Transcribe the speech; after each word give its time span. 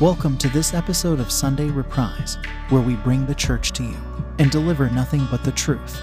Welcome 0.00 0.38
to 0.38 0.48
this 0.48 0.72
episode 0.72 1.20
of 1.20 1.30
Sunday 1.30 1.68
Reprise, 1.68 2.38
where 2.70 2.80
we 2.80 2.96
bring 2.96 3.26
the 3.26 3.34
church 3.34 3.72
to 3.72 3.82
you 3.82 3.96
and 4.38 4.50
deliver 4.50 4.88
nothing 4.88 5.28
but 5.30 5.44
the 5.44 5.52
truth. 5.52 6.00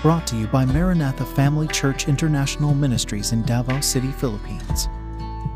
Brought 0.00 0.28
to 0.28 0.36
you 0.36 0.46
by 0.46 0.64
Maranatha 0.64 1.26
Family 1.26 1.66
Church 1.66 2.06
International 2.06 2.72
Ministries 2.72 3.32
in 3.32 3.42
Davao 3.42 3.80
City, 3.80 4.12
Philippines. 4.12 4.86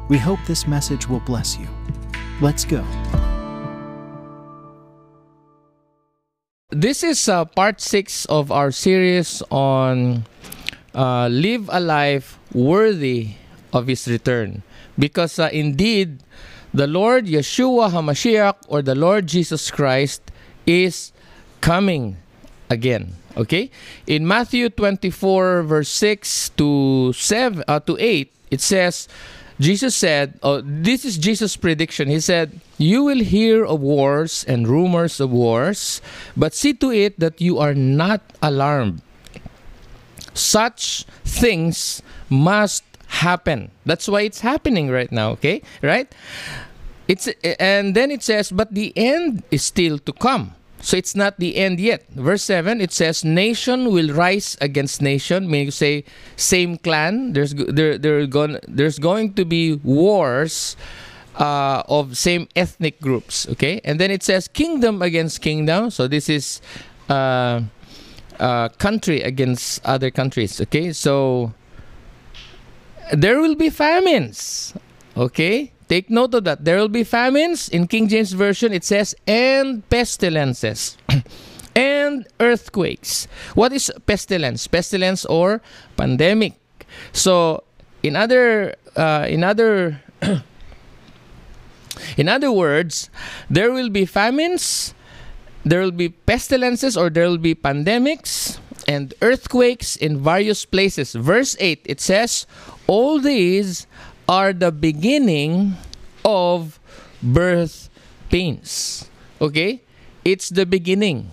We 0.09 0.19
hope 0.19 0.41
this 0.49 0.67
message 0.67 1.09
will 1.09 1.21
bless 1.21 1.57
you. 1.59 1.69
Let's 2.41 2.65
go. 2.65 2.85
This 6.71 7.05
is 7.05 7.29
uh, 7.29 7.45
part 7.45 7.81
six 7.81 8.25
of 8.25 8.51
our 8.51 8.73
series 8.73 9.45
on 9.49 10.25
uh, 10.93 11.29
live 11.29 11.71
a 11.73 11.79
life 11.79 12.37
worthy 12.53 13.35
of 13.73 13.87
His 13.87 14.09
return. 14.09 14.65
Because 14.99 15.39
uh, 15.39 15.51
indeed, 15.53 16.19
the 16.73 16.87
Lord 16.87 17.27
Yeshua 17.27 17.91
HaMashiach 17.91 18.67
or 18.69 18.83
the 18.83 18.95
Lord 18.95 19.27
Jesus 19.27 19.71
Christ 19.71 20.23
is 20.67 21.13
coming 21.61 22.17
again. 22.69 23.15
Okay? 23.37 23.71
In 24.07 24.27
Matthew 24.27 24.69
24, 24.71 25.63
verse 25.63 25.89
6 25.89 26.51
to 26.51 27.13
7 27.13 27.65
uh, 27.67 27.81
to 27.81 27.97
8, 27.99 28.33
it 28.51 28.61
says, 28.61 29.09
Jesus 29.61 29.95
said, 29.95 30.39
oh, 30.43 30.63
this 30.65 31.05
is 31.05 31.19
Jesus' 31.19 31.57
prediction. 31.57 32.09
He 32.09 32.21
said, 32.21 32.61
You 32.79 33.05
will 33.05 33.21
hear 33.21 33.65
of 33.65 33.81
wars 33.81 34.45
and 34.49 34.67
rumors 34.67 35.21
of 35.21 35.31
wars, 35.31 36.01
but 36.37 36.55
see 36.55 36.73
to 36.75 36.91
it 36.91 37.21
that 37.21 37.41
you 37.41 37.59
are 37.59 37.75
not 37.75 38.23
alarmed. 38.41 39.03
Such 40.33 41.05
things 41.25 42.01
must 42.31 42.85
happen. 43.11 43.71
That's 43.85 44.09
why 44.09 44.23
it's 44.23 44.41
happening 44.41 44.91
right 44.91 45.11
now, 45.11 45.31
okay? 45.33 45.63
Right? 45.83 46.13
It's 47.09 47.27
and 47.59 47.95
then 47.95 48.11
it 48.11 48.23
says, 48.23 48.51
but 48.51 48.73
the 48.73 48.93
end 48.97 49.43
is 49.51 49.63
still 49.63 49.99
to 49.99 50.13
come. 50.13 50.55
So 50.81 50.97
it's 50.97 51.15
not 51.15 51.39
the 51.39 51.57
end 51.57 51.79
yet. 51.79 52.09
Verse 52.17 52.43
7 52.45 52.81
it 52.81 52.93
says 52.93 53.25
nation 53.25 53.93
will 53.93 54.15
rise 54.15 54.57
against 54.61 55.03
nation, 55.03 55.51
meaning 55.51 55.67
to 55.67 55.73
say 55.73 56.05
same 56.37 56.79
clan. 56.79 57.35
There's 57.35 57.53
there 57.53 57.99
there 57.99 58.25
going 58.27 58.59
there's 58.67 58.99
going 58.99 59.35
to 59.35 59.45
be 59.45 59.75
wars 59.85 60.77
uh, 61.37 61.83
of 61.89 62.17
same 62.17 62.49
ethnic 62.57 63.01
groups, 63.01 63.47
okay? 63.51 63.81
And 63.85 64.01
then 64.01 64.11
it 64.11 64.23
says 64.23 64.49
kingdom 64.49 65.03
against 65.03 65.43
kingdom. 65.43 65.91
So 65.91 66.09
this 66.09 66.29
is 66.29 66.63
uh, 67.11 67.61
uh, 68.39 68.69
country 68.81 69.21
against 69.21 69.85
other 69.85 70.11
countries, 70.11 70.61
okay? 70.63 70.93
So 70.93 71.53
there 73.13 73.41
will 73.41 73.55
be 73.55 73.71
famines, 73.71 74.75
okay? 75.17 75.73
Take 75.89 76.09
note 76.09 76.35
of 76.35 76.45
that. 76.45 76.65
There 76.65 76.79
will 76.79 76.89
be 76.89 77.03
famines. 77.03 77.69
In 77.69 77.87
King 77.87 78.07
James 78.07 78.33
Version, 78.33 78.73
it 78.73 78.85
says, 78.85 79.15
and 79.27 79.83
pestilences. 79.91 80.97
and 81.75 82.27
earthquakes. 82.39 83.27
What 83.55 83.73
is 83.73 83.91
pestilence? 84.07 84.67
Pestilence 84.67 85.25
or 85.25 85.63
pandemic. 85.97 86.55
So, 87.13 87.65
in 88.03 88.17
other, 88.17 88.75
uh, 88.97 89.27
in 89.29 89.45
other, 89.45 90.01
in 92.17 92.29
other 92.29 92.53
words, 92.53 93.11
there 93.49 93.73
will 93.73 93.91
be 93.91 94.05
famines, 94.07 94.95
there 95.65 95.81
will 95.81 95.91
be 95.95 96.09
pestilences, 96.09 96.97
or 96.97 97.11
there 97.11 97.29
will 97.29 97.39
be 97.39 97.55
pandemics 97.55 98.59
and 98.89 99.15
earthquakes 99.23 99.97
in 99.97 100.19
various 100.23 100.65
places. 100.65 101.15
Verse 101.15 101.57
eight 101.61 101.81
it 101.85 102.01
says, 102.01 102.47
all 102.91 103.23
these 103.23 103.87
are 104.27 104.51
the 104.53 104.75
beginning 104.75 105.79
of 106.27 106.83
birth 107.23 107.87
pains. 108.35 109.07
Okay? 109.39 109.87
It's 110.27 110.51
the 110.51 110.67
beginning. 110.67 111.31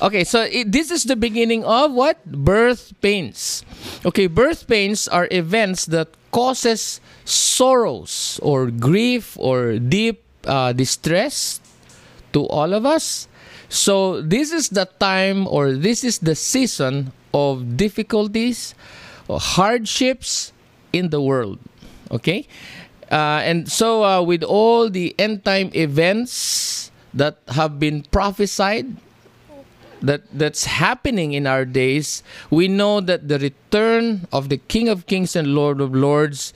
Okay, 0.00 0.24
so 0.24 0.48
it, 0.48 0.72
this 0.72 0.90
is 0.90 1.04
the 1.04 1.16
beginning 1.16 1.64
of 1.64 1.92
what? 1.92 2.24
Birth 2.24 2.96
pains. 3.00 3.64
Okay, 4.04 4.26
birth 4.26 4.66
pains 4.66 5.08
are 5.08 5.28
events 5.30 5.84
that 5.92 6.08
causes 6.32 7.00
sorrows 7.24 8.40
or 8.42 8.72
grief 8.72 9.36
or 9.38 9.76
deep 9.78 10.24
uh, 10.48 10.72
distress 10.72 11.60
to 12.32 12.48
all 12.48 12.72
of 12.72 12.84
us. 12.84 13.28
So 13.68 14.20
this 14.20 14.52
is 14.52 14.68
the 14.68 14.88
time 15.00 15.46
or 15.48 15.72
this 15.72 16.04
is 16.04 16.18
the 16.18 16.34
season 16.34 17.12
of 17.32 17.76
difficulties, 17.76 18.74
or 19.28 19.40
hardships 19.40 20.51
in 20.92 21.10
the 21.10 21.20
world. 21.20 21.58
Okay? 22.10 22.46
Uh, 23.10 23.44
and 23.44 23.70
so, 23.70 24.04
uh, 24.04 24.22
with 24.22 24.42
all 24.42 24.88
the 24.88 25.14
end 25.18 25.44
time 25.44 25.70
events 25.74 26.90
that 27.12 27.38
have 27.48 27.78
been 27.78 28.02
prophesied, 28.10 28.96
that 30.00 30.22
that's 30.32 30.64
happening 30.64 31.32
in 31.32 31.46
our 31.46 31.64
days, 31.64 32.22
we 32.50 32.66
know 32.66 33.00
that 33.00 33.28
the 33.28 33.38
return 33.38 34.26
of 34.32 34.48
the 34.48 34.58
King 34.58 34.88
of 34.88 35.06
Kings 35.06 35.36
and 35.36 35.54
Lord 35.54 35.80
of 35.80 35.94
Lords 35.94 36.52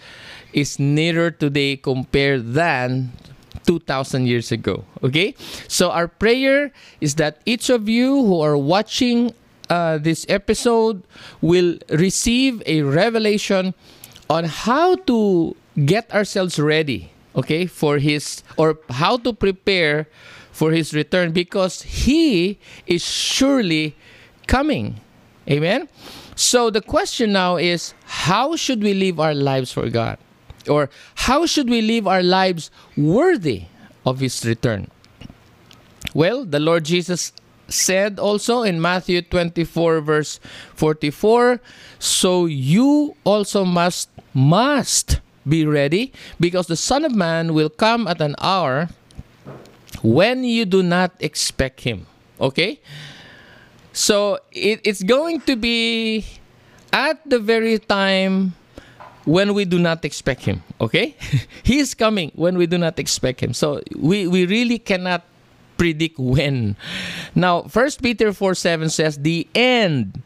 is 0.53 0.79
nearer 0.79 1.31
today 1.31 1.77
compared 1.77 2.55
than 2.55 3.13
2000 3.67 4.27
years 4.27 4.53
ago 4.53 4.85
okay 5.03 5.35
so 5.67 5.91
our 5.91 6.07
prayer 6.07 6.73
is 7.01 7.17
that 7.17 7.43
each 7.45 7.69
of 7.69 7.89
you 7.89 8.25
who 8.25 8.41
are 8.41 8.57
watching 8.57 9.35
uh, 9.69 9.99
this 9.99 10.25
episode 10.29 11.03
will 11.41 11.77
receive 11.91 12.63
a 12.65 12.83
revelation 12.83 13.75
on 14.29 14.45
how 14.45 14.97
to 15.07 15.57
get 15.85 16.13
ourselves 16.13 16.59
ready, 16.59 17.11
okay, 17.35 17.67
for 17.67 17.99
his 17.99 18.43
or 18.57 18.79
how 18.91 19.17
to 19.19 19.33
prepare 19.33 20.09
for 20.53 20.73
his 20.73 20.95
return 20.95 21.33
because 21.33 21.83
he 21.83 22.59
is 22.87 23.05
surely 23.05 23.95
coming. 24.47 25.01
Amen. 25.49 25.89
So 26.35 26.71
the 26.71 26.81
question 26.81 27.33
now 27.33 27.57
is 27.57 27.95
how 28.05 28.57
should 28.57 28.83
we 28.83 28.95
live 28.95 29.21
our 29.21 29.35
lives 29.35 29.73
for 29.73 29.89
God? 29.91 30.19
Or 30.69 30.91
how 31.15 31.47
should 31.47 31.71
we 31.71 31.81
live 31.83 32.07
our 32.07 32.23
lives 32.23 32.71
worthy 32.97 33.65
of 34.05 34.21
his 34.21 34.45
return? 34.45 34.91
Well, 36.15 36.45
the 36.45 36.59
Lord 36.59 36.85
Jesus 36.85 37.33
said 37.69 38.19
also 38.19 38.63
in 38.63 38.81
Matthew 38.81 39.23
24 39.23 40.01
verse 40.01 40.41
44, 40.75 41.61
so 41.99 42.47
you 42.47 43.17
also 43.25 43.65
must 43.65 44.09
must 44.37 45.21
be 45.49 45.65
ready 45.65 46.13
because 46.39 46.67
the 46.67 46.77
Son 46.77 47.05
of 47.05 47.15
Man 47.15 47.55
will 47.55 47.71
come 47.71 48.07
at 48.07 48.21
an 48.21 48.37
hour 48.39 48.91
when 50.03 50.45
you 50.45 50.65
do 50.67 50.83
not 50.83 51.13
expect 51.21 51.81
him. 51.81 52.07
Okay? 52.39 52.79
So 53.93 54.39
it, 54.53 54.81
it's 54.85 55.03
going 55.03 55.41
to 55.49 55.57
be 55.57 56.27
at 56.93 57.19
the 57.25 57.39
very 57.39 57.79
time 57.79 58.53
when 59.25 59.55
we 59.55 59.65
do 59.65 59.79
not 59.79 60.05
expect 60.05 60.45
him. 60.45 60.63
Okay? 60.81 61.17
he 61.63 61.79
is 61.79 61.95
coming 61.95 62.31
when 62.35 62.59
we 62.59 62.67
do 62.67 62.77
not 62.77 62.99
expect 62.99 63.41
him. 63.41 63.55
So 63.55 63.81
we, 63.97 64.27
we 64.27 64.45
really 64.45 64.79
cannot 64.79 65.25
predict 65.79 66.19
when. 66.19 66.77
Now, 67.35 67.63
First 67.63 68.03
Peter 68.03 68.33
4 68.33 68.55
7 68.55 68.91
says, 68.91 69.19
The 69.19 69.49
end 69.55 70.23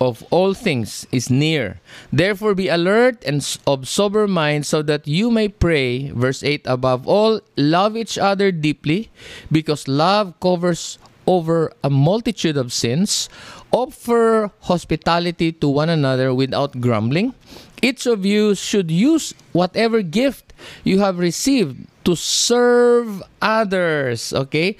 of 0.00 0.24
all 0.30 0.54
things 0.54 1.06
is 1.12 1.30
near. 1.30 1.80
Therefore, 2.12 2.54
be 2.54 2.68
alert 2.68 3.22
and 3.24 3.42
of 3.66 3.88
sober 3.88 4.26
mind 4.26 4.66
so 4.66 4.82
that 4.82 5.06
you 5.06 5.30
may 5.30 5.48
pray. 5.48 6.10
Verse 6.10 6.42
8 6.42 6.62
Above 6.66 7.06
all, 7.06 7.40
love 7.56 7.96
each 7.96 8.18
other 8.18 8.50
deeply 8.50 9.10
because 9.50 9.86
love 9.88 10.34
covers 10.40 10.98
over 11.26 11.72
a 11.84 11.90
multitude 11.90 12.56
of 12.56 12.72
sins. 12.72 13.28
Offer 13.70 14.50
hospitality 14.62 15.52
to 15.52 15.68
one 15.68 15.88
another 15.88 16.34
without 16.34 16.80
grumbling. 16.80 17.34
Each 17.80 18.06
of 18.06 18.24
you 18.24 18.54
should 18.54 18.90
use 18.90 19.34
whatever 19.52 20.02
gift 20.02 20.52
you 20.84 21.00
have 21.00 21.18
received 21.18 21.86
to 22.04 22.14
serve 22.14 23.22
others, 23.40 24.32
okay? 24.32 24.76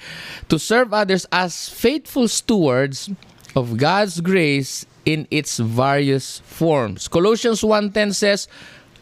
To 0.49 0.59
serve 0.59 0.93
others 0.93 1.25
as 1.31 1.67
faithful 1.69 2.27
stewards 2.27 3.09
of 3.55 3.77
God's 3.77 4.21
grace 4.21 4.85
in 5.05 5.27
its 5.31 5.57
various 5.57 6.39
forms. 6.39 7.07
Colossians 7.07 7.61
1:10 7.61 8.13
says 8.13 8.47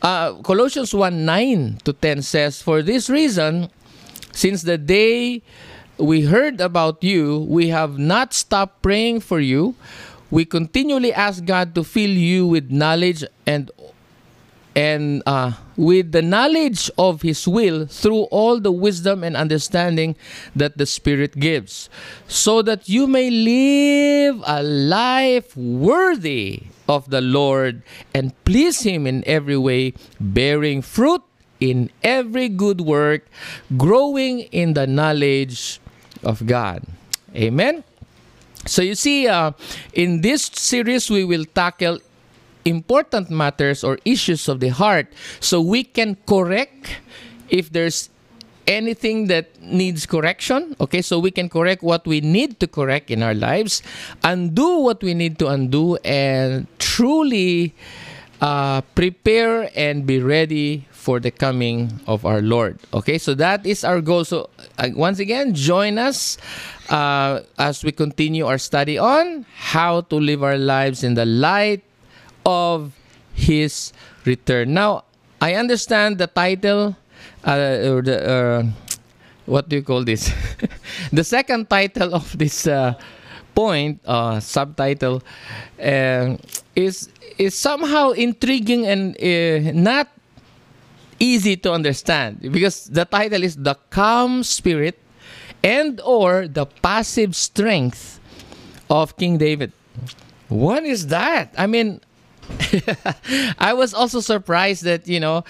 uh, 0.01 0.33
Colossians 0.42 0.92
1:9 0.94 1.81
to 1.83 1.94
10 1.94 2.21
says 2.21 2.62
for 2.62 2.81
this 2.81 3.09
reason 3.09 3.69
since 4.33 4.63
the 4.63 4.77
day 4.77 5.42
we 5.98 6.25
heard 6.25 6.59
about 6.59 7.03
you 7.03 7.45
we 7.45 7.69
have 7.69 8.00
not 8.00 8.33
stopped 8.33 8.81
praying 8.81 9.19
for 9.19 9.39
you 9.39 9.75
we 10.31 10.45
continually 10.45 11.13
ask 11.13 11.44
God 11.45 11.75
to 11.75 11.83
fill 11.83 12.09
you 12.09 12.47
with 12.47 12.71
knowledge 12.71 13.24
and 13.45 13.69
and 14.75 15.21
uh, 15.25 15.53
with 15.75 16.12
the 16.12 16.21
knowledge 16.21 16.89
of 16.97 17.21
His 17.21 17.47
will 17.47 17.85
through 17.88 18.23
all 18.31 18.59
the 18.59 18.71
wisdom 18.71 19.23
and 19.23 19.35
understanding 19.35 20.15
that 20.56 20.77
the 20.77 20.85
Spirit 20.85 21.39
gives, 21.39 21.89
so 22.27 22.62
that 22.62 22.88
you 22.88 23.07
may 23.07 23.29
live 23.29 24.41
a 24.45 24.63
life 24.63 25.56
worthy 25.57 26.63
of 26.88 27.09
the 27.09 27.21
Lord 27.21 27.83
and 28.13 28.31
please 28.45 28.81
Him 28.81 29.07
in 29.07 29.23
every 29.27 29.57
way, 29.57 29.94
bearing 30.19 30.81
fruit 30.81 31.21
in 31.59 31.89
every 32.03 32.50
good 32.50 32.81
work, 32.81 33.27
growing 33.77 34.41
in 34.51 34.73
the 34.73 34.88
knowledge 34.88 35.79
of 36.23 36.45
God. 36.45 36.83
Amen. 37.35 37.83
So 38.65 38.81
you 38.81 38.95
see, 38.95 39.27
uh, 39.27 39.51
in 39.94 40.21
this 40.21 40.45
series, 40.53 41.09
we 41.09 41.23
will 41.23 41.45
tackle 41.45 42.00
important 42.66 43.30
matters 43.30 43.84
or 43.84 43.98
issues 44.06 44.48
of 44.48 44.60
the 44.60 44.69
heart. 44.69 45.08
So 45.40 45.62
we 45.62 45.84
can 45.84 46.18
correct 46.25 47.00
if 47.50 47.72
there's 47.72 48.10
anything 48.68 49.28
that 49.28 49.50
needs 49.62 50.06
correction 50.06 50.75
okay? 50.80 51.02
So 51.02 51.19
we 51.19 51.31
can 51.31 51.50
correct 51.50 51.84
what 51.84 52.06
we 52.06 52.22
need 52.22 52.60
to 52.60 52.68
correct 52.68 53.10
in 53.10 53.24
our 53.24 53.34
lives 53.34 53.81
undo 54.24 54.80
what 54.80 55.02
we 55.04 55.13
need 55.13 55.40
to 55.40 55.48
undo 55.48 55.98
and 56.06 56.68
truly 56.80 57.74
uh, 58.40 58.81
prepare 58.96 59.69
and 59.75 60.06
be 60.06 60.19
ready 60.19 60.88
for 60.92 61.19
the 61.19 61.31
coming 61.31 62.00
of 62.07 62.25
our 62.25 62.42
lord 62.42 62.80
okay? 62.94 63.18
So 63.18 63.34
that 63.36 63.66
is 63.66 63.84
our 63.84 64.02
goal. 64.02 64.25
So 64.25 64.50
uh, 64.78 64.90
once 64.94 65.19
again 65.19 65.54
join 65.54 65.98
us 65.98 66.38
uh, 66.90 67.42
as 67.57 67.84
we 67.84 67.92
continue 67.92 68.46
our 68.46 68.57
study 68.57 68.98
on 68.98 69.46
how 69.56 70.02
to 70.02 70.16
live 70.16 70.44
our 70.44 70.57
lives 70.57 71.04
in 71.04 71.16
the 71.16 71.25
light 71.25 71.84
of 72.46 72.94
his 73.34 73.94
return. 74.26 74.74
Now, 74.74 75.06
I 75.40 75.56
understand 75.56 76.18
the 76.18 76.28
title 76.28 76.96
uh, 77.46 77.90
or 77.90 78.02
the 78.02 78.18
uh, 78.22 78.64
what 79.46 79.70
do 79.70 79.76
you 79.76 79.84
call 79.84 80.04
this? 80.04 80.32
the 81.12 81.24
second 81.24 81.70
title 81.70 82.14
of 82.16 82.38
this 82.38 82.68
uh, 82.68 82.94
point, 83.56 84.00
uh, 84.06 84.40
subtitle, 84.40 85.22
uh, 85.82 86.38
is 86.76 87.10
is 87.38 87.56
somehow 87.56 88.12
intriguing 88.12 88.86
and 88.86 89.18
uh, 89.18 89.72
not 89.74 90.08
easy 91.20 91.56
to 91.56 91.72
understand 91.72 92.42
because 92.52 92.86
the 92.90 93.06
title 93.06 93.44
is 93.44 93.56
the 93.56 93.76
calm 93.90 94.44
spirit 94.44 94.98
and 95.64 96.02
or 96.02 96.48
the 96.48 96.66
passive 96.66 97.36
strength 97.36 98.20
of 98.90 99.16
King 99.18 99.38
David. 99.38 99.72
What 100.50 100.84
is 100.84 101.08
that? 101.08 101.54
I 101.58 101.68
mean, 101.68 102.02
I 103.59 103.74
was 103.74 103.94
also 103.94 104.19
surprised 104.19 104.83
that 104.83 105.07
you 105.07 105.19
know 105.19 105.44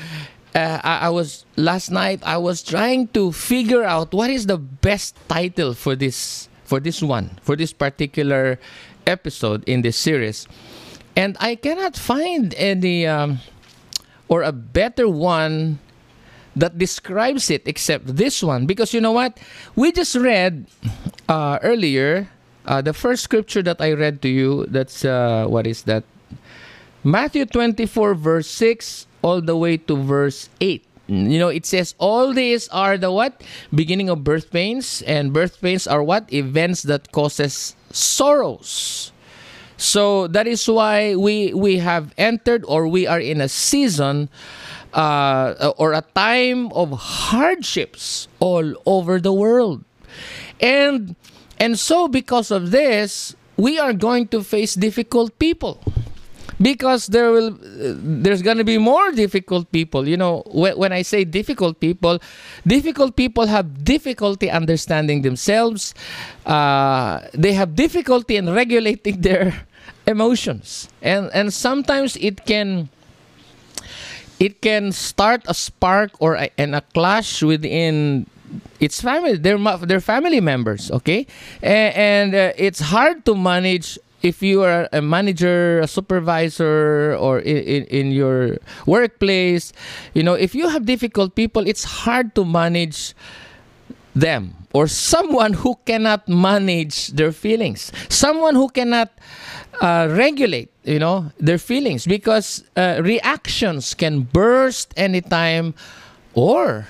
uh, 0.56 0.80
I, 0.84 1.08
I, 1.08 1.10
was 1.10 1.46
last 1.56 1.92
night. 1.92 2.20
I 2.24 2.38
was 2.38 2.62
trying 2.64 3.08
to 3.10 3.32
figure 3.32 3.84
out 3.84 4.14
what 4.14 4.30
is 4.30 4.48
the 4.48 4.58
best 4.58 5.16
title 5.28 5.74
for 5.74 5.96
this 5.96 6.50
for 6.64 6.80
this 6.80 7.02
one 7.02 7.40
for 7.42 7.56
this 7.56 7.74
particular 7.74 8.60
episode 9.08 9.64
in 9.68 9.82
this 9.82 9.98
series, 9.98 10.48
and 11.16 11.38
I 11.40 11.56
cannot 11.56 11.96
find 11.96 12.54
any 12.56 13.08
um, 13.08 13.40
or 14.28 14.44
a 14.44 14.52
better 14.52 15.08
one 15.08 15.80
that 16.56 16.78
describes 16.78 17.50
it 17.50 17.64
except 17.66 18.16
this 18.16 18.44
one 18.44 18.66
because 18.66 18.94
you 18.94 19.00
know 19.00 19.12
what 19.12 19.40
we 19.76 19.92
just 19.92 20.16
read 20.16 20.68
uh, 21.30 21.60
earlier. 21.62 22.30
Uh, 22.64 22.80
the 22.80 22.94
first 22.94 23.24
scripture 23.24 23.64
that 23.64 23.82
I 23.82 23.94
read 23.94 24.22
to 24.22 24.30
you, 24.30 24.68
that's 24.70 25.04
uh, 25.04 25.48
what 25.48 25.66
is 25.66 25.82
that? 25.90 26.04
Matthew 27.04 27.46
24, 27.46 28.14
verse 28.14 28.48
6, 28.48 29.08
all 29.24 29.42
the 29.42 29.58
way 29.58 29.78
to 29.78 29.98
verse 29.98 30.50
8. 30.62 30.86
You 31.08 31.40
know, 31.40 31.50
it 31.50 31.66
says 31.66 31.96
all 31.98 32.32
these 32.32 32.70
are 32.70 32.96
the 32.98 33.12
what? 33.12 33.42
Beginning 33.74 34.08
of 34.08 34.24
birth 34.24 34.52
pains. 34.52 35.02
And 35.02 35.34
birth 35.34 35.60
pains 35.60 35.88
are 35.88 36.04
what? 36.04 36.32
Events 36.32 36.84
that 36.84 37.12
causes 37.12 37.76
sorrows. 37.90 39.12
So 39.78 40.28
that 40.28 40.46
is 40.46 40.68
why 40.70 41.16
we 41.16 41.56
we 41.56 41.80
have 41.80 42.14
entered 42.18 42.64
or 42.68 42.88
we 42.88 43.08
are 43.08 43.20
in 43.20 43.42
a 43.42 43.50
season 43.50 44.30
uh, 44.94 45.74
or 45.76 45.94
a 45.94 46.06
time 46.14 46.72
of 46.72 46.92
hardships 46.94 48.28
all 48.40 48.78
over 48.86 49.20
the 49.20 49.34
world. 49.34 49.84
And 50.62 51.16
and 51.58 51.80
so 51.80 52.08
because 52.08 52.52
of 52.52 52.70
this, 52.70 53.36
we 53.58 53.80
are 53.80 53.92
going 53.92 54.28
to 54.30 54.44
face 54.44 54.76
difficult 54.76 55.34
people 55.40 55.82
because 56.62 57.08
there 57.08 57.32
will 57.32 57.54
uh, 57.54 57.98
there's 57.98 58.42
going 58.42 58.58
to 58.58 58.64
be 58.64 58.78
more 58.78 59.12
difficult 59.12 59.72
people. 59.72 60.08
You 60.08 60.18
know 60.18 60.44
when, 60.46 60.78
when 60.78 60.94
i 60.94 61.02
say 61.02 61.24
difficult 61.24 61.80
people 61.80 62.20
difficult 62.66 63.16
people 63.16 63.48
have 63.48 63.84
difficulty 63.84 64.50
understanding 64.50 65.22
themselves. 65.24 65.94
Uh, 66.46 67.22
they 67.34 67.54
have 67.54 67.76
difficulty 67.76 68.38
in 68.38 68.50
regulating 68.50 69.22
their 69.28 69.66
emotions. 70.06 70.90
And 71.02 71.30
and 71.34 71.54
sometimes 71.54 72.16
it 72.18 72.46
can 72.46 72.90
it 74.40 74.62
can 74.62 74.92
start 74.92 75.44
a 75.48 75.54
spark 75.54 76.12
or 76.20 76.36
a, 76.36 76.50
and 76.58 76.76
a 76.76 76.82
clash 76.94 77.44
within 77.44 78.26
its 78.80 79.02
family 79.02 79.38
their 79.38 79.58
their 79.86 80.02
family 80.02 80.42
members 80.42 80.92
okay? 80.92 81.26
And, 81.62 81.96
and 81.96 82.36
uh, 82.36 82.54
it's 82.58 82.80
hard 82.80 83.26
to 83.26 83.36
manage 83.36 83.98
if 84.22 84.42
you 84.42 84.64
are 84.64 84.88
a 84.94 85.02
manager, 85.02 85.80
a 85.80 85.88
supervisor, 85.88 87.16
or 87.20 87.40
in, 87.40 87.58
in, 87.58 87.84
in, 87.86 88.12
your 88.12 88.58
workplace, 88.86 89.74
you 90.14 90.24
know, 90.24 90.34
if 90.34 90.54
you 90.56 90.70
have 90.70 90.86
difficult 90.86 91.36
people, 91.36 91.66
it's 91.68 91.84
hard 91.84 92.36
to 92.36 92.46
manage 92.46 93.14
them 94.16 94.56
or 94.74 94.88
someone 94.88 95.54
who 95.54 95.76
cannot 95.86 96.28
manage 96.28 97.10
their 97.10 97.32
feelings, 97.32 97.92
someone 98.10 98.56
who 98.56 98.70
cannot 98.70 99.12
uh, 99.82 100.08
regulate, 100.12 100.72
you 100.84 101.00
know, 101.00 101.32
their 101.40 101.58
feelings 101.58 102.06
because 102.06 102.64
uh, 102.76 103.02
reactions 103.04 103.94
can 103.94 104.22
burst 104.22 104.94
anytime 104.98 105.74
or 106.34 106.88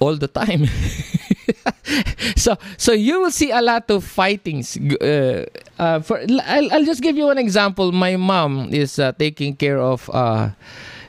all 0.00 0.16
the 0.16 0.28
time. 0.28 0.66
so 2.36 2.56
so 2.76 2.92
you 2.92 3.20
will 3.20 3.30
see 3.30 3.50
a 3.50 3.60
lot 3.60 3.90
of 3.90 4.04
fightings. 4.04 4.76
Uh, 4.76 5.46
uh, 5.78 6.00
for 6.00 6.20
I'll, 6.44 6.72
I'll 6.72 6.84
just 6.84 7.02
give 7.02 7.16
you 7.16 7.30
an 7.30 7.38
example. 7.38 7.92
My 7.92 8.16
mom 8.16 8.72
is 8.72 8.98
uh, 8.98 9.12
taking 9.12 9.56
care 9.56 9.78
of 9.78 10.08
uh, 10.12 10.50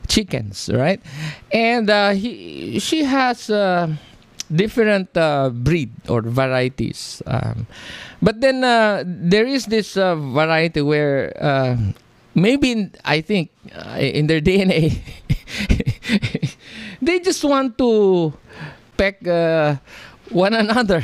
chickens, 0.07 0.69
right? 0.73 1.01
And 1.51 1.89
uh, 1.89 2.11
he 2.11 2.79
she 2.79 3.03
has 3.03 3.49
uh, 3.49 3.93
different 4.53 5.13
breed 5.63 5.91
or 6.07 6.21
varieties. 6.21 7.21
Um, 7.25 7.67
but 8.21 8.41
then 8.41 8.61
there 9.29 9.45
is 9.45 9.65
this 9.65 9.95
variety 9.95 10.81
where 10.81 11.33
maybe 12.33 12.91
I 13.03 13.21
think 13.21 13.49
in 13.97 14.27
their 14.27 14.41
DNA 14.45 14.99
they 17.01 17.19
just 17.19 17.43
want 17.43 17.77
to 17.77 18.33
peck 18.97 19.25
uh, 19.27 19.75
one 20.29 20.53
another, 20.53 21.03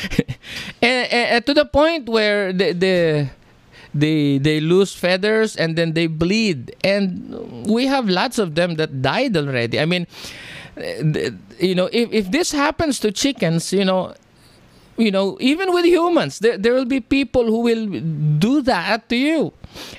and, 0.82 1.12
and, 1.12 1.46
to 1.46 1.54
the 1.54 1.64
point 1.64 2.08
where 2.08 2.52
the, 2.52 2.72
the 2.72 3.30
they 3.94 4.38
they 4.38 4.60
lose 4.60 4.94
feathers 4.94 5.56
and 5.56 5.76
then 5.76 5.92
they 5.92 6.06
bleed, 6.06 6.74
and 6.82 7.66
we 7.66 7.86
have 7.86 8.08
lots 8.08 8.38
of 8.38 8.54
them 8.54 8.76
that 8.76 9.02
died 9.02 9.36
already. 9.36 9.78
I 9.78 9.84
mean, 9.84 10.06
you 11.60 11.74
know, 11.74 11.88
if 11.92 12.12
if 12.12 12.30
this 12.30 12.52
happens 12.52 12.98
to 13.00 13.12
chickens, 13.12 13.72
you 13.72 13.84
know, 13.84 14.14
you 14.96 15.10
know, 15.10 15.36
even 15.40 15.72
with 15.72 15.84
humans, 15.84 16.38
there, 16.38 16.56
there 16.56 16.72
will 16.72 16.86
be 16.88 17.00
people 17.00 17.44
who 17.44 17.60
will 17.60 17.86
do 18.38 18.62
that 18.62 19.08
to 19.08 19.16
you. 19.16 19.52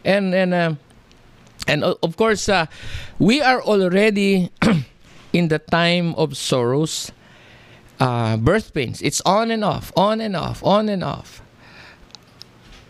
And 0.04 0.34
and 0.34 0.54
uh, 0.54 0.74
and 1.68 1.84
of 1.84 2.18
course, 2.18 2.50
uh, 2.50 2.66
we 3.20 3.42
are 3.42 3.62
already 3.62 4.52
in 5.34 5.50
the 5.50 5.60
time 5.60 6.14
of 6.16 6.38
sorrows, 6.38 7.12
uh, 8.00 8.38
birth 8.38 8.74
pains. 8.74 9.02
It's 9.02 9.22
on 9.26 9.52
and 9.52 9.64
off, 9.64 9.92
on 9.98 10.22
and 10.22 10.36
off, 10.36 10.64
on 10.64 10.88
and 10.88 11.04
off 11.04 11.42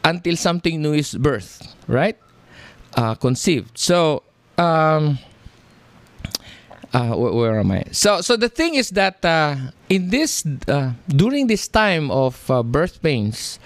until 0.04 0.36
something 0.36 0.82
new 0.82 0.94
is 0.94 1.16
birthed, 1.16 1.74
right? 1.88 2.18
Uh, 2.96 3.16
conceived. 3.16 3.78
So, 3.78 4.24
um, 4.58 5.18
uh, 6.94 7.16
where, 7.16 7.34
where, 7.34 7.60
am 7.60 7.72
I? 7.72 7.86
So, 7.92 8.22
so 8.22 8.38
the 8.38 8.50
thing 8.50 8.76
is 8.76 8.92
that 8.92 9.24
uh, 9.26 9.56
in 9.90 10.10
this 10.10 10.46
uh, 10.68 10.92
during 11.08 11.48
this 11.48 11.68
time 11.68 12.12
of 12.12 12.50
uh, 12.52 12.62
birth 12.62 13.02
pains, 13.02 13.58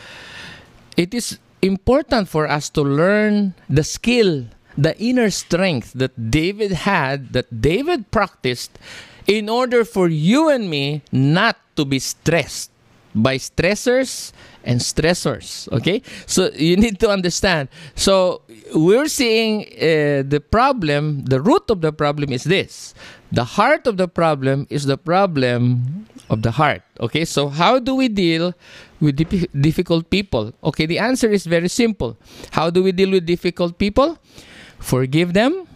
it 0.96 1.14
is 1.14 1.40
important 1.62 2.30
for 2.30 2.48
us 2.48 2.70
to 2.70 2.82
learn 2.82 3.54
the 3.70 3.84
skill 3.84 4.46
the 4.78 4.98
inner 5.00 5.30
strength 5.30 5.94
that 5.94 6.32
David 6.32 6.72
had, 6.72 7.34
that 7.34 7.62
David 7.62 8.12
practiced, 8.12 8.78
in 9.26 9.50
order 9.50 9.84
for 9.84 10.08
you 10.08 10.50
and 10.50 10.70
me 10.70 11.02
not 11.12 11.58
to 11.76 11.84
be 11.84 12.00
stressed 12.00 12.72
by 13.14 13.38
stressors 13.38 14.32
and 14.64 14.80
stressors. 14.80 15.72
Okay? 15.74 16.02
So 16.26 16.52
you 16.54 16.78
need 16.78 17.00
to 17.00 17.10
understand. 17.10 17.70
So 17.96 18.42
we're 18.74 19.08
seeing 19.08 19.66
uh, 19.74 20.24
the 20.28 20.40
problem, 20.40 21.26
the 21.26 21.42
root 21.42 21.70
of 21.70 21.82
the 21.82 21.92
problem 21.92 22.32
is 22.32 22.44
this. 22.44 22.94
The 23.32 23.44
heart 23.44 23.88
of 23.88 23.98
the 23.98 24.08
problem 24.08 24.68
is 24.70 24.86
the 24.86 24.98
problem 24.98 26.06
of 26.30 26.44
the 26.44 26.52
heart. 26.52 26.84
Okay? 27.00 27.26
So 27.26 27.50
how 27.50 27.80
do 27.80 27.96
we 27.96 28.08
deal 28.08 28.54
with 29.00 29.18
difficult 29.62 30.10
people? 30.10 30.54
Okay, 30.64 30.86
the 30.86 31.00
answer 31.00 31.30
is 31.30 31.46
very 31.46 31.70
simple. 31.70 32.18
How 32.52 32.70
do 32.70 32.84
we 32.84 32.92
deal 32.92 33.12
with 33.12 33.26
difficult 33.26 33.78
people? 33.78 34.18
Forgive 34.80 35.34
them, 35.34 35.68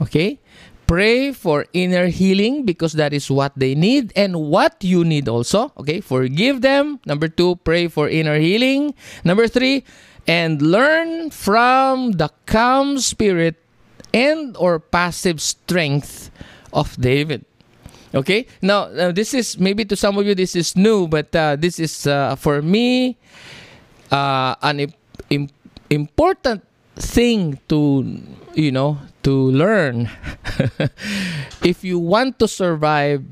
okay? 0.00 0.38
pray 0.86 1.32
for 1.32 1.66
inner 1.72 2.06
healing 2.06 2.64
because 2.64 2.92
that 2.94 3.12
is 3.12 3.30
what 3.30 3.52
they 3.56 3.74
need 3.74 4.12
and 4.16 4.36
what 4.36 4.76
you 4.84 5.04
need 5.04 5.28
also. 5.28 5.72
Okay, 5.76 6.00
forgive 6.00 6.60
them. 6.60 7.00
Number 7.06 7.28
two, 7.28 7.56
pray 7.64 7.88
for 7.88 8.08
inner 8.08 8.38
healing. 8.38 8.94
Number 9.24 9.48
three, 9.48 9.84
and 10.26 10.60
learn 10.62 11.30
from 11.30 12.12
the 12.12 12.30
calm 12.46 12.98
spirit 12.98 13.56
and 14.12 14.56
or 14.56 14.78
passive 14.78 15.40
strength 15.40 16.30
of 16.72 16.96
David. 17.00 17.44
Okay, 18.14 18.46
now 18.62 18.86
uh, 18.94 19.10
this 19.10 19.34
is 19.34 19.58
maybe 19.58 19.84
to 19.84 19.96
some 19.96 20.16
of 20.18 20.26
you 20.26 20.34
this 20.34 20.54
is 20.54 20.76
new, 20.76 21.08
but 21.08 21.34
uh, 21.34 21.56
this 21.56 21.80
is 21.80 22.06
uh, 22.06 22.36
for 22.36 22.62
me 22.62 23.18
uh, 24.12 24.54
an 24.62 24.92
Im- 25.30 25.50
important 25.90 26.62
thing 26.96 27.58
to 27.68 28.04
you 28.54 28.72
know 28.72 28.98
to 29.22 29.32
learn. 29.50 30.10
If 31.64 31.82
you 31.82 31.98
want 31.98 32.38
to 32.40 32.48
survive 32.48 33.24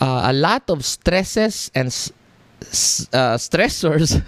uh, 0.00 0.28
a 0.28 0.32
lot 0.32 0.68
of 0.68 0.84
stresses 0.84 1.70
and 1.74 1.88
uh, 3.12 3.36
stressors 3.40 4.20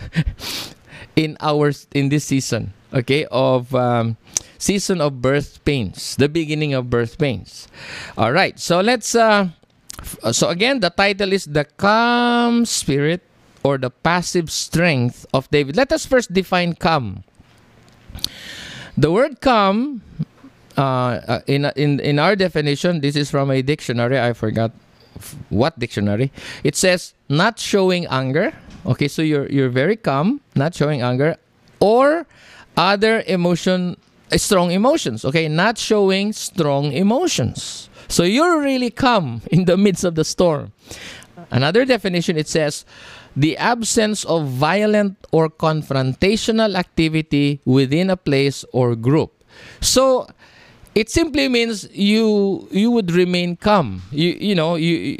in 1.16 1.37
our 1.40 1.73
in 1.92 2.08
this 2.08 2.25
season 2.25 2.73
okay 2.92 3.25
of 3.30 3.75
um, 3.75 4.16
season 4.58 5.00
of 5.00 5.20
birth 5.20 5.64
pains 5.64 6.16
the 6.16 6.28
beginning 6.28 6.75
of 6.75 6.90
birth 6.90 7.18
pains. 7.18 7.68
All 8.16 8.32
right 8.32 8.58
so 8.58 8.80
let's 8.80 9.14
uh 9.14 9.49
f- 10.00 10.18
so 10.32 10.49
again 10.49 10.80
the 10.80 10.90
title 10.90 11.32
is 11.32 11.44
the 11.44 11.64
calm 11.64 12.64
spirit 12.64 13.23
or 13.64 13.78
the 13.78 13.90
passive 13.90 14.50
strength 14.50 15.26
of 15.32 15.50
david. 15.50 15.76
Let 15.76 15.92
us 15.92 16.06
first 16.06 16.32
define 16.32 16.75
calm 16.75 17.25
the 18.97 19.11
word 19.11 19.41
calm 19.41 20.03
uh, 20.76 20.81
uh, 20.81 21.41
in 21.47 21.65
in 21.76 22.00
in 22.00 22.19
our 22.19 22.37
definition 22.37 23.00
this 23.00 23.17
is 23.17 23.31
from 23.31 23.50
a 23.50 23.62
dictionary. 23.62 24.19
I 24.21 24.33
forgot 24.33 24.73
what 25.49 25.79
dictionary. 25.79 26.33
It 26.65 26.76
says 26.76 27.15
not 27.29 27.59
showing 27.59 28.07
anger. 28.07 28.53
Okay 28.85 29.09
so 29.09 29.23
you're 29.23 29.49
you're 29.49 29.69
very 29.71 29.97
calm 29.97 30.41
not 30.55 30.75
showing 30.75 31.03
anger 31.03 31.37
or 31.81 32.26
other 32.76 33.25
emotion 33.26 33.97
uh, 34.33 34.37
strong 34.37 34.71
emotions. 34.71 35.25
Okay 35.25 35.49
not 35.49 35.79
showing 35.79 36.33
strong 36.33 36.93
emotions. 36.93 37.88
So 38.09 38.23
you're 38.23 38.61
really 38.61 38.91
calm 38.91 39.43
in 39.50 39.65
the 39.65 39.76
midst 39.76 40.05
of 40.05 40.15
the 40.15 40.25
storm. 40.25 40.73
Another 41.50 41.85
definition 41.85 42.37
it 42.37 42.49
says 42.49 42.85
the 43.37 43.57
absence 43.59 44.25
of 44.25 44.49
violent 44.49 45.16
or 45.31 45.50
confrontational 45.50 46.75
activity 46.75 47.61
within 47.64 48.11
a 48.11 48.16
place 48.16 48.64
or 48.73 48.97
group. 48.97 49.33
So 49.81 50.26
it 50.95 51.11
simply 51.11 51.49
means 51.49 51.88
you 51.93 52.66
you 52.73 52.90
would 52.90 53.12
remain 53.12 53.57
calm. 53.57 54.02
You 54.11 54.31
you 54.40 54.55
know 54.55 54.76
you 54.76 55.19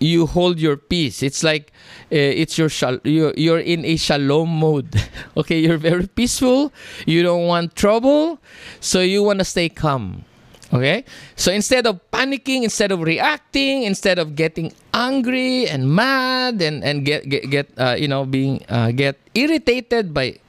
you 0.00 0.26
hold 0.26 0.58
your 0.58 0.76
peace. 0.76 1.22
It's 1.22 1.44
like 1.44 1.70
uh, 2.10 2.16
it's 2.16 2.58
your 2.58 2.68
shal- 2.68 3.00
you're, 3.04 3.32
you're 3.36 3.60
in 3.60 3.84
a 3.84 3.96
shalom 3.96 4.48
mode. 4.48 4.96
Okay 5.36 5.58
you're 5.60 5.78
very 5.78 6.06
peaceful. 6.08 6.72
You 7.06 7.22
don't 7.22 7.46
want 7.46 7.76
trouble. 7.76 8.40
So 8.80 9.00
you 9.00 9.22
want 9.22 9.38
to 9.38 9.44
stay 9.44 9.68
calm 9.68 10.24
okay? 10.72 11.04
So 11.36 11.52
instead 11.52 11.86
of 11.86 12.00
panicking 12.10 12.62
instead 12.64 12.90
of 12.90 13.00
reacting 13.00 13.84
instead 13.84 14.18
of 14.18 14.34
getting 14.34 14.72
angry 14.94 15.68
and 15.68 15.88
mad 15.92 16.60
and 16.62 16.82
and 16.82 17.04
get 17.04 17.28
get, 17.28 17.50
get 17.50 17.66
uh, 17.76 17.94
you 17.98 18.08
know 18.08 18.24
being 18.24 18.64
uh, 18.68 18.90
get 18.90 19.20
irritated 19.34 20.12
by 20.12 20.40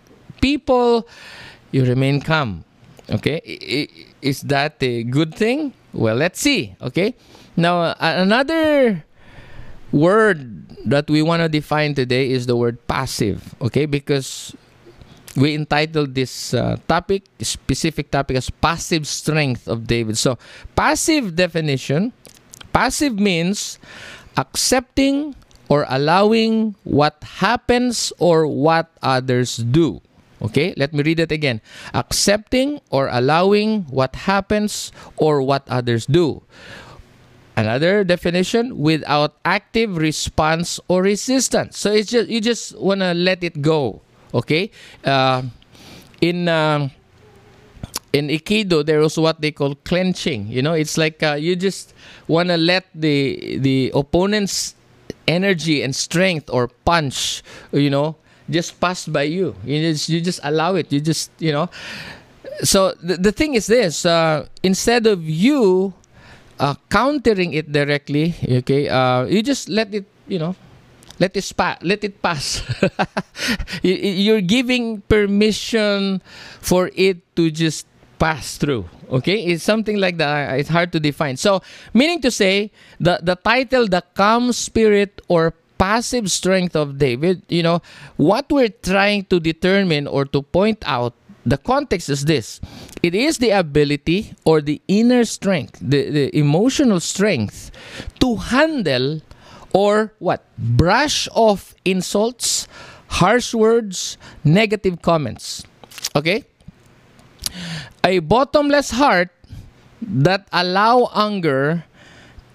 people 0.42 1.08
you 1.72 1.84
remain 1.84 2.22
calm. 2.22 2.64
Okay? 3.10 3.44
Is 4.22 4.42
that 4.48 4.82
a 4.82 5.04
good 5.04 5.36
thing? 5.36 5.74
Well 5.92 6.16
let's 6.16 6.40
see. 6.40 6.76
Okay? 6.82 7.16
Now 7.58 7.96
another 8.00 9.04
word 9.92 10.68
that 10.86 11.10
we 11.10 11.22
want 11.22 11.42
to 11.42 11.50
define 11.50 11.94
today 11.94 12.32
is 12.32 12.46
the 12.46 12.56
word 12.56 12.80
passive. 12.88 13.56
Okay? 13.62 13.86
Because 13.86 14.56
we 15.36 15.56
entitled 15.56 16.14
this 16.14 16.54
uh, 16.54 16.78
topic 16.88 17.24
specific 17.42 18.12
topic 18.12 18.38
as 18.38 18.50
passive 18.50 19.08
strength 19.08 19.68
of 19.68 19.88
david 19.88 20.18
so 20.18 20.38
passive 20.76 21.36
definition 21.36 22.14
passive 22.72 23.20
means 23.20 23.80
accepting 24.38 25.36
or 25.70 25.86
allowing 25.90 26.76
what 26.84 27.18
happens 27.42 28.14
or 28.20 28.46
what 28.46 28.92
others 29.02 29.58
do 29.58 30.02
okay 30.42 30.74
let 30.78 30.94
me 30.94 31.02
read 31.02 31.20
it 31.20 31.32
again 31.32 31.62
accepting 31.94 32.80
or 32.90 33.08
allowing 33.10 33.84
what 33.90 34.28
happens 34.28 34.92
or 35.18 35.42
what 35.42 35.66
others 35.70 36.06
do 36.06 36.42
Another 37.54 38.04
definition 38.04 38.82
without 38.82 39.38
active 39.46 39.98
response 39.98 40.80
or 40.88 41.04
resistance. 41.04 41.78
So 41.78 41.94
it's 41.94 42.10
just 42.10 42.26
you 42.30 42.42
just 42.42 42.74
wanna 42.82 43.14
let 43.14 43.44
it 43.44 43.62
go. 43.62 44.02
Okay. 44.34 44.72
Uh, 45.04 45.44
in 46.22 46.48
um 46.50 46.92
in 48.14 48.30
Aikido, 48.30 48.86
there 48.86 49.02
is 49.02 49.18
what 49.18 49.42
they 49.42 49.52
call 49.52 49.76
clenching. 49.84 50.48
You 50.48 50.62
know, 50.62 50.74
it's 50.74 50.98
like 50.98 51.22
uh, 51.24 51.34
you 51.34 51.56
just 51.56 51.94
wanna 52.28 52.58
let 52.58 52.86
the 52.94 53.58
the 53.58 53.92
opponent's 53.94 54.76
energy 55.28 55.82
and 55.82 55.96
strength 55.96 56.50
or 56.50 56.68
punch. 56.86 57.44
You 57.74 57.90
know, 57.90 58.16
just 58.50 58.80
pass 58.80 59.08
by 59.08 59.24
you. 59.24 59.56
You 59.66 59.82
just 59.92 60.10
you 60.10 60.22
just 60.22 60.40
allow 60.44 60.76
it. 60.76 60.92
You 60.94 61.02
just 61.02 61.32
you 61.40 61.52
know. 61.52 61.70
So 62.64 62.94
the, 63.02 63.18
the 63.18 63.32
thing 63.32 63.56
is 63.56 63.68
this: 63.68 64.06
uh, 64.06 64.46
instead 64.62 65.08
of 65.08 65.24
you 65.26 65.94
uh, 66.60 66.76
countering 66.90 67.54
it 67.54 67.72
directly, 67.72 68.36
okay, 68.64 68.88
uh, 68.88 69.26
you 69.26 69.42
just 69.42 69.70
let 69.70 69.94
it, 69.94 70.06
you 70.28 70.38
know, 70.38 70.56
let 71.20 71.36
it 71.38 71.44
spa- 71.44 71.78
let 71.82 72.04
it 72.04 72.22
pass. 72.22 72.62
You- 73.82 73.96
You're 73.98 74.42
giving 74.42 75.02
permission 75.08 76.22
for 76.62 76.90
it 76.96 77.20
to 77.36 77.52
just 77.52 77.86
pass 78.20 78.58
through. 78.58 78.86
Okay, 79.12 79.44
it's 79.46 79.64
something 79.64 79.98
like 79.98 80.18
that. 80.18 80.58
It's 80.60 80.70
hard 80.70 80.92
to 80.94 81.00
define. 81.00 81.38
So, 81.38 81.62
meaning 81.94 82.22
to 82.22 82.32
say, 82.32 82.72
the 83.00 83.20
the 83.22 83.36
title, 83.36 83.88
the 83.88 84.02
calm 84.16 84.52
spirit 84.54 85.22
or 85.28 85.54
passive 85.78 86.32
strength 86.32 86.76
of 86.76 86.98
David. 86.98 87.44
You 87.50 87.64
know, 87.64 87.82
what 88.18 88.50
we're 88.50 88.72
trying 88.74 89.26
to 89.30 89.40
determine 89.40 90.08
or 90.08 90.26
to 90.32 90.42
point 90.42 90.82
out 90.88 91.14
the 91.46 91.58
context 91.60 92.08
is 92.08 92.24
this 92.24 92.62
it 93.04 93.14
is 93.14 93.38
the 93.44 93.52
ability 93.52 94.32
or 94.46 94.62
the 94.62 94.80
inner 94.88 95.26
strength 95.28 95.76
the, 95.84 96.08
the 96.10 96.26
emotional 96.40 97.02
strength 97.02 97.68
to 98.24 98.38
handle 98.38 99.20
or 99.74 100.14
what? 100.20 100.46
Brush 100.58 101.28
off 101.34 101.76
insults 101.84 102.68
harsh 103.22 103.54
words 103.54 104.18
negative 104.44 105.02
comments. 105.02 105.64
Okay? 106.16 106.46
A 108.04 108.20
bottomless 108.20 108.92
heart 108.92 109.30
that 110.02 110.48
allow 110.52 111.10
anger 111.16 111.86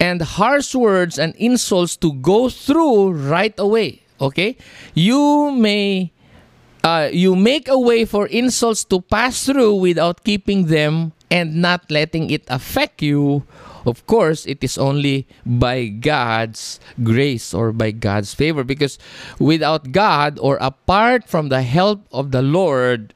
and 0.00 0.22
harsh 0.22 0.74
words 0.74 1.18
and 1.18 1.34
insults 1.36 1.96
to 1.96 2.12
go 2.12 2.48
through 2.48 3.12
right 3.12 3.54
away. 3.58 4.02
Okay? 4.20 4.56
You 4.94 5.50
may 5.52 6.12
uh, 6.82 7.10
you 7.12 7.34
make 7.34 7.68
a 7.68 7.78
way 7.78 8.04
for 8.04 8.26
insults 8.26 8.84
to 8.84 9.00
pass 9.00 9.46
through 9.46 9.74
without 9.74 10.24
keeping 10.24 10.66
them 10.66 11.12
and 11.30 11.60
not 11.60 11.90
letting 11.90 12.30
it 12.30 12.44
affect 12.48 13.02
you. 13.02 13.44
Of 13.86 14.06
course, 14.06 14.46
it 14.46 14.62
is 14.62 14.78
only 14.78 15.26
by 15.46 15.86
God's 15.86 16.80
grace 17.02 17.54
or 17.54 17.72
by 17.72 17.90
God's 17.92 18.34
favor. 18.34 18.64
Because 18.64 18.98
without 19.38 19.92
God 19.92 20.38
or 20.40 20.58
apart 20.60 21.28
from 21.28 21.48
the 21.48 21.62
help 21.62 22.06
of 22.12 22.30
the 22.32 22.42
Lord, 22.42 23.14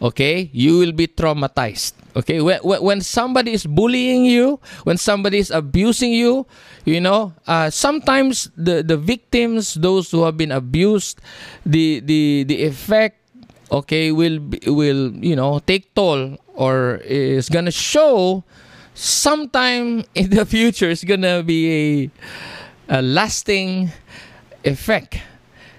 okay, 0.00 0.50
you 0.52 0.78
will 0.78 0.92
be 0.92 1.06
traumatized. 1.06 1.94
Okay, 2.14 2.42
when, 2.42 2.60
when 2.60 3.00
somebody 3.00 3.52
is 3.52 3.64
bullying 3.64 4.26
you, 4.26 4.60
when 4.84 4.98
somebody 4.98 5.38
is 5.38 5.50
abusing 5.50 6.12
you, 6.12 6.44
you 6.84 7.00
know, 7.00 7.32
uh, 7.46 7.70
sometimes 7.70 8.50
the 8.52 8.82
the 8.84 8.98
victims, 9.00 9.80
those 9.80 10.10
who 10.10 10.24
have 10.28 10.36
been 10.36 10.52
abused, 10.52 11.24
the 11.64 12.04
the 12.04 12.44
the 12.44 12.68
effect, 12.68 13.16
okay, 13.72 14.12
will 14.12 14.44
will 14.68 15.08
you 15.24 15.32
know 15.32 15.64
take 15.64 15.94
toll 15.96 16.36
or 16.52 17.00
is 17.08 17.48
gonna 17.48 17.72
show 17.72 18.44
sometime 18.94 20.04
in 20.14 20.30
the 20.30 20.44
future. 20.46 20.90
It's 20.90 21.04
gonna 21.04 21.42
be 21.42 22.10
a, 22.88 22.98
a 22.98 23.02
lasting 23.02 23.90
effect 24.64 25.18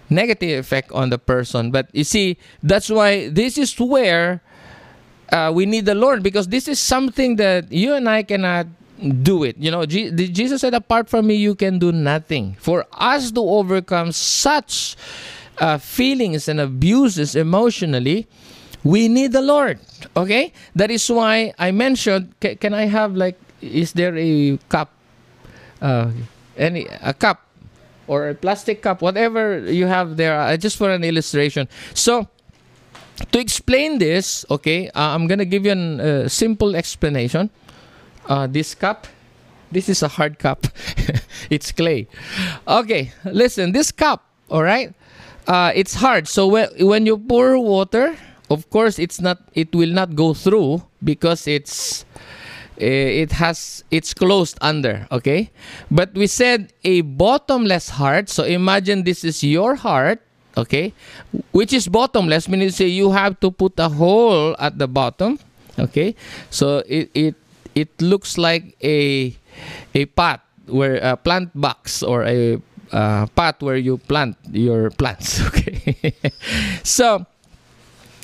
negative 0.10 0.60
effect 0.60 0.91
on 0.91 1.10
the 1.10 1.17
person. 1.17 1.72
But 1.72 1.89
you 1.91 2.03
see, 2.03 2.38
that's 2.62 2.89
why 2.89 3.29
this 3.29 3.58
is 3.58 3.74
where 3.79 4.41
uh, 5.32 5.51
we 5.53 5.65
need 5.65 5.86
the 5.86 5.96
Lord 5.96 6.22
because 6.22 6.48
this 6.48 6.67
is 6.67 6.79
something 6.79 7.38
that 7.38 7.72
you 7.72 7.93
and 7.93 8.08
I 8.08 8.24
cannot 8.24 8.67
do 9.24 9.43
it. 9.43 9.58
You 9.58 9.72
know, 9.72 9.86
Je- 9.86 10.12
Jesus 10.12 10.62
said, 10.62 10.74
apart 10.74 11.10
from 11.10 11.27
me, 11.27 11.36
you 11.36 11.55
can 11.55 11.79
do 11.79 11.91
nothing. 11.91 12.55
For 12.60 12.86
us 12.93 13.32
to 13.32 13.41
overcome 13.41 14.12
such 14.12 14.96
uh, 15.58 15.77
feelings 15.77 16.48
and 16.48 16.60
abuses 16.60 17.36
emotionally, 17.36 18.27
we 18.83 19.07
need 19.07 19.31
the 19.31 19.41
Lord. 19.41 19.79
Okay? 20.15 20.53
That 20.75 20.91
is 20.91 21.09
why 21.09 21.53
I 21.57 21.71
mentioned, 21.71 22.33
ca- 22.41 22.55
can 22.55 22.73
I 22.73 22.85
have 22.85 23.15
like 23.15 23.39
is 23.63 23.93
there 23.93 24.15
a 24.17 24.57
cup? 24.69 24.91
Uh, 25.81 26.11
any 26.57 26.87
a 27.01 27.13
cup 27.13 27.47
or 28.07 28.29
a 28.29 28.35
plastic 28.35 28.81
cup, 28.81 29.01
whatever 29.01 29.59
you 29.71 29.87
have 29.87 30.17
there. 30.17 30.39
Uh, 30.39 30.57
just 30.57 30.77
for 30.77 30.91
an 30.91 31.03
illustration. 31.03 31.67
So 31.93 32.27
to 33.31 33.39
explain 33.39 33.99
this, 33.99 34.45
okay, 34.49 34.89
uh, 34.89 35.15
I'm 35.15 35.27
gonna 35.27 35.45
give 35.45 35.65
you 35.65 35.71
a 35.71 36.25
uh, 36.25 36.27
simple 36.27 36.75
explanation. 36.75 37.49
Uh, 38.27 38.47
this 38.47 38.75
cup, 38.75 39.07
this 39.71 39.89
is 39.89 40.03
a 40.03 40.07
hard 40.07 40.39
cup. 40.39 40.67
it's 41.49 41.71
clay. 41.71 42.07
Okay, 42.67 43.11
listen. 43.25 43.71
This 43.71 43.91
cup, 43.91 44.23
all 44.49 44.63
right, 44.63 44.93
uh, 45.47 45.71
it's 45.75 45.95
hard. 45.95 46.27
So 46.27 46.47
when 46.47 46.69
when 46.79 47.05
you 47.05 47.17
pour 47.17 47.59
water, 47.59 48.15
of 48.53 48.69
course, 48.69 49.00
it's 49.00 49.19
not. 49.19 49.41
It 49.53 49.74
will 49.75 49.91
not 49.91 50.15
go 50.15 50.33
through 50.33 50.83
because 51.03 51.48
it's 51.48 52.05
eh, 52.79 53.25
it 53.25 53.31
has 53.33 53.83
it's 53.91 54.13
closed 54.13 54.57
under 54.62 55.07
okay? 55.12 55.51
But 55.91 56.13
we 56.13 56.27
said 56.27 56.74
a 56.83 57.01
bottomless 57.01 57.89
heart 57.89 58.29
so 58.29 58.43
imagine 58.43 59.03
this 59.03 59.24
is 59.24 59.43
your 59.43 59.75
heart 59.75 60.22
okay? 60.57 60.93
Which 61.51 61.74
is 61.74 61.88
bottomless 61.88 62.48
meaning 62.48 62.72
say 62.72 62.88
you 62.88 63.12
have 63.12 63.39
to 63.41 63.51
put 63.51 63.77
a 63.77 63.89
hole 63.89 64.55
at 64.60 64.77
the 64.77 64.88
bottom 64.88 65.39
okay? 65.77 66.15
So 66.50 66.83
it 66.88 67.12
it 67.13 67.36
it 67.75 67.89
looks 68.01 68.38
like 68.38 68.75
a 68.81 69.33
a 69.93 70.05
pot 70.05 70.41
where 70.65 70.98
a 70.98 71.17
plant 71.17 71.51
box 71.53 72.01
or 72.01 72.24
a 72.24 72.62
uh, 72.93 73.25
pot 73.33 73.62
where 73.62 73.77
you 73.77 73.98
plant 73.98 74.38
your 74.51 74.89
plants 74.91 75.41
okay? 75.48 76.13
So 76.83 77.25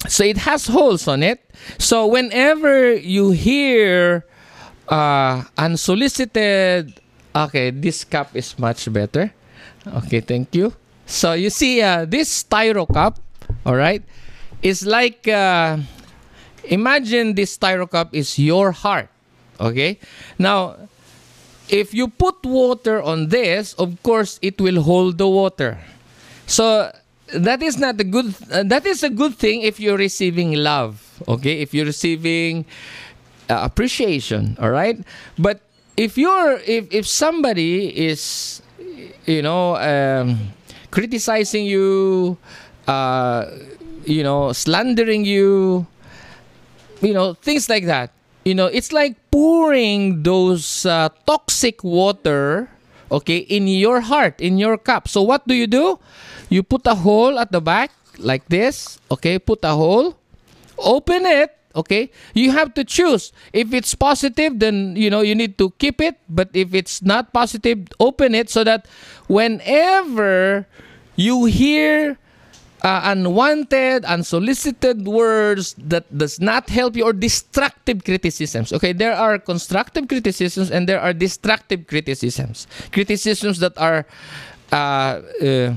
so 0.07 0.23
it 0.23 0.37
has 0.37 0.67
holes 0.67 1.07
on 1.07 1.23
it. 1.23 1.43
So 1.77 2.07
whenever 2.07 2.93
you 2.93 3.31
hear 3.31 4.25
uh, 4.87 5.43
unsolicited 5.57 6.99
okay 7.35 7.69
this 7.69 8.03
cup 8.03 8.35
is 8.35 8.57
much 8.57 8.91
better. 8.91 9.33
Okay 9.87 10.21
thank 10.21 10.55
you. 10.55 10.73
So 11.05 11.33
you 11.33 11.49
see 11.49 11.81
uh, 11.81 12.05
this 12.05 12.43
styro 12.43 12.87
cup 12.87 13.19
all 13.65 13.75
right 13.75 14.03
is 14.61 14.85
like 14.85 15.27
uh, 15.27 15.77
imagine 16.63 17.33
this 17.35 17.57
styro 17.57 17.89
cup 17.89 18.13
is 18.13 18.37
your 18.39 18.71
heart 18.71 19.09
okay? 19.59 19.99
Now 20.37 20.75
if 21.67 21.93
you 21.93 22.07
put 22.07 22.45
water 22.45 23.01
on 23.01 23.29
this 23.29 23.73
of 23.73 24.01
course 24.03 24.39
it 24.41 24.61
will 24.61 24.81
hold 24.81 25.17
the 25.17 25.27
water. 25.27 25.79
So 26.47 26.91
that 27.33 27.61
is 27.61 27.77
not 27.77 27.99
a 27.99 28.03
good 28.03 28.33
uh, 28.51 28.63
that 28.63 28.85
is 28.85 29.03
a 29.03 29.09
good 29.09 29.35
thing 29.35 29.61
if 29.61 29.79
you're 29.79 29.97
receiving 29.97 30.53
love 30.53 31.21
okay? 31.27 31.61
If 31.61 31.73
you're 31.73 31.85
receiving 31.85 32.65
uh, 33.49 33.61
appreciation 33.63 34.57
all 34.59 34.71
right? 34.71 34.99
But 35.37 35.61
if 35.97 36.17
you're 36.17 36.59
if 36.65 36.87
if 36.93 37.07
somebody 37.07 37.91
is 37.91 38.61
you 39.25 39.41
know 39.41 39.75
um, 39.77 40.55
criticizing 40.91 41.65
you 41.65 42.37
uh, 42.87 43.45
you 44.05 44.23
know 44.23 44.51
slandering 44.53 45.25
you 45.25 45.85
you 47.01 47.13
know 47.13 47.33
things 47.33 47.69
like 47.69 47.85
that 47.85 48.11
you 48.45 48.55
know 48.55 48.65
it's 48.67 48.91
like 48.91 49.15
pouring 49.31 50.23
those 50.23 50.85
uh, 50.85 51.09
toxic 51.27 51.83
water 51.83 52.69
okay 53.11 53.37
in 53.37 53.67
your 53.67 54.01
heart 54.01 54.39
in 54.39 54.57
your 54.57 54.77
cup. 54.77 55.07
So 55.07 55.21
what 55.21 55.47
do 55.47 55.53
you 55.53 55.67
do 55.67 55.99
you 56.49 56.63
put 56.63 56.85
a 56.85 56.95
hole 56.95 57.39
at 57.39 57.51
the 57.51 57.61
back 57.61 57.91
like 58.17 58.45
this 58.49 58.99
okay? 59.09 59.39
Put 59.39 59.63
a 59.63 59.73
hole. 59.73 60.17
Open 60.77 61.25
it 61.25 61.55
okay? 61.75 62.11
You 62.33 62.51
have 62.51 62.73
to 62.73 62.83
choose. 62.83 63.31
If 63.53 63.73
it's 63.73 63.93
positive 63.95 64.59
then 64.59 64.95
you 64.95 65.09
know 65.09 65.21
you 65.21 65.35
need 65.35 65.57
to 65.57 65.71
keep 65.77 66.01
it. 66.01 66.17
But 66.27 66.49
if 66.53 66.73
it's 66.73 67.01
not 67.01 67.33
positive 67.33 67.87
open 67.99 68.35
it 68.35 68.49
so 68.49 68.63
that 68.63 68.87
whenever 69.27 70.67
you 71.15 71.45
hear 71.45 72.17
uh, 72.81 73.11
unwanted 73.11 74.05
unsolicited 74.05 75.05
words 75.05 75.75
that 75.77 76.07
does 76.17 76.39
not 76.39 76.69
help 76.69 76.95
you 76.95 77.03
or 77.03 77.13
destructive 77.13 78.03
criticisms 78.03 78.71
okay? 78.71 78.93
There 78.93 79.13
are 79.13 79.37
constructive 79.37 80.07
criticisms 80.07 80.71
and 80.71 80.87
there 80.87 80.99
are 80.99 81.13
destructive 81.13 81.87
criticisms. 81.87 82.67
Criticisms 82.91 83.59
that 83.59 83.77
are 83.77 84.05
uh, 84.71 85.21
uh, 85.43 85.73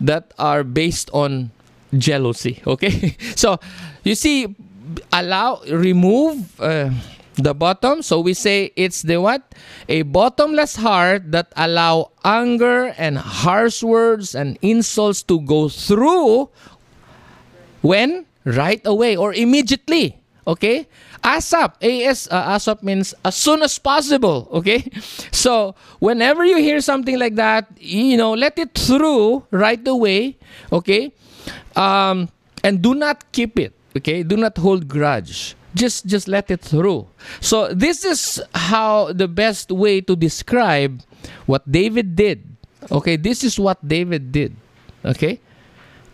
that 0.00 0.32
are 0.38 0.64
based 0.64 1.10
on 1.12 1.50
jealousy 1.96 2.62
okay? 2.66 3.16
So 3.36 3.58
you 4.04 4.14
see 4.14 4.54
allow 5.12 5.60
remove 5.68 6.60
uh, 6.60 6.90
the 7.36 7.54
bottom. 7.54 8.02
So 8.02 8.20
we 8.20 8.34
say 8.34 8.72
it's 8.76 9.02
the 9.02 9.20
what? 9.20 9.54
A 9.88 10.02
bottomless 10.02 10.76
heart 10.76 11.32
that 11.32 11.52
allow 11.56 12.12
anger 12.24 12.94
and 12.98 13.18
harsh 13.18 13.82
words 13.82 14.34
and 14.34 14.58
insults 14.62 15.22
to 15.24 15.40
go 15.40 15.68
through 15.68 16.50
when? 17.82 18.26
Right 18.46 18.80
away 18.86 19.16
or 19.16 19.34
immediately 19.34 20.22
okay? 20.46 20.86
Asap 21.24 21.82
as 21.82 22.28
uh, 22.30 22.54
asap 22.54 22.82
means 22.82 23.14
as 23.24 23.34
soon 23.34 23.62
as 23.62 23.78
possible 23.78 24.48
okay? 24.52 24.86
So 25.32 25.74
whenever 25.98 26.44
you 26.46 26.56
hear 26.58 26.80
something 26.80 27.18
like 27.18 27.34
that 27.36 27.66
you 27.78 28.16
know 28.16 28.32
let 28.32 28.58
it 28.58 28.78
through 28.78 29.44
right 29.50 29.82
away 29.86 30.38
okay? 30.72 31.12
Um, 31.74 32.30
and 32.62 32.80
do 32.80 32.94
not 32.94 33.30
keep 33.32 33.58
it 33.58 33.74
okay? 33.96 34.22
Do 34.22 34.36
not 34.36 34.56
hold 34.58 34.88
grudge. 34.88 35.54
Just 35.74 36.06
just 36.06 36.26
let 36.26 36.48
it 36.50 36.64
through. 36.64 37.04
So 37.40 37.68
this 37.74 38.04
is 38.04 38.40
how 38.54 39.12
the 39.12 39.28
best 39.28 39.68
way 39.68 40.00
to 40.00 40.16
describe 40.16 41.04
what 41.44 41.66
david 41.68 42.16
did 42.16 42.40
okay? 42.88 43.16
This 43.16 43.44
is 43.44 43.58
what 43.58 43.82
david 43.82 44.32
did 44.32 44.56
okay? 45.04 45.40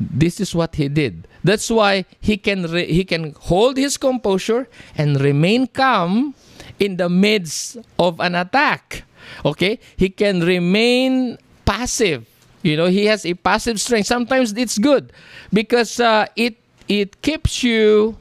This 0.01 0.41
is 0.41 0.51
what 0.51 0.75
he 0.75 0.89
did 0.89 1.29
that's 1.45 1.71
why 1.71 2.05
he 2.21 2.37
can 2.37 2.71
re- 2.71 2.91
he 2.91 3.05
can 3.05 3.35
hold 3.39 3.77
his 3.77 3.97
composure 3.97 4.69
and 4.97 5.21
remain 5.21 5.67
calm 5.67 6.35
in 6.79 6.97
the 6.97 7.09
midst 7.09 7.79
of 7.99 8.21
an 8.21 8.35
attack. 8.35 9.05
Okay? 9.45 9.79
He 9.97 10.09
can 10.11 10.41
remain 10.41 11.39
passive. 11.65 12.27
You 12.63 12.77
know 12.77 12.87
he 12.87 13.07
has 13.07 13.27
a 13.27 13.35
passive 13.35 13.81
strength. 13.81 14.07
Sometimes 14.07 14.53
it's 14.55 14.79
good 14.79 15.13
because 15.53 15.99
uh, 15.99 16.27
it 16.37 16.63
it 16.87 17.21
keeps 17.23 17.63
you 17.63 18.17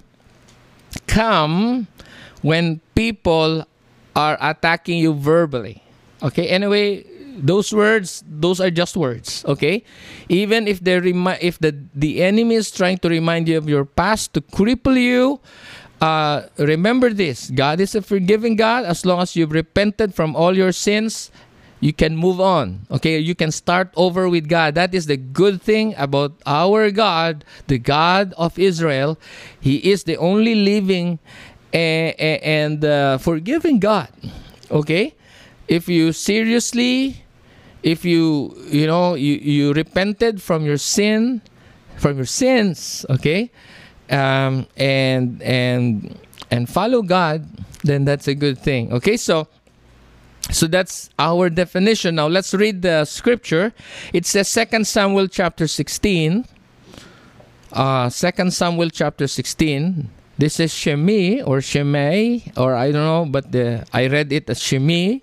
calm 1.06 1.86
when 2.42 2.82
people 2.96 3.66
are 4.16 4.38
attacking 4.42 4.98
you 4.98 5.14
verbally. 5.14 5.84
Okay, 6.24 6.48
anyway, 6.48 7.06
those 7.38 7.74
words, 7.74 8.24
those 8.28 8.60
are 8.60 8.70
just 8.70 8.98
words. 8.98 9.44
Okay, 9.48 9.84
even 10.30 10.68
if 10.68 10.80
they 10.80 11.00
remi- 11.00 11.40
if 11.42 11.60
the 11.60 11.76
the 11.96 12.24
enemy 12.24 12.56
is 12.56 12.72
trying 12.72 12.98
to 13.00 13.10
remind 13.10 13.48
you 13.48 13.58
of 13.58 13.70
your 13.70 13.86
past 13.86 14.34
to 14.36 14.42
cripple 14.42 15.00
you, 15.00 15.40
uh, 16.02 16.48
remember 16.58 17.10
this: 17.14 17.50
God 17.52 17.80
is 17.80 17.96
a 17.96 18.02
forgiving 18.02 18.56
God. 18.56 18.86
As 18.86 19.06
long 19.06 19.22
as 19.22 19.36
you've 19.36 19.52
repented 19.52 20.14
from 20.14 20.36
all 20.36 20.56
your 20.56 20.72
sins, 20.72 21.32
you 21.82 21.94
can 21.94 22.16
move 22.16 22.40
on. 22.40 22.86
Okay, 22.92 23.18
you 23.20 23.36
can 23.36 23.52
start 23.52 23.90
over 23.96 24.30
with 24.30 24.48
God. 24.48 24.76
That 24.76 24.94
is 24.94 25.08
the 25.08 25.18
good 25.18 25.62
thing 25.62 25.96
about 25.98 26.34
our 26.46 26.92
God, 26.92 27.44
the 27.68 27.80
God 27.80 28.34
of 28.38 28.58
Israel. 28.58 29.18
He 29.60 29.78
is 29.78 30.04
the 30.06 30.16
only 30.18 30.56
living 30.56 31.20
and, 31.74 32.16
and 32.20 32.86
uh, 32.86 33.18
forgiving 33.18 33.80
God. 33.80 34.10
Okay, 34.70 35.16
if 35.72 35.88
you 35.88 36.12
seriously, 36.12 37.24
if 37.82 38.04
you 38.04 38.54
you 38.68 38.86
know 38.86 39.16
you 39.16 39.36
you 39.36 39.72
repented 39.72 40.42
from 40.42 40.66
your 40.66 40.78
sin, 40.78 41.42
from 41.96 42.18
your 42.18 42.28
sins. 42.28 43.06
Okay, 43.10 43.50
um, 44.10 44.68
and 44.76 45.42
and 45.42 46.20
and 46.52 46.68
follow 46.68 47.02
God, 47.02 47.48
then 47.84 48.04
that's 48.04 48.28
a 48.28 48.36
good 48.36 48.60
thing. 48.60 48.92
Okay, 48.92 49.16
so 49.16 49.48
so 50.52 50.68
that's 50.68 51.10
our 51.18 51.50
definition. 51.50 52.16
Now 52.16 52.28
let's 52.28 52.54
read 52.54 52.82
the 52.82 53.06
scripture. 53.06 53.72
It 54.12 54.26
says 54.26 54.50
second 54.50 54.86
Samuel 54.88 55.30
chapter 55.30 55.68
16. 55.68 56.46
Uh, 57.72 58.10
2 58.10 58.52
Samuel 58.52 58.90
chapter 58.90 59.28
16. 59.28 60.10
This 60.42 60.60
is 60.60 60.74
Shemi 60.74 61.46
or 61.46 61.62
Shemai, 61.62 62.58
or 62.58 62.74
I 62.74 62.90
don't 62.90 63.06
know, 63.06 63.30
but 63.30 63.52
the, 63.54 63.86
I 63.94 64.08
read 64.08 64.34
it 64.34 64.50
as 64.50 64.58
Shemi, 64.58 65.22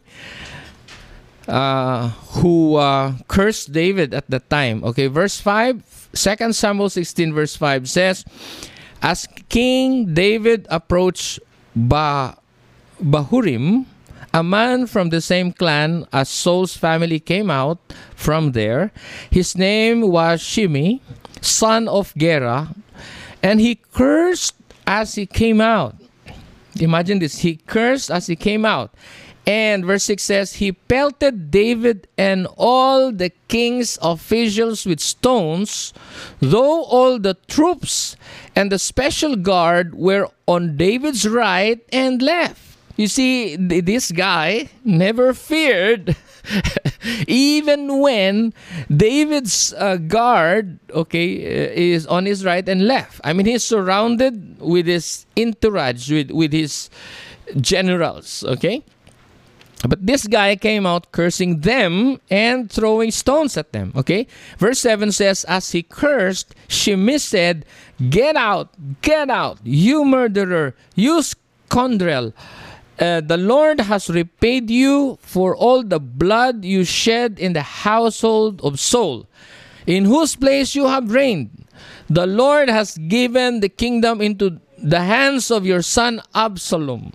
uh, 1.49 2.11
who 2.39 2.77
uh, 2.77 3.19
cursed 3.27 3.73
David 3.73 4.15
at 4.15 4.31
the 4.31 4.39
time. 4.39 4.85
Okay, 4.85 5.09
verse 5.09 5.41
5, 5.41 6.15
2 6.15 6.53
Samuel 6.53 6.89
16, 6.89 7.35
verse 7.35 7.57
5 7.57 7.91
says, 7.91 8.25
As 9.03 9.27
King 9.49 10.15
David 10.15 10.69
approached 10.71 11.41
ba- 11.75 12.39
Bahurim, 13.03 13.87
a 14.33 14.45
man 14.45 14.87
from 14.87 15.11
the 15.11 15.21
same 15.21 15.51
clan 15.51 16.07
as 16.13 16.29
Saul's 16.29 16.77
family 16.77 17.19
came 17.19 17.51
out 17.51 17.81
from 18.15 18.53
there. 18.53 18.93
His 19.33 19.59
name 19.59 20.13
was 20.13 20.43
Shimi, 20.43 21.01
son 21.41 21.89
of 21.89 22.15
Gera, 22.15 22.73
and 23.43 23.59
he 23.59 23.83
cursed 23.91 24.55
as 24.89 25.15
he 25.15 25.27
came 25.27 25.61
out. 25.61 25.95
Imagine 26.81 27.19
this. 27.19 27.41
He 27.41 27.57
cursed 27.57 28.11
as 28.11 28.27
he 28.27 28.35
came 28.35 28.65
out. 28.65 28.95
And 29.47 29.85
verse 29.85 30.05
6 30.05 30.23
says, 30.23 30.55
He 30.55 30.73
pelted 30.73 31.51
David 31.51 32.09
and 32.17 32.47
all 32.57 33.13
the 33.13 33.31
king's 33.49 33.99
officials 34.03 34.85
with 34.85 35.01
stones, 35.01 35.93
though 36.41 36.85
all 36.85 37.19
the 37.19 37.35
troops 37.49 38.17
and 38.57 38.73
the 38.73 38.79
special 38.79 39.37
guard 39.37 39.95
were 39.95 40.29
on 40.47 40.77
David's 40.77 41.29
right 41.29 41.81
and 41.93 42.21
left. 42.21 42.68
You 42.99 43.07
see, 43.07 43.55
this 43.55 44.11
guy 44.11 44.71
never 44.85 45.33
feared, 45.33 46.17
even 47.29 48.01
when 48.01 48.53
David's 48.91 49.73
uh, 49.73 49.99
guard, 49.99 50.81
okay, 50.91 51.39
uh, 51.39 51.71
is 51.75 52.09
on 52.09 52.27
his 52.27 52.45
right 52.45 52.69
and 52.69 52.89
left. 52.89 53.21
I 53.23 53.33
mean, 53.35 53.47
he's 53.47 53.63
surrounded 53.63 54.59
with 54.59 54.87
his 54.87 55.27
entourage, 55.39 56.11
with, 56.11 56.33
with 56.33 56.53
his 56.53 56.91
generals, 57.61 58.43
okay? 58.43 58.83
But 59.87 60.05
this 60.05 60.27
guy 60.27 60.57
came 60.57 60.85
out 60.85 61.13
cursing 61.13 61.61
them 61.61 62.21
and 62.29 62.71
throwing 62.71 63.13
stones 63.13 63.57
at 63.57 63.73
them. 63.73 63.93
Okay? 63.95 64.27
Verse 64.59 64.81
7 64.81 65.13
says, 65.13 65.45
As 65.45 65.71
he 65.71 65.85
cursed, 65.85 66.53
Shimei 66.67 67.19
said, 67.19 67.65
Get 68.11 68.35
out, 68.35 68.75
get 69.03 69.31
out, 69.31 69.59
you 69.63 70.05
murderer, 70.05 70.75
you 70.97 71.23
scoundrel. 71.23 72.35
Uh, 72.99 73.21
the 73.21 73.37
Lord 73.37 73.81
has 73.81 74.11
repaid 74.11 74.71
you 74.71 75.19
for 75.23 75.55
all 75.55 75.85
the 75.85 76.01
blood 76.01 76.65
you 76.65 76.85
shed 76.85 77.39
in 77.39 77.53
the 77.53 77.63
household 77.63 78.61
of 78.65 78.81
Saul, 78.81 79.27
in 79.87 80.05
whose 80.05 80.35
place 80.35 80.75
you 80.75 80.87
have 80.89 81.13
reigned. 81.13 81.65
The 82.11 82.27
Lord 82.27 82.69
has 82.69 82.99
given 82.99 83.61
the 83.61 83.69
kingdom 83.69 84.21
into 84.21 84.61
the 84.79 85.01
hands 85.01 85.51
of 85.51 85.65
your 85.67 85.83
son 85.83 86.21
Absalom. 86.35 87.13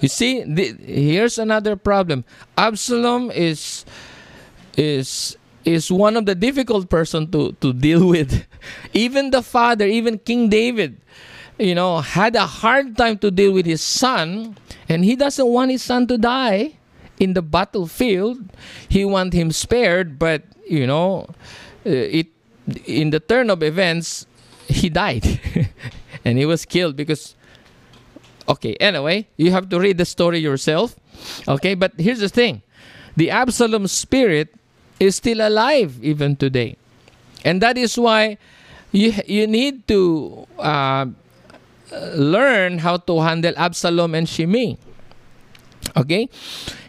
You 0.00 0.08
see, 0.08 0.44
the, 0.44 0.74
here's 0.84 1.38
another 1.38 1.76
problem. 1.76 2.24
Absalom 2.56 3.30
is 3.30 3.84
is 4.76 5.36
is 5.64 5.90
one 5.90 6.16
of 6.16 6.24
the 6.26 6.34
difficult 6.34 6.88
person 6.88 7.30
to 7.32 7.52
to 7.60 7.72
deal 7.72 8.06
with. 8.14 8.46
even 8.92 9.30
the 9.30 9.42
father, 9.42 9.86
even 9.86 10.18
King 10.18 10.48
David, 10.48 11.00
you 11.58 11.74
know, 11.74 12.00
had 12.00 12.36
a 12.36 12.46
hard 12.46 12.96
time 12.96 13.18
to 13.18 13.30
deal 13.30 13.52
with 13.52 13.66
his 13.66 13.82
son, 13.82 14.56
and 14.88 15.04
he 15.04 15.16
doesn't 15.16 15.46
want 15.46 15.70
his 15.70 15.82
son 15.82 16.06
to 16.06 16.18
die 16.18 16.74
in 17.18 17.34
the 17.34 17.42
battlefield. 17.42 18.38
He 18.88 19.04
want 19.04 19.32
him 19.32 19.50
spared, 19.52 20.18
but 20.18 20.42
you 20.68 20.86
know, 20.86 21.26
uh, 21.84 21.90
it 21.90 22.28
in 22.86 23.10
the 23.10 23.20
turn 23.20 23.50
of 23.50 23.62
events, 23.62 24.26
he 24.66 24.88
died, 24.88 25.24
and 26.24 26.38
he 26.38 26.46
was 26.46 26.64
killed 26.64 26.96
because. 26.96 27.34
Okay, 28.48 28.76
anyway, 28.80 29.28
you 29.36 29.50
have 29.50 29.68
to 29.68 29.78
read 29.78 29.98
the 29.98 30.06
story 30.06 30.38
yourself. 30.38 30.96
Okay, 31.46 31.74
but 31.74 31.92
here's 31.98 32.20
the 32.20 32.30
thing 32.30 32.62
the 33.14 33.30
Absalom 33.30 33.86
spirit 33.88 34.54
is 34.98 35.16
still 35.16 35.46
alive 35.46 35.98
even 36.02 36.36
today. 36.36 36.76
And 37.44 37.60
that 37.62 37.78
is 37.78 37.98
why 37.98 38.38
you, 38.92 39.12
you 39.26 39.46
need 39.46 39.86
to 39.88 40.46
uh, 40.58 41.06
learn 41.92 42.78
how 42.78 42.96
to 42.96 43.20
handle 43.20 43.54
Absalom 43.56 44.14
and 44.14 44.28
Shimei. 44.28 44.76
Okay? 45.96 46.28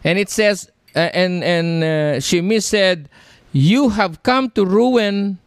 And 0.04 0.20
it 0.20 0.30
says, 0.30 0.72
uh, 0.96 1.10
and, 1.14 1.44
and 1.44 1.84
uh, 1.84 2.20
Shimei 2.20 2.60
said, 2.60 3.10
You 3.52 3.90
have 3.90 4.24
come 4.24 4.50
to 4.52 4.66
ruin. 4.66 5.40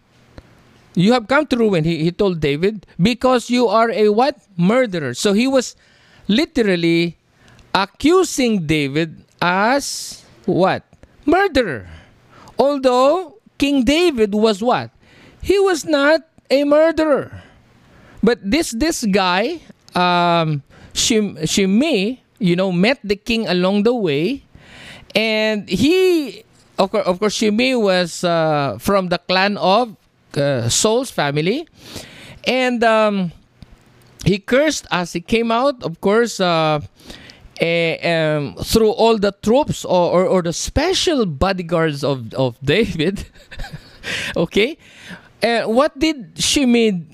You 0.95 1.13
have 1.15 1.27
come 1.27 1.47
to 1.47 1.57
ruin, 1.57 1.85
he, 1.85 2.05
he 2.05 2.13
told 2.13 2.41
David, 2.41 2.87
because 3.01 3.49
you 3.49 3.67
are 3.67 3.91
a 3.91 4.11
what? 4.11 4.37
Murderer. 4.59 5.15
So 5.15 5.33
he 5.33 5.49
was 5.49 5.75
literally 6.29 7.17
accusing 7.75 8.67
David 8.67 9.25
as 9.41 10.23
what? 10.45 10.85
Murderer. 11.25 11.89
Although 12.59 13.39
King 13.57 13.85
David 13.85 14.35
was 14.35 14.63
what? 14.63 14.91
He 15.41 15.59
was 15.59 15.85
not 15.85 16.21
a 16.51 16.65
murderer. 16.65 17.43
But 18.23 18.39
this 18.39 18.71
this 18.71 19.03
guy, 19.05 19.59
um, 19.99 20.63
Shim, 20.95 21.43
Shimei, 21.43 22.23
you 22.39 22.55
know, 22.55 22.71
met 22.71 23.03
the 23.03 23.17
king 23.17 23.49
along 23.51 23.83
the 23.83 23.95
way, 23.95 24.47
and 25.15 25.69
he, 25.69 26.45
of 26.79 26.91
course, 26.91 27.07
of 27.07 27.19
course 27.19 27.35
Shimei 27.35 27.75
was 27.75 28.23
uh, 28.23 28.79
from 28.79 29.09
the 29.11 29.19
clan 29.19 29.59
of 29.59 29.97
uh, 30.39 30.69
Saul's 30.71 31.11
family, 31.11 31.67
and 32.47 32.85
um, 32.85 33.33
he 34.25 34.39
cursed 34.39 34.87
as 34.91 35.13
he 35.13 35.21
came 35.21 35.51
out. 35.51 35.83
Of 35.83 36.01
course. 36.01 36.39
Uh, 36.41 36.81
um, 37.63 38.57
through 38.65 38.91
all 38.91 39.19
the 39.19 39.31
troops 39.43 39.85
or, 39.85 40.11
or, 40.11 40.27
or, 40.27 40.43
the 40.43 40.53
special 40.53 41.27
bodyguards 41.27 42.03
of, 42.03 42.35
of 42.35 42.57
David. 42.65 43.25
okay? 44.37 44.77
Uh, 45.41 45.65
what 45.65 45.97
did 45.97 46.33
Shimei 46.37 47.07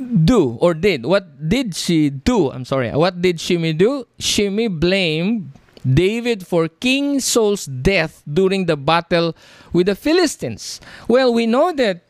do 0.00 0.58
or 0.60 0.74
did? 0.74 1.06
What 1.06 1.48
did 1.48 1.74
she 1.76 2.10
do? 2.10 2.50
I'm 2.50 2.64
sorry. 2.64 2.90
What 2.90 3.20
did 3.20 3.40
Shimei 3.40 3.72
do? 3.72 4.06
Shimei 4.18 4.68
blamed 4.68 5.52
David 5.86 6.46
for 6.46 6.68
King 6.68 7.20
Saul's 7.20 7.66
death 7.66 8.22
during 8.30 8.66
the 8.66 8.76
battle 8.76 9.36
with 9.72 9.86
the 9.86 9.94
Philistines. 9.94 10.80
Well, 11.08 11.32
we 11.32 11.46
know 11.46 11.72
that 11.72 12.04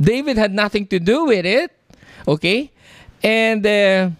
David 0.00 0.38
had 0.38 0.54
nothing 0.54 0.86
to 0.88 0.98
do 0.98 1.26
with 1.26 1.44
it. 1.44 1.72
Okay? 2.26 2.70
And 3.22 3.66
uh, 3.66 4.10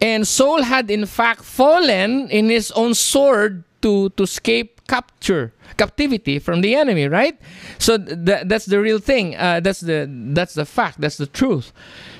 and 0.00 0.26
Saul 0.26 0.62
had 0.62 0.90
in 0.90 1.06
fact 1.06 1.42
fallen 1.44 2.30
in 2.30 2.48
his 2.48 2.70
own 2.72 2.94
sword 2.94 3.64
to 3.82 4.10
to 4.10 4.22
escape 4.22 4.77
capture 4.88 5.52
captivity 5.76 6.38
from 6.38 6.60
the 6.60 6.74
enemy 6.74 7.06
right? 7.06 7.38
So 7.78 7.98
th- 7.98 8.44
that's 8.46 8.66
the 8.66 8.80
real 8.80 8.98
thing. 8.98 9.36
Uh, 9.36 9.60
that's 9.60 9.80
the 9.80 10.08
that's 10.34 10.54
the 10.54 10.64
fact. 10.64 11.00
That's 11.00 11.18
the 11.18 11.26
truth. 11.26 11.72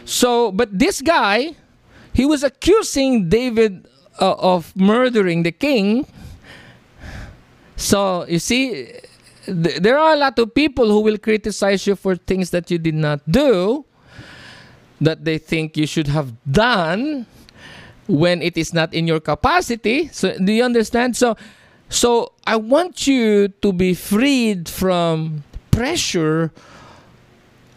So 0.04 0.52
but 0.52 0.78
this 0.78 1.00
guy 1.00 1.56
he 2.12 2.26
was 2.26 2.42
accusing 2.42 3.28
david 3.28 3.86
uh, 4.20 4.34
of 4.38 4.74
murdering 4.76 5.42
the 5.42 5.52
king. 5.52 6.06
So 7.76 8.26
you 8.28 8.38
see 8.38 8.92
th- 9.46 9.80
there 9.80 9.98
are 9.98 10.12
a 10.14 10.16
lot 10.16 10.38
of 10.38 10.54
people 10.54 10.88
who 10.88 11.00
will 11.00 11.18
criticize 11.18 11.86
you 11.86 11.96
for 11.96 12.16
things 12.16 12.50
that 12.50 12.70
you 12.70 12.78
did 12.78 12.94
not 12.94 13.20
do 13.30 13.84
that 15.00 15.24
they 15.24 15.38
think 15.38 15.76
you 15.76 15.86
should 15.86 16.08
have 16.08 16.34
done 16.50 17.26
when 18.08 18.42
it 18.42 18.56
is 18.56 18.74
not 18.74 18.92
in 18.92 19.06
your 19.06 19.20
capacity. 19.20 20.08
So 20.08 20.36
do 20.38 20.52
you 20.52 20.64
understand? 20.64 21.16
So 21.16 21.36
so 21.88 22.32
I 22.46 22.56
want 22.56 23.06
you 23.06 23.48
to 23.48 23.72
be 23.72 23.94
freed 23.94 24.68
from 24.68 25.44
pressure 25.70 26.52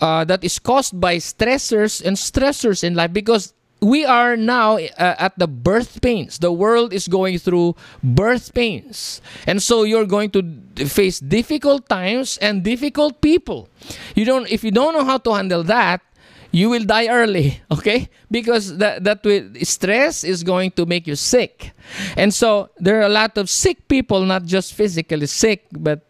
uh, 0.01 0.25
that 0.25 0.43
is 0.43 0.59
caused 0.59 0.99
by 0.99 1.17
stressors 1.17 2.03
and 2.03 2.17
stressors 2.17 2.83
in 2.83 2.95
life 2.95 3.13
because 3.13 3.53
we 3.81 4.05
are 4.05 4.37
now 4.37 4.77
uh, 4.77 5.15
at 5.17 5.37
the 5.37 5.47
birth 5.47 6.01
pains. 6.01 6.37
The 6.37 6.51
world 6.51 6.93
is 6.93 7.07
going 7.07 7.39
through 7.39 7.75
birth 8.03 8.53
pains. 8.53 9.21
And 9.47 9.61
so 9.61 9.83
you're 9.83 10.05
going 10.05 10.29
to 10.31 10.43
face 10.85 11.19
difficult 11.19 11.89
times 11.89 12.37
and 12.37 12.63
difficult 12.63 13.21
people. 13.21 13.69
You 14.15 14.25
don't 14.25 14.47
if 14.49 14.63
you 14.63 14.71
don't 14.71 14.93
know 14.93 15.03
how 15.03 15.17
to 15.17 15.33
handle 15.33 15.63
that, 15.63 16.01
you 16.51 16.69
will 16.69 16.83
die 16.83 17.07
early, 17.07 17.61
okay? 17.71 18.09
Because 18.29 18.77
that, 18.77 19.03
that 19.03 19.23
will, 19.23 19.49
stress 19.63 20.23
is 20.23 20.43
going 20.43 20.71
to 20.71 20.85
make 20.85 21.07
you 21.07 21.15
sick. 21.15 21.71
And 22.15 22.33
so 22.33 22.69
there 22.77 22.99
are 22.99 23.03
a 23.03 23.09
lot 23.09 23.37
of 23.37 23.49
sick 23.49 23.87
people, 23.87 24.23
not 24.25 24.43
just 24.45 24.73
physically 24.73 25.27
sick, 25.27 25.65
but 25.71 26.05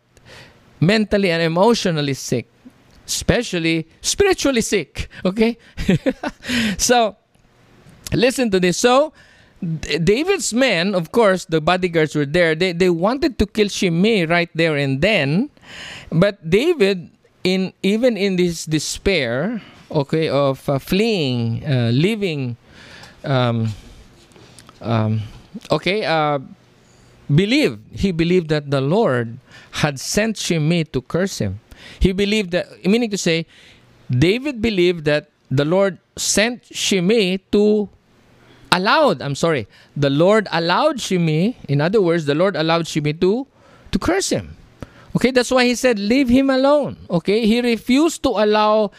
mentally 0.80 1.32
and 1.32 1.41
emotionally 1.41 2.15
sick, 2.15 2.47
especially 3.06 3.88
spiritually 4.01 4.62
sick, 4.62 5.08
okay? 5.25 5.58
so 6.77 7.15
listen 8.13 8.49
to 8.51 8.60
this. 8.60 8.77
So 8.77 9.13
David's 9.62 10.54
men, 10.54 10.95
of 10.95 11.12
course, 11.12 11.45
the 11.45 11.62
bodyguards 11.62 12.15
were 12.15 12.25
there. 12.25 12.56
They, 12.56 12.73
they 12.73 12.89
wanted 12.89 13.38
to 13.38 13.45
kill 13.45 13.69
Shimei 13.69 14.25
right 14.25 14.49
there 14.56 14.75
and 14.75 15.01
then. 15.01 15.51
But 16.12 16.49
David, 16.49 17.12
in 17.43 17.73
even 17.84 18.17
in 18.17 18.38
this 18.38 18.65
despair, 18.65 19.62
okay, 19.91 20.30
of 20.30 20.67
uh, 20.69 20.80
fleeing, 20.80 21.63
uh, 21.65 21.91
leaving, 21.93 22.58
um, 23.23 23.69
um, 24.82 25.21
okay, 25.69 26.06
uh, 26.06 26.39
believed. 27.34 27.80
He 27.91 28.12
believed 28.12 28.49
that 28.49 28.71
the 28.71 28.82
Lord 28.82 29.38
had 29.71 29.99
sent 29.99 30.38
Shimei 30.38 30.86
to 30.86 31.01
curse 31.01 31.39
him. 31.39 31.60
He 31.99 32.12
believed 32.12 32.51
that, 32.51 32.86
meaning 32.86 33.10
to 33.12 33.17
say, 33.17 33.45
David 34.10 34.62
believed 34.62 35.06
that 35.06 35.30
the 35.49 35.65
Lord 35.65 35.97
sent 36.15 36.65
Shimei 36.71 37.38
to 37.51 37.89
allowed, 38.71 39.21
I'm 39.21 39.36
sorry, 39.36 39.67
the 39.95 40.10
Lord 40.10 40.47
allowed 40.51 41.01
Shimei, 41.01 41.58
in 41.67 41.82
other 41.82 42.01
words, 42.01 42.25
the 42.25 42.36
Lord 42.36 42.56
allowed 42.56 42.88
Shimei 42.88 43.13
to, 43.13 43.47
to 43.91 43.99
curse 43.99 44.30
him. 44.30 44.56
Okay, 45.15 45.32
that's 45.32 45.51
why 45.51 45.65
he 45.65 45.75
said, 45.75 45.99
leave 45.99 46.30
him 46.30 46.49
alone. 46.49 46.97
Okay, 47.10 47.45
he 47.45 47.62
refused 47.62 48.23
to 48.23 48.30
allow 48.30 48.91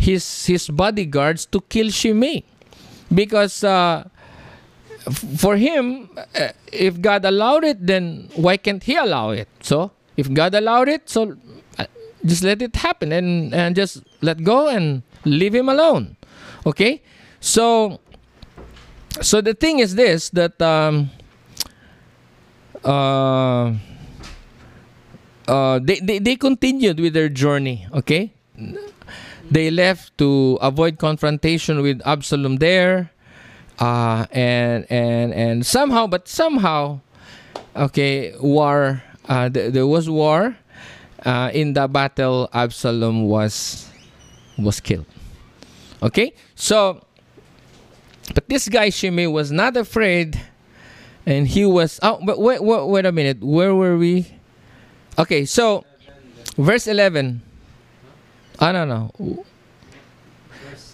his 0.00 0.24
his 0.46 0.68
bodyguards 0.68 1.44
to 1.52 1.60
kill 1.68 1.90
Shimei 1.90 2.42
because 3.12 3.62
uh, 3.62 4.08
for 5.36 5.56
him, 5.56 6.08
uh, 6.16 6.48
if 6.72 7.00
God 7.00 7.24
allowed 7.24 7.64
it, 7.64 7.86
then 7.86 8.28
why 8.34 8.56
can't 8.56 8.82
He 8.82 8.96
allow 8.96 9.30
it? 9.30 9.48
So, 9.60 9.92
if 10.16 10.32
God 10.32 10.54
allowed 10.54 10.88
it, 10.88 11.08
so 11.08 11.36
uh, 11.78 11.86
just 12.24 12.42
let 12.42 12.62
it 12.62 12.76
happen 12.76 13.12
and, 13.12 13.54
and 13.54 13.74
just 13.74 14.02
let 14.20 14.42
go 14.44 14.68
and 14.68 15.02
leave 15.24 15.54
Him 15.54 15.68
alone. 15.68 16.16
Okay? 16.66 17.02
So, 17.40 18.00
so 19.20 19.40
the 19.40 19.54
thing 19.54 19.78
is 19.78 19.94
this 19.94 20.30
that 20.30 20.60
um, 20.60 21.10
uh, 22.84 23.74
uh, 25.48 25.80
they, 25.82 26.00
they, 26.00 26.18
they 26.18 26.36
continued 26.36 27.00
with 27.00 27.14
their 27.14 27.28
journey. 27.28 27.86
Okay? 27.92 28.32
They 29.50 29.70
left 29.70 30.16
to 30.18 30.58
avoid 30.62 30.98
confrontation 30.98 31.82
with 31.82 32.00
Absalom 32.06 32.56
there 32.56 33.10
uh, 33.80 34.26
and 34.30 34.86
and 34.90 35.34
and 35.34 35.66
somehow, 35.66 36.06
but 36.06 36.28
somehow, 36.28 37.00
okay, 37.74 38.34
war. 38.38 39.02
Uh, 39.28 39.48
th- 39.48 39.72
there 39.72 39.86
was 39.86 40.08
war. 40.08 40.56
Uh, 41.24 41.50
in 41.52 41.74
the 41.74 41.86
battle, 41.88 42.48
Absalom 42.52 43.24
was 43.24 43.90
was 44.56 44.80
killed. 44.80 45.06
Okay, 46.02 46.32
so, 46.54 47.04
but 48.34 48.48
this 48.48 48.68
guy 48.68 48.88
Shimei 48.88 49.26
was 49.26 49.52
not 49.52 49.76
afraid, 49.76 50.40
and 51.26 51.46
he 51.48 51.66
was. 51.66 51.98
Oh, 52.02 52.20
but 52.24 52.38
wait, 52.40 52.62
wait, 52.62 52.86
wait 52.86 53.04
a 53.04 53.12
minute. 53.12 53.42
Where 53.42 53.74
were 53.74 53.98
we? 53.98 54.32
Okay, 55.18 55.44
so, 55.44 55.84
verse 56.56 56.86
eleven. 56.86 57.42
I 58.60 58.72
don't 58.72 58.88
know. 58.88 59.10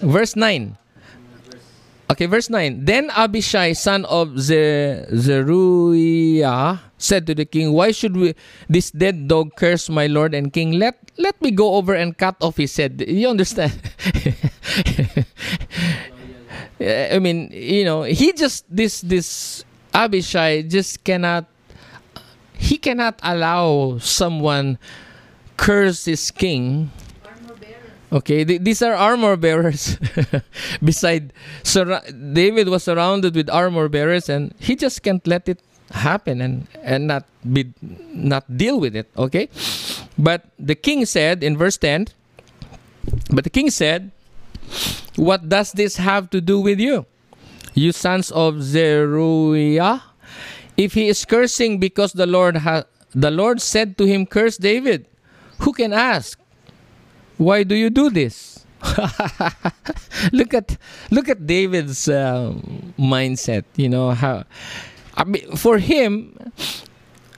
Verse 0.01 0.37
nine. 0.37 0.79
Okay, 2.07 2.27
verse 2.27 2.47
9. 2.49 2.85
Then 2.87 3.11
Abishai, 3.11 3.73
son 3.75 4.05
of 4.07 4.39
Zeruiah, 4.39 5.11
said 6.99 7.27
to 7.27 7.35
the 7.35 7.45
king, 7.45 7.73
Why 7.75 7.91
should 7.91 8.17
we 8.17 8.39
this 8.71 8.93
dead 8.93 9.27
dog 9.27 9.57
curse 9.59 9.91
my 9.91 10.07
lord 10.07 10.31
and 10.33 10.53
king? 10.53 10.79
Let 10.79 10.95
let 11.19 11.35
me 11.43 11.51
go 11.51 11.75
over 11.75 11.99
and 11.99 12.17
cut 12.17 12.37
off 12.39 12.63
his 12.63 12.77
head. 12.77 13.03
You 13.03 13.27
understand? 13.27 13.75
I 16.79 17.19
mean, 17.19 17.51
you 17.51 17.83
know, 17.83 18.05
he 18.07 18.31
just 18.33 18.71
this 18.71 19.01
this 19.03 19.65
Abishai 19.91 20.63
just 20.63 21.03
cannot 21.03 21.51
he 22.55 22.79
cannot 22.79 23.19
allow 23.27 23.99
someone 23.99 24.79
curse 25.59 26.05
his 26.07 26.31
king 26.31 26.95
Okay, 28.13 28.45
th- 28.45 28.63
these 28.63 28.83
are 28.83 28.95
armor 28.95 29.37
bearers. 29.37 29.99
Beside, 30.83 31.33
sur- 31.65 32.01
David 32.33 32.69
was 32.69 32.85
surrounded 32.85 33.35
with 33.35 33.51
armor 33.51 33.89
bearers, 33.89 34.29
and 34.29 34.55
he 34.61 34.77
just 34.77 35.03
can't 35.03 35.27
let 35.27 35.49
it 35.49 35.59
happen 35.91 36.41
and 36.41 36.67
and 36.83 37.07
not 37.07 37.27
be 37.43 37.75
not 38.15 38.47
deal 38.47 38.79
with 38.79 38.95
it. 38.95 39.11
Okay, 39.19 39.49
but 40.19 40.47
the 40.59 40.75
king 40.75 41.05
said 41.05 41.43
in 41.43 41.57
verse 41.59 41.77
ten. 41.77 42.07
But 43.35 43.43
the 43.43 43.51
king 43.51 43.71
said, 43.71 44.15
"What 45.19 45.49
does 45.49 45.73
this 45.75 45.97
have 45.99 46.31
to 46.31 46.41
do 46.41 46.61
with 46.63 46.79
you, 46.79 47.07
you 47.75 47.91
sons 47.91 48.31
of 48.31 48.63
Zeruiah? 48.63 50.03
If 50.77 50.95
he 50.95 51.09
is 51.09 51.25
cursing 51.25 51.81
because 51.83 52.13
the 52.15 52.27
Lord 52.27 52.63
ha- 52.63 52.87
the 53.11 53.31
Lord 53.35 53.59
said 53.61 53.99
to 53.99 54.07
him, 54.07 54.27
Curse 54.31 54.59
David. 54.63 55.11
Who 55.67 55.75
can 55.75 55.91
ask?" 55.91 56.39
Why 57.39 57.63
do 57.63 57.75
you 57.75 57.91
do 57.91 58.11
this? 58.11 58.65
Look 60.33 60.55
at 60.55 60.77
look 61.11 61.29
at 61.29 61.47
david's 61.47 62.09
uh, 62.09 62.53
mindset 62.99 63.65
you 63.75 63.89
know 63.89 64.11
how 64.11 64.45
I 65.17 65.25
mean, 65.25 65.57
for 65.57 65.79
him 65.79 66.37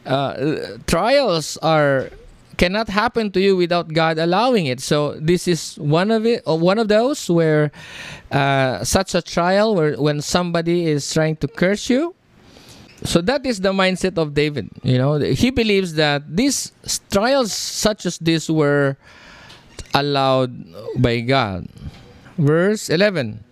uh, 0.04 0.78
trials 0.86 1.56
are 1.58 2.10
cannot 2.56 2.88
happen 2.88 3.30
to 3.30 3.40
you 3.40 3.56
without 3.56 3.94
god 3.94 4.18
allowing 4.18 4.66
it. 4.66 4.80
So 4.80 5.14
this 5.20 5.46
is 5.46 5.76
one 5.78 6.10
of 6.10 6.26
it 6.26 6.42
or 6.44 6.58
one 6.58 6.78
of 6.78 6.88
those 6.88 7.30
where 7.30 7.70
uh, 8.32 8.82
such 8.84 9.14
a 9.14 9.22
trial 9.22 9.74
where 9.76 9.94
when 9.94 10.20
somebody 10.20 10.86
is 10.86 11.06
trying 11.12 11.36
to 11.36 11.48
curse 11.48 11.88
you. 11.88 12.14
So 13.04 13.20
that 13.22 13.46
is 13.46 13.60
the 13.60 13.72
mindset 13.72 14.18
of 14.18 14.34
david 14.34 14.68
you 14.82 14.98
know. 14.98 15.18
He 15.18 15.50
believes 15.50 15.94
that 15.94 16.26
these 16.26 16.72
trials 17.10 17.52
such 17.52 18.04
as 18.04 18.18
this 18.18 18.50
were 18.50 18.96
allowed 19.94 20.52
by 21.00 21.20
God. 21.20 21.68
Verse 22.38 22.88
11. 22.90 23.42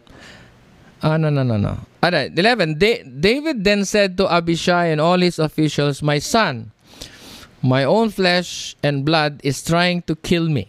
Ah, 1.03 1.17
no, 1.17 1.29
no, 1.31 1.43
no, 1.43 1.57
no. 1.57 1.79
All 2.03 2.11
right, 2.11 2.31
11. 2.37 2.79
Da- 2.79 3.03
David 3.03 3.65
then 3.65 3.85
said 3.85 4.17
to 4.19 4.27
Abishai 4.33 4.87
and 4.87 5.01
all 5.01 5.19
his 5.19 5.39
officials, 5.39 6.03
My 6.03 6.19
son, 6.19 6.71
my 7.63 7.85
own 7.85 8.11
flesh 8.11 8.77
and 8.83 9.05
blood 9.05 9.41
is 9.43 9.63
trying 9.65 10.03
to 10.03 10.15
kill 10.17 10.49
me. 10.49 10.69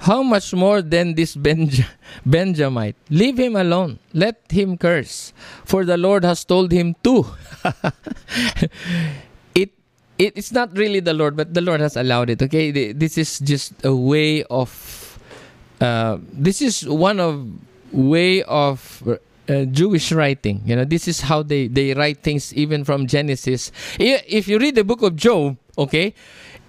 How 0.00 0.22
much 0.22 0.54
more 0.54 0.80
than 0.80 1.14
this 1.14 1.34
Benj- 1.34 1.82
Benjamite? 2.24 2.94
Leave 3.10 3.36
him 3.38 3.56
alone. 3.56 3.98
Let 4.14 4.40
him 4.48 4.78
curse, 4.78 5.32
for 5.64 5.84
the 5.84 5.96
Lord 5.98 6.24
has 6.24 6.44
told 6.44 6.70
him 6.70 6.94
to. 7.02 7.26
it, 10.18 10.26
it 10.26 10.32
it's 10.36 10.52
not 10.52 10.76
really 10.76 11.00
the 11.00 11.14
Lord, 11.14 11.36
but 11.36 11.54
the 11.54 11.60
Lord 11.60 11.80
has 11.80 11.96
allowed 11.96 12.30
it. 12.30 12.42
Okay, 12.42 12.92
this 12.92 13.16
is 13.18 13.38
just 13.38 13.72
a 13.84 13.94
way 13.94 14.44
of. 14.44 15.18
Uh, 15.80 16.18
this 16.32 16.60
is 16.60 16.88
one 16.88 17.20
of 17.20 17.46
way 17.92 18.42
of 18.42 19.02
uh, 19.48 19.64
Jewish 19.64 20.12
writing. 20.12 20.62
You 20.64 20.76
know, 20.76 20.84
this 20.84 21.08
is 21.08 21.22
how 21.22 21.42
they 21.42 21.68
they 21.68 21.94
write 21.94 22.22
things 22.22 22.52
even 22.54 22.84
from 22.84 23.06
Genesis. 23.06 23.72
If 23.98 24.48
you 24.48 24.58
read 24.58 24.74
the 24.74 24.84
book 24.84 25.02
of 25.02 25.16
Job, 25.16 25.56
okay, 25.78 26.14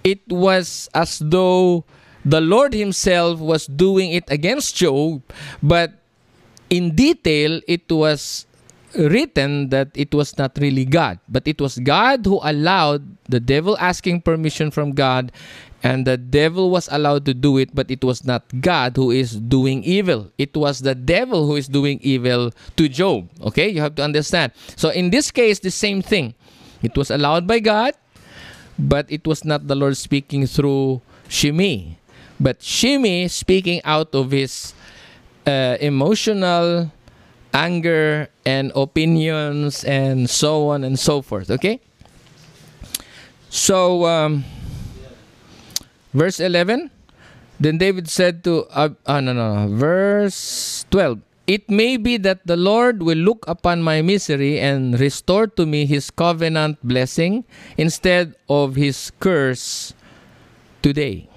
it 0.04 0.20
was 0.28 0.88
as 0.94 1.18
though 1.18 1.84
the 2.24 2.40
Lord 2.40 2.72
Himself 2.72 3.40
was 3.40 3.66
doing 3.66 4.12
it 4.12 4.24
against 4.30 4.76
Job, 4.76 5.22
but 5.62 5.92
in 6.70 6.94
detail, 6.94 7.60
it 7.66 7.90
was 7.90 8.46
written 8.94 9.70
that 9.70 9.90
it 9.94 10.14
was 10.14 10.36
not 10.38 10.56
really 10.60 10.84
God, 10.84 11.18
but 11.28 11.46
it 11.46 11.60
was 11.60 11.78
God 11.78 12.26
who 12.26 12.40
allowed 12.42 13.04
the 13.28 13.40
devil 13.40 13.76
asking 13.78 14.22
permission 14.22 14.70
from 14.70 14.92
God, 14.92 15.32
and 15.82 16.06
the 16.06 16.16
devil 16.16 16.70
was 16.70 16.88
allowed 16.92 17.24
to 17.26 17.34
do 17.34 17.56
it, 17.56 17.74
but 17.74 17.90
it 17.90 18.04
was 18.04 18.24
not 18.24 18.44
God 18.60 18.96
who 18.96 19.10
is 19.10 19.36
doing 19.36 19.82
evil. 19.84 20.30
It 20.36 20.56
was 20.56 20.80
the 20.80 20.94
devil 20.94 21.46
who 21.46 21.56
is 21.56 21.68
doing 21.68 22.00
evil 22.02 22.52
to 22.76 22.88
Job. 22.88 23.30
Okay, 23.40 23.68
you 23.68 23.80
have 23.80 23.94
to 23.96 24.04
understand. 24.04 24.52
So 24.76 24.90
in 24.90 25.10
this 25.10 25.30
case, 25.30 25.60
the 25.60 25.70
same 25.70 26.02
thing. 26.02 26.34
It 26.82 26.96
was 26.96 27.10
allowed 27.10 27.46
by 27.46 27.60
God, 27.60 27.94
but 28.78 29.06
it 29.08 29.26
was 29.26 29.44
not 29.44 29.68
the 29.68 29.74
Lord 29.74 29.96
speaking 29.96 30.46
through 30.46 31.02
Shimei 31.28 32.00
but 32.40 32.64
Shimei 32.64 33.28
speaking 33.28 33.84
out 33.84 34.16
of 34.16 34.32
his 34.32 34.72
uh, 35.46 35.76
emotional 35.78 36.90
anger 37.52 38.32
and 38.50 38.74
opinions 38.74 39.86
and 39.86 40.26
so 40.26 40.74
on 40.74 40.82
and 40.82 40.98
so 40.98 41.22
forth. 41.22 41.50
Okay? 41.54 41.78
So, 43.46 44.06
um, 44.06 44.42
verse 46.10 46.42
11 46.42 46.90
Then 47.60 47.78
David 47.78 48.08
said 48.08 48.42
to, 48.48 48.66
uh, 48.74 48.90
uh, 49.06 49.20
no, 49.20 49.32
no, 49.32 49.66
no, 49.66 49.76
verse 49.76 50.82
12 50.90 51.20
It 51.46 51.70
may 51.70 51.94
be 51.96 52.16
that 52.18 52.46
the 52.46 52.56
Lord 52.56 53.02
will 53.02 53.20
look 53.20 53.46
upon 53.46 53.82
my 53.82 54.02
misery 54.02 54.58
and 54.58 54.98
restore 54.98 55.46
to 55.60 55.66
me 55.66 55.86
his 55.86 56.10
covenant 56.10 56.80
blessing 56.82 57.44
instead 57.76 58.34
of 58.48 58.74
his 58.74 59.12
curse 59.20 59.94
today. 60.82 61.29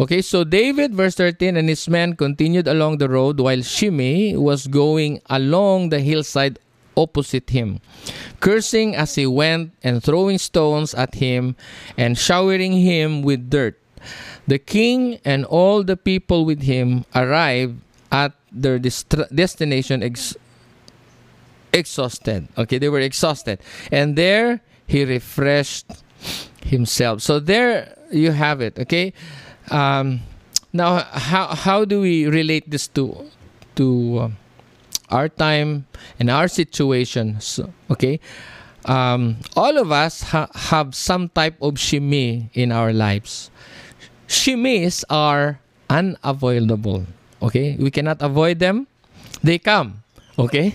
Okay, 0.00 0.22
so 0.22 0.44
David, 0.44 0.94
verse 0.94 1.14
13, 1.14 1.58
and 1.58 1.68
his 1.68 1.86
men 1.86 2.16
continued 2.16 2.66
along 2.66 2.96
the 2.96 3.08
road 3.08 3.38
while 3.38 3.60
Shimei 3.60 4.34
was 4.34 4.66
going 4.66 5.20
along 5.28 5.90
the 5.90 6.00
hillside 6.00 6.58
opposite 6.96 7.50
him, 7.50 7.80
cursing 8.40 8.96
as 8.96 9.16
he 9.16 9.26
went 9.26 9.72
and 9.84 10.02
throwing 10.02 10.38
stones 10.38 10.94
at 10.94 11.16
him 11.16 11.54
and 11.98 12.16
showering 12.16 12.72
him 12.72 13.20
with 13.20 13.50
dirt. 13.50 13.78
The 14.48 14.58
king 14.58 15.20
and 15.22 15.44
all 15.44 15.84
the 15.84 15.98
people 15.98 16.46
with 16.46 16.62
him 16.62 17.04
arrived 17.14 17.82
at 18.10 18.32
their 18.50 18.78
dest- 18.78 19.14
destination 19.34 20.02
ex- 20.02 20.34
exhausted. 21.74 22.48
Okay, 22.56 22.78
they 22.78 22.88
were 22.88 23.00
exhausted. 23.00 23.60
And 23.92 24.16
there 24.16 24.62
he 24.86 25.04
refreshed 25.04 25.92
himself. 26.64 27.20
So 27.20 27.38
there 27.38 27.94
you 28.10 28.32
have 28.32 28.62
it. 28.62 28.78
Okay. 28.78 29.12
Um, 29.70 30.20
now, 30.72 31.02
how 31.10 31.54
how 31.54 31.84
do 31.84 32.00
we 32.00 32.26
relate 32.26 32.70
this 32.70 32.86
to 32.94 33.26
to 33.76 33.86
um, 34.30 34.36
our 35.10 35.28
time 35.28 35.86
and 36.18 36.30
our 36.30 36.46
situation? 36.48 37.40
So, 37.40 37.72
okay, 37.90 38.20
um, 38.86 39.38
all 39.56 39.78
of 39.78 39.90
us 39.90 40.30
ha- 40.34 40.50
have 40.70 40.94
some 40.94 41.28
type 41.30 41.56
of 41.62 41.74
shimi 41.74 42.50
in 42.54 42.70
our 42.72 42.92
lives. 42.92 43.50
Shimis 44.28 45.02
are 45.10 45.58
unavoidable. 45.90 47.06
Okay, 47.42 47.74
we 47.78 47.90
cannot 47.90 48.22
avoid 48.22 48.58
them; 48.58 48.86
they 49.42 49.58
come. 49.58 50.02
Okay, 50.38 50.74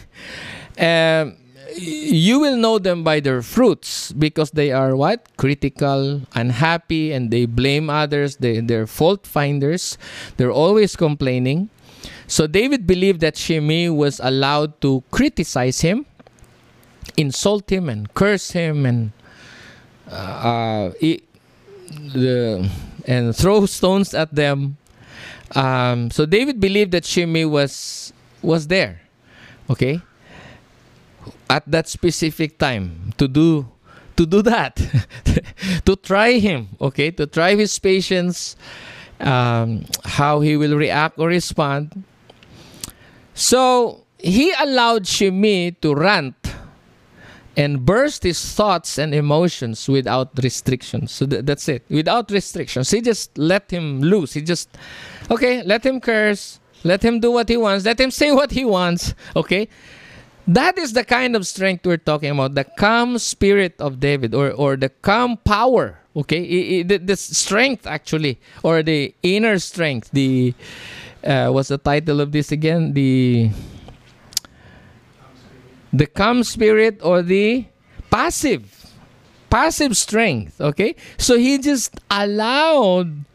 um, 0.80 1.36
you 1.74 2.40
will 2.40 2.58
know 2.58 2.80
them 2.80 3.04
by 3.04 3.20
their 3.20 3.42
fruits 3.42 4.12
because 4.12 4.52
they 4.52 4.72
are 4.72 4.96
what? 4.96 5.36
Critical 5.38 6.22
unhappy 6.34 7.12
and 7.12 7.32
they 7.32 7.46
blame 7.46 7.90
others. 7.90 8.38
They, 8.38 8.60
they're 8.60 8.88
fault 8.88 9.26
finders. 9.26 9.98
They're 10.38 10.52
always 10.52 10.96
complaining. 10.96 11.70
So 12.28 12.48
david 12.48 12.86
believed 12.86 13.22
that 13.22 13.38
shimei 13.38 13.90
was 13.90 14.20
allowed 14.24 14.82
to 14.82 15.04
criticize 15.12 15.82
him 15.82 16.06
insult 17.18 17.72
him 17.72 17.88
and 17.88 18.14
curse 18.14 18.52
him 18.52 18.86
and 18.86 19.12
uh, 20.12 20.92
uh, 20.92 20.94
the, 22.14 22.70
and 23.06 23.36
throw 23.36 23.66
stones 23.78 24.14
at 24.14 24.34
them. 24.34 24.78
Um, 25.54 26.12
so 26.12 26.26
david 26.26 26.60
believed 26.60 26.92
that 26.92 27.06
shimei 27.06 27.46
was 27.46 28.12
was 28.42 28.68
there. 28.68 29.02
Okay 29.70 30.02
at 31.50 31.64
that 31.70 31.88
specific 31.88 32.58
time 32.58 33.14
to 33.18 33.28
do 33.28 33.68
to 34.16 34.26
do 34.26 34.42
that 34.42 34.76
to 35.86 35.96
try 35.98 36.40
him 36.40 36.70
okay? 36.82 37.12
To 37.12 37.26
try 37.28 37.56
his 37.56 37.78
patience 37.80 38.56
um, 39.20 39.86
how 40.04 40.40
he 40.40 40.58
will 40.58 40.76
react 40.76 41.20
or 41.20 41.28
respond. 41.28 42.04
So 43.34 44.06
he 44.18 44.54
allowed 44.54 45.08
shimei 45.08 45.72
to 45.82 45.94
rant 45.94 46.36
and 47.58 47.86
burst 47.86 48.24
his 48.24 48.40
thoughts 48.54 48.98
and 48.98 49.14
emotions 49.16 49.88
without 49.88 50.30
restrictions 50.44 51.12
so 51.12 51.26
th- 51.26 51.46
that's 51.46 51.70
it 51.70 51.84
without 51.90 52.30
restrictions 52.30 52.92
he 52.92 53.00
just 53.02 53.38
let 53.38 53.72
him 53.72 54.02
loose. 54.02 54.34
He 54.34 54.42
just 54.42 54.70
okay 55.32 55.64
let 55.64 55.86
him 55.86 56.02
curse 56.02 56.60
let 56.84 57.04
him 57.04 57.20
do 57.20 57.32
what 57.32 57.48
he 57.48 57.56
wants 57.56 57.86
let 57.86 58.00
him 58.00 58.12
say 58.12 58.32
what 58.32 58.52
he 58.52 58.66
wants 58.66 59.14
okay 59.36 59.70
that 60.48 60.78
is 60.78 60.94
the 60.94 61.04
kind 61.04 61.36
of 61.36 61.48
strength 61.48 61.86
we're 61.86 61.98
talking 61.98 62.32
about, 62.32 62.56
the 62.56 62.64
calm 62.64 63.18
spirit 63.18 63.76
of 63.80 64.00
David 64.00 64.34
or, 64.34 64.52
or 64.52 64.76
the 64.76 64.90
calm 64.90 65.38
power, 65.38 66.00
okay? 66.16 66.84
The, 66.84 66.98
the, 66.98 67.16
strength 67.16 67.88
actually, 67.88 68.40
or 68.62 68.84
the 68.84 69.14
inner 69.24 69.58
strength, 69.60 70.12
the, 70.12 70.54
uh, 71.24 71.50
what's 71.50 71.70
the 71.70 71.78
title 71.78 72.22
of 72.22 72.32
this 72.32 72.52
again? 72.52 72.94
The, 72.94 73.50
the 75.92 76.06
calm 76.06 76.44
spirit 76.44 77.00
or 77.02 77.22
the 77.22 77.66
passive, 78.12 78.92
passive 79.50 79.98
strength, 79.98 80.62
okay? 80.62 80.96
So 81.18 81.38
he 81.38 81.58
just 81.58 82.00
allowed 82.12 83.26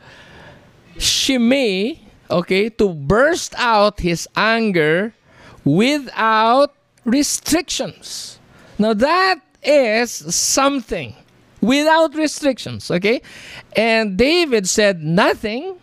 Shimei, 0.96 1.98
okay, 2.30 2.68
to 2.68 2.94
burst 2.94 3.54
out 3.56 4.00
his 4.00 4.28
anger 4.36 5.14
without 5.64 6.74
restrictions. 7.10 8.38
Now 8.78 8.94
that 8.94 9.40
is 9.62 10.10
something 10.34 11.14
without 11.60 12.14
restrictions, 12.14 12.90
okay? 12.90 13.20
And 13.76 14.16
David 14.16 14.68
said 14.68 15.02
nothing. 15.02 15.76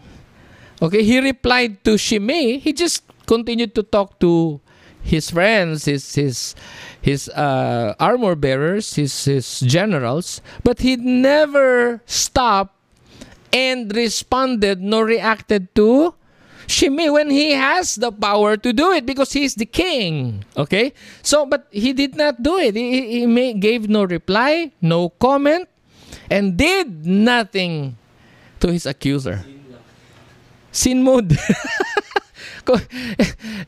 Okay, 0.82 1.04
he 1.04 1.20
replied 1.20 1.84
to 1.84 1.98
Shimei. 1.98 2.58
He 2.58 2.74
just 2.74 3.04
continued 3.26 3.76
to 3.76 3.84
talk 3.84 4.20
to 4.20 4.62
his 5.02 5.32
friends, 5.32 5.86
his 5.86 6.16
his 6.16 6.56
his 7.02 7.30
uh, 7.30 7.96
armor 8.00 8.36
bearers, 8.36 8.96
his 8.96 9.14
his 9.26 9.62
generals, 9.62 10.42
but 10.64 10.80
he 10.80 10.98
never 10.98 12.02
stopped 12.06 12.76
and 13.54 13.96
responded 13.96 14.82
nor 14.82 15.06
reacted 15.06 15.74
to 15.76 16.14
Shimei 16.68 17.10
when 17.10 17.30
he 17.30 17.52
has 17.54 17.96
the 17.96 18.12
power 18.12 18.58
to 18.58 18.74
do 18.74 18.92
it 18.92 19.06
because 19.06 19.32
he's 19.32 19.56
the 19.56 19.66
king. 19.66 20.44
Okay? 20.56 20.94
So, 21.24 21.46
but 21.46 21.68
he 21.72 21.94
did 21.94 22.16
not 22.16 22.44
do 22.44 22.58
it. 22.58 22.76
He, 22.76 23.26
he 23.26 23.54
gave 23.54 23.88
no 23.88 24.04
reply, 24.04 24.74
no 24.82 25.10
comment, 25.10 25.70
and 26.30 26.58
did 26.58 27.06
nothing 27.06 27.98
to 28.60 28.72
his 28.72 28.86
accuser. 28.86 29.46
Sin 30.72 31.04
mood. 31.04 31.38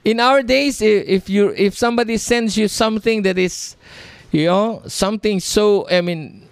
In 0.04 0.20
our 0.20 0.44
days, 0.44 0.82
if 0.82 1.30
you 1.30 1.56
if 1.56 1.78
somebody 1.78 2.18
sends 2.18 2.58
you 2.58 2.68
something 2.68 3.22
that 3.22 3.38
is, 3.38 3.78
you 4.30 4.48
know, 4.48 4.84
something 4.88 5.40
so 5.40 5.88
I 5.90 6.02
mean, 6.02 6.50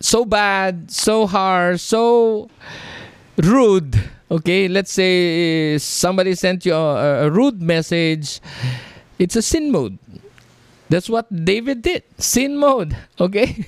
so 0.00 0.24
bad, 0.24 0.90
so 0.90 1.26
hard, 1.26 1.80
so 1.80 2.48
rude 3.36 4.00
Okay, 4.30 4.68
let's 4.68 4.92
say 4.92 5.74
eh, 5.74 5.78
somebody 5.78 6.34
sent 6.34 6.66
you 6.66 6.74
a, 6.74 7.26
a 7.26 7.30
rude 7.30 7.62
message. 7.62 8.40
It's 9.18 9.36
a 9.36 9.42
sin 9.42 9.72
mode. 9.72 9.98
That's 10.88 11.08
what 11.08 11.28
David 11.32 11.82
did. 11.82 12.04
Sin 12.18 12.56
mode. 12.56 12.96
Okay? 13.20 13.66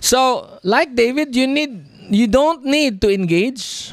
So, 0.00 0.60
like 0.62 0.94
David, 0.94 1.34
you 1.34 1.48
need 1.48 1.82
you 2.10 2.28
don't 2.28 2.64
need 2.64 3.00
to 3.00 3.12
engage. 3.12 3.92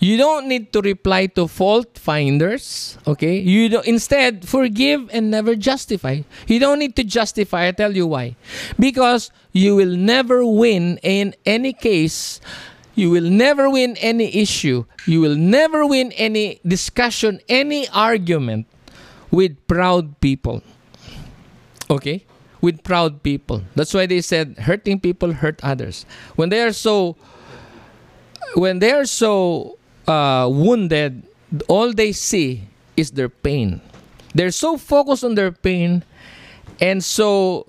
You 0.00 0.16
don't 0.16 0.48
need 0.48 0.72
to 0.72 0.80
reply 0.80 1.26
to 1.36 1.46
fault 1.46 1.96
finders. 1.96 2.98
Okay? 3.06 3.38
You 3.38 3.68
do, 3.68 3.80
instead 3.84 4.48
forgive 4.48 5.08
and 5.12 5.30
never 5.30 5.54
justify. 5.54 6.22
You 6.46 6.58
don't 6.58 6.78
need 6.78 6.96
to 6.96 7.04
justify. 7.04 7.68
I 7.68 7.72
tell 7.72 7.96
you 7.96 8.06
why. 8.06 8.36
Because 8.78 9.30
you 9.52 9.76
will 9.76 9.96
never 9.96 10.44
win 10.44 10.98
in 11.02 11.34
any 11.44 11.72
case 11.72 12.40
you 12.94 13.10
will 13.10 13.28
never 13.28 13.70
win 13.70 13.96
any 13.98 14.34
issue. 14.34 14.84
You 15.06 15.20
will 15.20 15.36
never 15.36 15.86
win 15.86 16.12
any 16.12 16.60
discussion, 16.66 17.40
any 17.48 17.88
argument 17.88 18.66
with 19.30 19.56
proud 19.66 20.20
people. 20.20 20.62
Okay? 21.88 22.24
With 22.60 22.82
proud 22.82 23.22
people. 23.22 23.62
That's 23.74 23.94
why 23.94 24.06
they 24.06 24.20
said 24.20 24.58
hurting 24.58 25.00
people 25.00 25.32
hurt 25.32 25.60
others. 25.62 26.04
When 26.36 26.48
they 26.50 26.62
are 26.62 26.72
so 26.72 27.16
when 28.54 28.80
they 28.80 28.90
are 28.90 29.06
so 29.06 29.78
uh, 30.08 30.48
wounded, 30.50 31.22
all 31.68 31.92
they 31.92 32.12
see 32.12 32.66
is 32.96 33.12
their 33.12 33.28
pain. 33.28 33.80
They're 34.34 34.50
so 34.50 34.76
focused 34.76 35.24
on 35.24 35.36
their 35.36 35.52
pain 35.52 36.04
and 36.80 37.04
so 37.04 37.66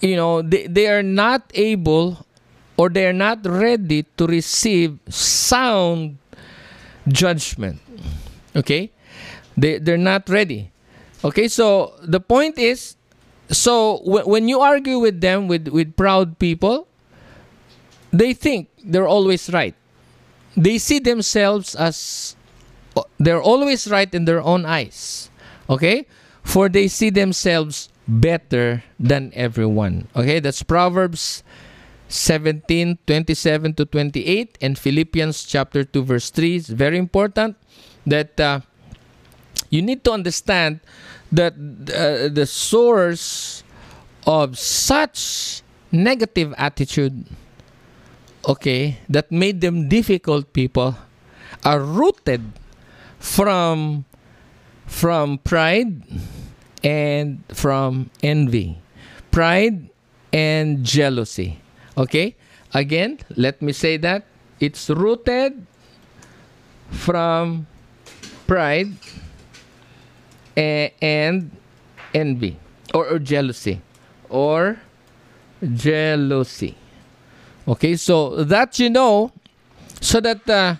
you 0.00 0.16
know 0.16 0.42
they, 0.42 0.66
they 0.66 0.88
are 0.88 1.02
not 1.02 1.50
able 1.54 2.26
or 2.80 2.88
they're 2.88 3.12
not 3.12 3.44
ready 3.44 4.08
to 4.16 4.24
receive 4.24 4.96
sound 5.12 6.16
judgment. 7.06 7.76
Okay? 8.56 8.90
They, 9.54 9.76
they're 9.76 10.00
not 10.00 10.30
ready. 10.30 10.72
Okay, 11.22 11.46
so 11.46 11.92
the 12.00 12.20
point 12.20 12.56
is 12.56 12.96
so 13.50 14.00
w- 14.06 14.24
when 14.24 14.48
you 14.48 14.60
argue 14.60 14.98
with 14.98 15.20
them, 15.20 15.46
with, 15.46 15.68
with 15.68 15.94
proud 15.94 16.38
people, 16.38 16.88
they 18.12 18.32
think 18.32 18.70
they're 18.82 19.06
always 19.06 19.50
right. 19.52 19.74
They 20.56 20.78
see 20.78 21.00
themselves 21.00 21.74
as 21.74 22.34
they're 23.18 23.42
always 23.42 23.88
right 23.88 24.08
in 24.14 24.24
their 24.24 24.40
own 24.40 24.64
eyes. 24.64 25.28
Okay? 25.68 26.06
For 26.42 26.70
they 26.70 26.88
see 26.88 27.10
themselves 27.10 27.90
better 28.08 28.84
than 28.98 29.32
everyone. 29.34 30.08
Okay? 30.16 30.40
That's 30.40 30.62
Proverbs 30.62 31.44
17 32.10 32.98
27 33.06 33.74
to 33.74 33.86
28 33.86 34.58
and 34.60 34.76
philippians 34.76 35.44
chapter 35.44 35.84
2 35.84 36.02
verse 36.02 36.28
3 36.30 36.56
is 36.56 36.68
very 36.68 36.98
important 36.98 37.56
that 38.04 38.38
uh, 38.40 38.58
you 39.70 39.80
need 39.80 40.02
to 40.02 40.10
understand 40.10 40.80
that 41.30 41.54
uh, 41.54 42.26
the 42.26 42.44
source 42.44 43.62
of 44.26 44.58
such 44.58 45.62
negative 45.92 46.52
attitude 46.58 47.24
okay 48.48 48.98
that 49.08 49.30
made 49.30 49.60
them 49.60 49.88
difficult 49.88 50.52
people 50.52 50.98
are 51.64 51.78
rooted 51.78 52.42
from 53.20 54.04
from 54.86 55.38
pride 55.38 56.02
and 56.82 57.38
from 57.54 58.10
envy 58.20 58.82
pride 59.30 59.88
and 60.32 60.82
jealousy 60.82 61.59
Okay? 61.96 62.36
Again, 62.72 63.18
let 63.36 63.60
me 63.62 63.72
say 63.72 63.96
that 63.98 64.24
it's 64.60 64.88
rooted 64.90 65.66
from 66.90 67.66
pride 68.46 68.92
and 70.56 71.50
envy 72.14 72.56
or, 72.94 73.06
or 73.06 73.18
jealousy 73.18 73.80
or 74.28 74.78
jealousy. 75.74 76.76
Okay, 77.68 77.96
so 77.96 78.44
that 78.44 78.78
you 78.78 78.90
know, 78.90 79.32
so 80.00 80.20
that 80.20 80.48
uh, 80.48 80.76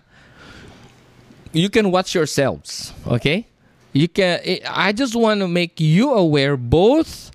you 1.52 1.68
can 1.68 1.90
watch 1.90 2.14
yourselves. 2.14 2.92
Okay, 3.06 3.46
you 3.92 4.08
can. 4.08 4.40
I 4.68 4.92
just 4.92 5.14
want 5.14 5.40
to 5.40 5.48
make 5.48 5.78
you 5.78 6.12
aware 6.12 6.56
both 6.56 7.30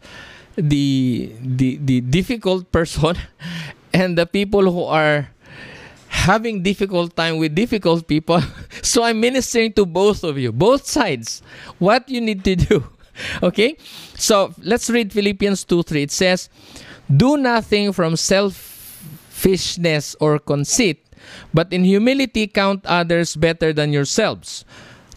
the 0.55 1.31
the 1.41 1.77
the 1.77 2.01
difficult 2.01 2.71
person 2.71 3.15
and 3.93 4.17
the 4.17 4.25
people 4.25 4.71
who 4.71 4.83
are 4.83 5.29
having 6.07 6.63
difficult 6.63 7.15
time 7.15 7.37
with 7.37 7.53
difficult 7.53 8.07
people 8.07 8.41
so 8.81 9.03
i'm 9.03 9.19
ministering 9.19 9.71
to 9.71 9.85
both 9.85 10.23
of 10.23 10.37
you 10.37 10.51
both 10.51 10.85
sides 10.85 11.41
what 11.77 12.07
you 12.09 12.21
need 12.21 12.43
to 12.43 12.55
do 12.55 12.83
okay? 13.43 13.77
So 14.15 14.53
let's 14.61 14.89
read 14.89 15.13
Philippians 15.13 15.63
2 15.63 15.83
3. 15.83 16.03
It 16.03 16.11
says, 16.11 16.49
Do 17.09 17.37
nothing 17.37 17.93
from 17.93 18.15
selfishness 18.15 20.15
or 20.19 20.39
conceit, 20.39 21.05
but 21.53 21.71
in 21.71 21.83
humility 21.83 22.47
count 22.47 22.85
others 22.85 23.35
better 23.35 23.73
than 23.73 23.93
yourselves. 23.93 24.65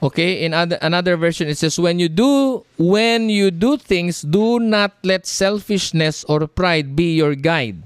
Okay, 0.00 0.44
in 0.44 0.54
other, 0.54 0.78
another 0.80 1.16
version 1.16 1.48
it 1.48 1.58
says 1.58 1.78
when 1.78 1.98
you 1.98 2.08
do 2.08 2.62
when 2.78 3.28
you 3.28 3.50
do 3.50 3.76
things 3.76 4.22
do 4.22 4.60
not 4.60 4.94
let 5.02 5.26
selfishness 5.26 6.22
or 6.30 6.46
pride 6.46 6.94
be 6.94 7.16
your 7.18 7.34
guide. 7.34 7.82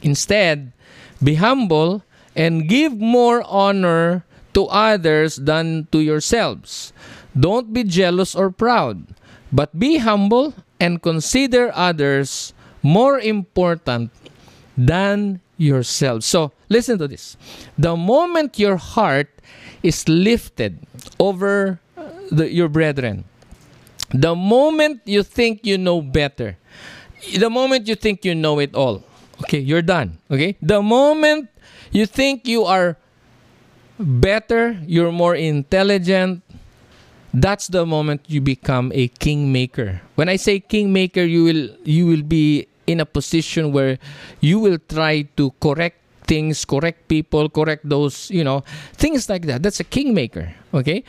Instead, 0.00 0.72
be 1.22 1.36
humble 1.36 2.02
and 2.34 2.68
give 2.68 2.96
more 2.96 3.44
honor 3.44 4.24
to 4.54 4.64
others 4.72 5.36
than 5.36 5.86
to 5.92 6.00
yourselves. 6.00 6.92
Don't 7.38 7.72
be 7.72 7.84
jealous 7.84 8.34
or 8.34 8.50
proud, 8.50 9.12
but 9.52 9.76
be 9.78 9.98
humble 9.98 10.54
and 10.80 11.02
consider 11.02 11.70
others 11.76 12.54
more 12.82 13.20
important 13.20 14.10
than 14.76 15.40
yourselves. 15.58 16.24
So, 16.24 16.52
listen 16.70 16.96
to 16.98 17.06
this. 17.06 17.36
The 17.76 17.94
moment 17.96 18.58
your 18.58 18.76
heart 18.76 19.28
is 19.82 20.08
lifted 20.08 20.78
over 21.18 21.80
uh, 21.98 22.08
the, 22.30 22.50
your 22.50 22.68
brethren, 22.68 23.24
the 24.14 24.34
moment 24.34 25.02
you 25.04 25.22
think 25.22 25.66
you 25.66 25.76
know 25.76 26.00
better, 26.00 26.56
the 27.36 27.50
moment 27.50 27.86
you 27.86 27.94
think 27.94 28.24
you 28.24 28.34
know 28.34 28.58
it 28.58 28.74
all, 28.74 29.02
okay, 29.42 29.58
you're 29.58 29.82
done. 29.82 30.16
Okay? 30.30 30.56
The 30.62 30.80
moment 30.80 31.50
you 31.90 32.06
think 32.06 32.46
you 32.46 32.64
are 32.64 32.96
better, 33.98 34.78
you're 34.86 35.12
more 35.12 35.34
intelligent, 35.34 36.42
that's 37.34 37.68
the 37.68 37.86
moment 37.86 38.22
you 38.26 38.40
become 38.40 38.90
a 38.94 39.08
kingmaker. 39.08 40.00
When 40.14 40.28
I 40.28 40.36
say 40.36 40.60
kingmaker, 40.60 41.22
you 41.22 41.44
will 41.44 41.68
you 41.84 42.06
will 42.06 42.22
be 42.22 42.66
in 42.86 42.98
a 42.98 43.06
position 43.06 43.70
where 43.70 43.98
you 44.40 44.58
will 44.58 44.78
try 44.88 45.22
to 45.38 45.54
correct 45.62 45.99
things, 46.30 46.64
correct 46.64 47.08
people, 47.10 47.50
correct 47.50 47.82
those, 47.82 48.30
you 48.30 48.44
know, 48.44 48.62
things 48.94 49.28
like 49.28 49.50
that. 49.50 49.62
That's 49.64 49.80
a 49.80 49.88
kingmaker, 49.96 50.54
okay? 50.72 51.02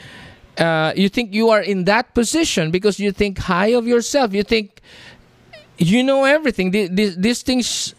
Uh, 0.57 0.93
you 0.95 1.09
think 1.09 1.33
you 1.33 1.49
are 1.53 1.61
in 1.61 1.85
that 1.85 2.15
position 2.17 2.71
because 2.71 2.99
you 2.99 3.11
think 3.11 3.37
high 3.37 3.77
of 3.77 3.85
yourself. 3.85 4.33
You 4.33 4.41
think 4.41 4.81
you 5.77 6.01
know 6.01 6.25
everything. 6.25 6.71
These, 6.71 7.17
these 7.17 7.41
things, 7.43 7.93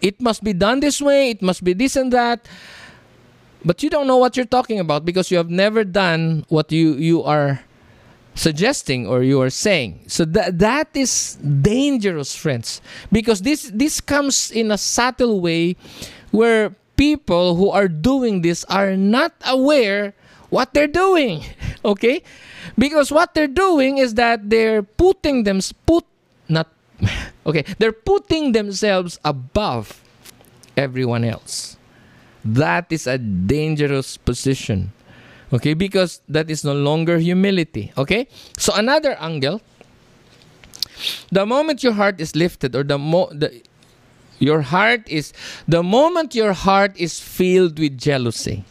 it 0.00 0.16
must 0.20 0.42
be 0.42 0.54
done 0.54 0.80
this 0.80 1.02
way, 1.04 1.30
it 1.36 1.42
must 1.42 1.62
be 1.62 1.74
this 1.74 1.96
and 1.96 2.10
that 2.12 2.48
but 3.64 3.82
you 3.82 3.90
don't 3.90 4.06
know 4.06 4.16
what 4.16 4.36
you're 4.36 4.46
talking 4.46 4.78
about 4.78 5.04
because 5.04 5.30
you 5.30 5.36
have 5.36 5.50
never 5.50 5.84
done 5.84 6.44
what 6.48 6.70
you 6.70 6.94
you 6.94 7.22
are 7.24 7.60
suggesting 8.34 9.06
or 9.06 9.22
you 9.22 9.42
are 9.42 9.50
saying 9.50 9.98
so 10.06 10.24
that 10.24 10.58
that 10.58 10.86
is 10.94 11.34
dangerous 11.42 12.36
friends 12.36 12.80
because 13.10 13.42
this 13.42 13.70
this 13.74 14.00
comes 14.00 14.50
in 14.54 14.70
a 14.70 14.78
subtle 14.78 15.40
way 15.40 15.74
where 16.30 16.74
people 16.96 17.56
who 17.56 17.70
are 17.70 17.88
doing 17.88 18.42
this 18.42 18.64
are 18.64 18.96
not 18.96 19.32
aware 19.46 20.14
what 20.50 20.74
they're 20.74 20.90
doing 20.90 21.44
okay 21.84 22.22
because 22.76 23.10
what 23.12 23.34
they're 23.34 23.46
doing 23.46 23.98
is 23.98 24.14
that 24.14 24.50
they're 24.50 24.82
putting 24.82 25.44
them 25.44 25.60
put 25.86 26.04
not 26.48 26.68
okay 27.46 27.64
they're 27.78 27.92
putting 27.92 28.52
themselves 28.52 29.18
above 29.24 30.02
everyone 30.76 31.24
else 31.24 31.78
that 32.44 32.86
is 32.90 33.06
a 33.06 33.18
dangerous 33.18 34.16
position. 34.16 34.92
Okay, 35.52 35.72
because 35.74 36.20
that 36.28 36.50
is 36.50 36.64
no 36.64 36.74
longer 36.74 37.18
humility. 37.18 37.92
Okay, 37.96 38.28
so 38.58 38.72
another 38.74 39.16
angle. 39.20 39.60
The 41.32 41.46
moment 41.46 41.82
your 41.82 41.92
heart 41.92 42.20
is 42.20 42.36
lifted, 42.36 42.76
or 42.76 42.84
the 42.84 42.98
mo 42.98 43.28
the 43.32 43.62
your 44.38 44.62
heart 44.62 45.08
is 45.08 45.32
the 45.66 45.82
moment 45.82 46.34
your 46.34 46.52
heart 46.52 46.96
is 46.96 47.20
filled 47.20 47.78
with 47.78 47.98
jealousy. 47.98 48.64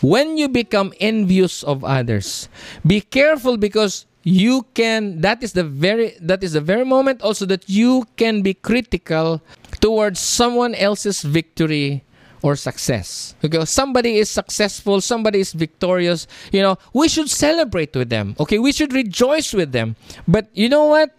When 0.00 0.38
you 0.38 0.48
become 0.48 0.92
envious 0.98 1.62
of 1.62 1.84
others, 1.84 2.48
be 2.86 3.00
careful 3.00 3.56
because 3.56 4.06
you 4.24 4.66
can 4.74 5.20
that 5.20 5.42
is 5.42 5.52
the 5.52 5.64
very 5.64 6.16
that 6.20 6.42
is 6.42 6.52
the 6.52 6.60
very 6.60 6.84
moment 6.84 7.22
also 7.22 7.46
that 7.46 7.68
you 7.68 8.06
can 8.16 8.42
be 8.42 8.52
critical 8.52 9.40
towards 9.80 10.20
someone 10.20 10.74
else's 10.74 11.22
victory 11.22 12.04
or 12.42 12.56
success. 12.56 13.34
Because 13.40 13.70
somebody 13.70 14.18
is 14.18 14.30
successful, 14.30 15.00
somebody 15.00 15.40
is 15.40 15.52
victorious, 15.52 16.26
you 16.52 16.62
know, 16.62 16.78
we 16.92 17.08
should 17.08 17.28
celebrate 17.28 17.94
with 17.96 18.10
them. 18.10 18.36
Okay, 18.38 18.58
we 18.58 18.72
should 18.72 18.92
rejoice 18.92 19.52
with 19.52 19.72
them. 19.72 19.96
But 20.26 20.48
you 20.54 20.68
know 20.68 20.84
what? 20.86 21.10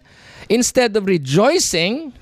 Instead 0.48 0.96
of 0.96 1.06
rejoicing, 1.06 2.14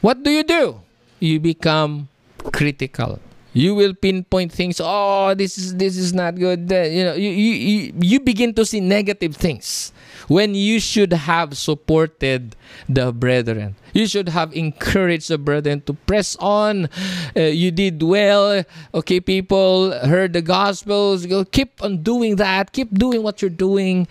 what 0.00 0.22
do 0.22 0.30
you 0.30 0.44
do? 0.44 0.80
You 1.24 1.40
become 1.40 2.08
critical. 2.52 3.18
You 3.54 3.74
will 3.74 3.94
pinpoint 3.94 4.52
things. 4.52 4.80
Oh, 4.82 5.32
this 5.32 5.56
is 5.56 5.76
this 5.80 5.96
is 5.96 6.12
not 6.12 6.34
good. 6.34 6.68
You 6.68 7.04
know, 7.04 7.14
you, 7.14 7.30
you 7.30 7.94
you 7.96 8.20
begin 8.20 8.52
to 8.54 8.66
see 8.66 8.80
negative 8.80 9.36
things 9.36 9.94
when 10.28 10.54
you 10.54 10.80
should 10.80 11.14
have 11.14 11.56
supported 11.56 12.56
the 12.90 13.12
brethren. 13.12 13.76
You 13.94 14.06
should 14.06 14.28
have 14.28 14.52
encouraged 14.52 15.30
the 15.30 15.38
brethren 15.38 15.80
to 15.86 15.94
press 15.94 16.36
on. 16.40 16.90
Uh, 17.36 17.48
you 17.54 17.70
did 17.70 18.02
well. 18.02 18.64
Okay, 18.92 19.20
people 19.20 19.96
heard 20.04 20.34
the 20.34 20.42
gospels. 20.42 21.24
Go 21.24 21.46
keep 21.46 21.80
on 21.80 22.02
doing 22.02 22.36
that. 22.36 22.72
Keep 22.72 22.98
doing 22.98 23.22
what 23.22 23.40
you're 23.40 23.54
doing. 23.54 24.08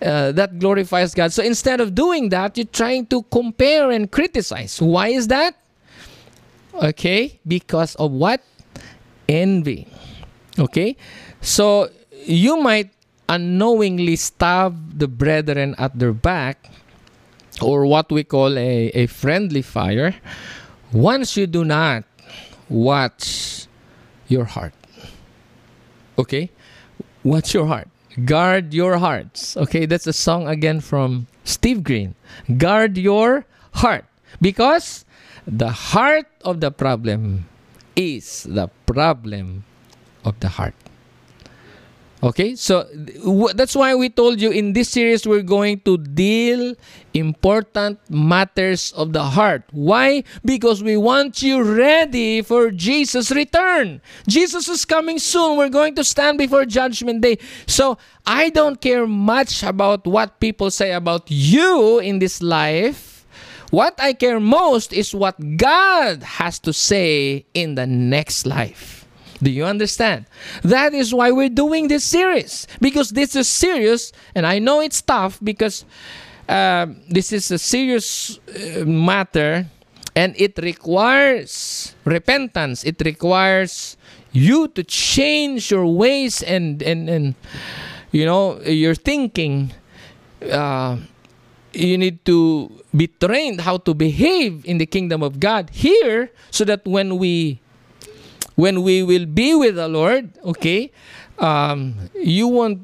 Uh, 0.00 0.30
that 0.32 0.60
glorifies 0.60 1.12
God. 1.12 1.32
So 1.32 1.42
instead 1.42 1.80
of 1.80 1.92
doing 1.92 2.30
that, 2.30 2.56
you're 2.56 2.70
trying 2.70 3.06
to 3.12 3.24
compare 3.34 3.90
and 3.90 4.08
criticize. 4.08 4.80
Why 4.80 5.08
is 5.08 5.28
that? 5.28 5.58
Okay, 6.82 7.40
because 7.46 7.94
of 7.96 8.12
what? 8.12 8.40
Envy. 9.28 9.88
Okay, 10.58 10.96
so 11.40 11.90
you 12.24 12.56
might 12.56 12.90
unknowingly 13.28 14.16
stab 14.16 14.98
the 14.98 15.08
brethren 15.08 15.74
at 15.78 15.98
their 15.98 16.12
back, 16.12 16.70
or 17.60 17.86
what 17.86 18.10
we 18.10 18.22
call 18.22 18.56
a, 18.58 18.88
a 18.94 19.06
friendly 19.06 19.62
fire, 19.62 20.14
once 20.92 21.36
you 21.36 21.46
do 21.46 21.64
not 21.64 22.04
watch 22.68 23.66
your 24.28 24.44
heart. 24.44 24.74
Okay? 26.18 26.50
Watch 27.24 27.54
your 27.54 27.66
heart. 27.66 27.88
Guard 28.24 28.72
your 28.72 28.98
hearts. 28.98 29.56
Okay, 29.56 29.86
that's 29.86 30.06
a 30.06 30.12
song 30.12 30.46
again 30.46 30.80
from 30.80 31.26
Steve 31.44 31.82
Green. 31.82 32.14
Guard 32.56 32.96
your 32.96 33.44
heart. 33.72 34.04
Because 34.40 35.04
the 35.46 35.70
heart 35.70 36.26
of 36.42 36.60
the 36.60 36.70
problem 36.70 37.46
is 37.94 38.42
the 38.44 38.68
problem 38.84 39.64
of 40.24 40.38
the 40.40 40.48
heart. 40.48 40.74
Okay, 42.22 42.56
so 42.56 42.88
that's 43.54 43.76
why 43.76 43.94
we 43.94 44.08
told 44.08 44.40
you 44.40 44.50
in 44.50 44.72
this 44.72 44.88
series 44.88 45.26
we're 45.28 45.46
going 45.46 45.78
to 45.80 45.98
deal 45.98 46.74
important 47.12 48.00
matters 48.10 48.90
of 48.96 49.12
the 49.12 49.22
heart. 49.22 49.62
Why? 49.70 50.24
Because 50.44 50.82
we 50.82 50.96
want 50.96 51.42
you 51.42 51.62
ready 51.62 52.42
for 52.42 52.70
Jesus' 52.70 53.30
return. 53.30 54.00
Jesus 54.26 54.66
is 54.66 54.84
coming 54.84 55.18
soon. 55.18 55.58
We're 55.58 55.68
going 55.68 55.94
to 55.96 56.04
stand 56.04 56.38
before 56.38 56.64
Judgment 56.64 57.20
Day. 57.20 57.38
So 57.66 57.98
I 58.26 58.48
don't 58.48 58.80
care 58.80 59.06
much 59.06 59.62
about 59.62 60.06
what 60.06 60.40
people 60.40 60.70
say 60.70 60.92
about 60.92 61.30
you 61.30 62.00
in 62.00 62.18
this 62.18 62.42
life. 62.42 63.15
What 63.70 63.94
I 63.98 64.12
care 64.12 64.40
most 64.40 64.92
is 64.92 65.14
what 65.14 65.56
God 65.56 66.22
has 66.22 66.58
to 66.60 66.72
say 66.72 67.44
in 67.54 67.74
the 67.74 67.86
next 67.86 68.46
life. 68.46 69.06
Do 69.42 69.50
you 69.50 69.64
understand? 69.64 70.26
That 70.62 70.94
is 70.94 71.12
why 71.12 71.30
we're 71.30 71.50
doing 71.50 71.88
this 71.88 72.04
series 72.04 72.66
because 72.80 73.10
this 73.10 73.36
is 73.36 73.48
serious, 73.48 74.12
and 74.34 74.46
I 74.46 74.58
know 74.58 74.80
it's 74.80 75.02
tough 75.02 75.38
because 75.42 75.84
uh, 76.48 76.86
this 77.08 77.32
is 77.32 77.50
a 77.50 77.58
serious 77.58 78.38
uh, 78.48 78.84
matter 78.84 79.66
and 80.14 80.34
it 80.40 80.58
requires 80.58 81.94
repentance. 82.04 82.82
It 82.84 83.02
requires 83.04 83.96
you 84.32 84.68
to 84.68 84.82
change 84.82 85.70
your 85.70 85.86
ways 85.86 86.42
and 86.42 86.82
and 86.82 87.08
and 87.08 87.34
you 88.10 88.24
know 88.24 88.60
your 88.62 88.94
thinking. 88.94 89.72
Uh, 90.40 90.96
you 91.76 91.98
need 91.98 92.24
to 92.24 92.70
be 92.96 93.06
trained 93.06 93.60
how 93.60 93.76
to 93.76 93.92
behave 93.94 94.64
in 94.64 94.78
the 94.78 94.86
kingdom 94.86 95.22
of 95.22 95.38
God 95.38 95.70
here 95.70 96.30
so 96.50 96.64
that 96.64 96.84
when 96.84 97.18
we 97.18 97.60
when 98.56 98.82
we 98.82 99.02
will 99.02 99.26
be 99.26 99.54
with 99.54 99.76
the 99.76 99.86
Lord, 99.86 100.32
okay, 100.42 100.90
um, 101.38 102.08
you 102.16 102.48
won't 102.48 102.80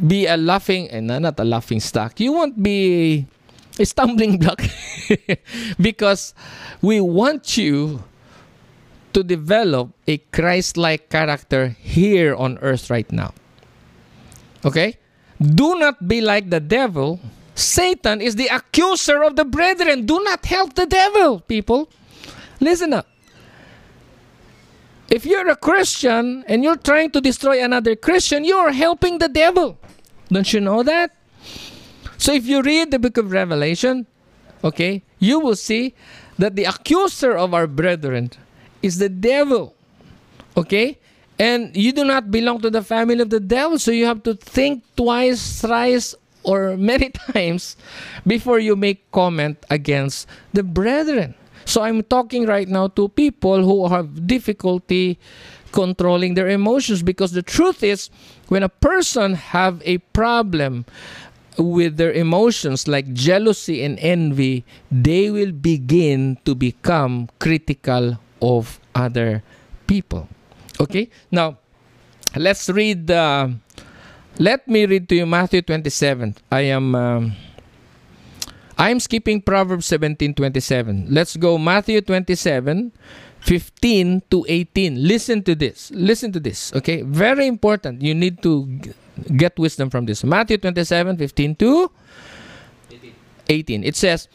be 0.00 0.26
a 0.26 0.36
laughing 0.36 0.88
and 0.88 1.10
uh, 1.10 1.18
not 1.18 1.38
a 1.38 1.44
laughing 1.44 1.80
stock. 1.80 2.18
You 2.18 2.32
won't 2.32 2.62
be 2.62 3.26
a 3.78 3.84
stumbling 3.84 4.38
block 4.38 4.62
because 5.80 6.32
we 6.80 7.00
want 7.00 7.58
you 7.58 8.02
to 9.12 9.22
develop 9.22 9.90
a 10.06 10.18
Christ-like 10.32 11.10
character 11.10 11.76
here 11.80 12.34
on 12.34 12.58
earth 12.58 12.88
right 12.88 13.10
now. 13.12 13.34
Okay? 14.64 14.96
Do 15.38 15.78
not 15.78 16.08
be 16.08 16.20
like 16.20 16.50
the 16.50 16.60
devil 16.60 17.20
Satan 17.58 18.20
is 18.20 18.36
the 18.36 18.46
accuser 18.46 19.24
of 19.24 19.34
the 19.34 19.44
brethren. 19.44 20.06
Do 20.06 20.22
not 20.22 20.46
help 20.46 20.74
the 20.74 20.86
devil, 20.86 21.40
people. 21.40 21.90
Listen 22.60 22.92
up. 22.92 23.08
If 25.10 25.26
you're 25.26 25.48
a 25.48 25.56
Christian 25.56 26.44
and 26.46 26.62
you're 26.62 26.76
trying 26.76 27.10
to 27.10 27.20
destroy 27.20 27.62
another 27.64 27.96
Christian, 27.96 28.44
you're 28.44 28.70
helping 28.70 29.18
the 29.18 29.28
devil. 29.28 29.76
Don't 30.30 30.52
you 30.52 30.60
know 30.60 30.84
that? 30.84 31.16
So 32.16 32.32
if 32.32 32.46
you 32.46 32.62
read 32.62 32.92
the 32.92 32.98
book 32.98 33.16
of 33.16 33.32
Revelation, 33.32 34.06
okay, 34.62 35.02
you 35.18 35.40
will 35.40 35.56
see 35.56 35.94
that 36.38 36.54
the 36.54 36.64
accuser 36.64 37.36
of 37.36 37.54
our 37.54 37.66
brethren 37.66 38.30
is 38.82 38.98
the 38.98 39.08
devil. 39.08 39.74
Okay? 40.56 40.98
And 41.40 41.74
you 41.76 41.90
do 41.90 42.04
not 42.04 42.30
belong 42.30 42.60
to 42.60 42.70
the 42.70 42.82
family 42.82 43.20
of 43.20 43.30
the 43.30 43.40
devil, 43.40 43.78
so 43.78 43.90
you 43.90 44.06
have 44.06 44.22
to 44.24 44.34
think 44.34 44.84
twice, 44.96 45.60
thrice, 45.60 46.14
or 46.42 46.76
many 46.76 47.10
times 47.32 47.76
before 48.26 48.58
you 48.58 48.76
make 48.76 49.10
comment 49.10 49.58
against 49.70 50.28
the 50.52 50.62
brethren. 50.62 51.34
So 51.64 51.82
I'm 51.82 52.02
talking 52.02 52.46
right 52.46 52.68
now 52.68 52.88
to 52.96 53.08
people 53.08 53.62
who 53.62 53.88
have 53.88 54.26
difficulty 54.26 55.18
controlling 55.70 56.32
their 56.34 56.48
emotions 56.48 57.02
because 57.02 57.32
the 57.32 57.42
truth 57.42 57.82
is 57.82 58.08
when 58.48 58.62
a 58.62 58.68
person 58.68 59.34
have 59.34 59.82
a 59.84 59.98
problem 60.16 60.86
with 61.58 61.96
their 61.96 62.12
emotions 62.12 62.88
like 62.88 63.12
jealousy 63.12 63.82
and 63.82 63.98
envy, 63.98 64.64
they 64.90 65.30
will 65.30 65.52
begin 65.52 66.38
to 66.44 66.54
become 66.54 67.28
critical 67.38 68.18
of 68.40 68.80
other 68.94 69.42
people. 69.86 70.28
Okay? 70.80 71.10
Now, 71.30 71.58
let's 72.36 72.68
read 72.70 73.10
uh, 73.10 73.48
let 74.38 74.66
me 74.68 74.86
read 74.86 75.08
to 75.08 75.16
you 75.16 75.26
Matthew 75.26 75.62
27. 75.62 76.36
I 76.50 76.60
am 76.60 76.94
um, 76.94 77.32
I'm 78.78 79.00
skipping 79.00 79.42
Proverbs 79.42 79.86
17:27. 79.90 81.06
Let's 81.10 81.36
go 81.36 81.58
Matthew 81.58 82.00
27 82.00 82.92
15 83.40 84.22
to 84.30 84.46
18. 84.48 85.02
Listen 85.02 85.42
to 85.42 85.54
this. 85.54 85.90
Listen 85.90 86.32
to 86.32 86.40
this, 86.40 86.72
okay? 86.74 87.02
Very 87.02 87.46
important. 87.46 88.02
You 88.02 88.14
need 88.14 88.42
to 88.42 88.66
get 89.36 89.58
wisdom 89.58 89.90
from 89.90 90.06
this. 90.06 90.22
Matthew 90.22 90.58
27 90.58 91.16
15 91.16 91.56
to 91.56 91.90
18. 93.48 93.84
It 93.84 93.96
says, 93.96 94.28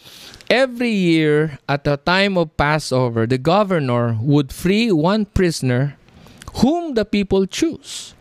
Every 0.49 0.91
year 0.91 1.59
at 1.69 1.83
the 1.83 1.97
time 1.97 2.37
of 2.37 2.55
Passover, 2.57 3.25
the 3.25 3.37
governor 3.37 4.17
would 4.21 4.51
free 4.51 4.91
one 4.91 5.25
prisoner 5.25 5.97
whom 6.55 6.93
the 6.93 7.05
people 7.05 7.45
choose. 7.45 8.13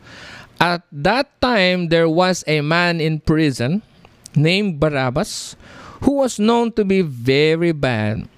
At 0.60 0.82
that 0.92 1.40
time, 1.40 1.88
there 1.88 2.08
was 2.08 2.44
a 2.46 2.60
man 2.60 3.00
in 3.00 3.20
prison 3.20 3.82
named 4.34 4.80
Barabbas 4.80 5.56
who 6.02 6.12
was 6.22 6.38
known 6.38 6.72
to 6.72 6.84
be 6.84 7.02
very 7.02 7.72
bad. 7.72 8.28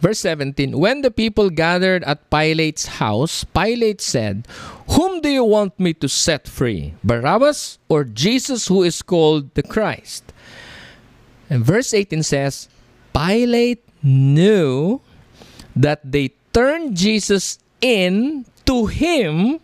Verse 0.00 0.18
17 0.20 0.78
When 0.78 1.02
the 1.02 1.10
people 1.10 1.50
gathered 1.50 2.02
at 2.04 2.30
Pilate's 2.30 2.98
house, 2.98 3.44
Pilate 3.44 4.00
said, 4.00 4.46
Whom 4.90 5.20
do 5.20 5.28
you 5.28 5.44
want 5.44 5.78
me 5.78 5.94
to 5.94 6.08
set 6.08 6.48
free, 6.48 6.94
Barabbas 7.04 7.78
or 7.88 8.04
Jesus, 8.04 8.66
who 8.66 8.82
is 8.82 9.02
called 9.02 9.54
the 9.54 9.62
Christ? 9.62 10.32
And 11.50 11.64
verse 11.64 11.94
18 11.94 12.22
says, 12.22 12.68
Pilate 13.14 13.82
knew 14.02 15.00
that 15.74 16.00
they 16.04 16.34
turned 16.52 16.96
Jesus 16.96 17.58
in 17.80 18.44
to 18.66 18.86
him, 18.86 19.60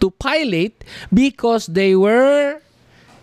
to 0.00 0.10
Pilate, 0.10 0.84
because 1.12 1.66
they 1.66 1.94
were 1.94 2.60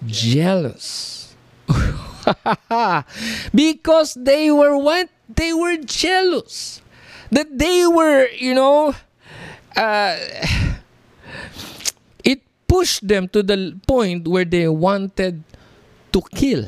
jealous. 0.06 1.36
because 3.56 4.14
they 4.16 4.52
were 4.52 4.78
what? 4.78 5.10
They 5.30 5.54
were 5.54 5.78
jealous. 5.78 6.82
That 7.32 7.58
they 7.58 7.86
were, 7.88 8.28
you 8.32 8.54
know, 8.54 8.96
uh, 9.76 10.18
it 12.24 12.42
pushed 12.68 13.08
them 13.08 13.28
to 13.30 13.44
the 13.44 13.80
point 13.88 14.28
where 14.28 14.46
they 14.46 14.68
wanted 14.68 15.44
to 16.14 16.22
kill 16.34 16.66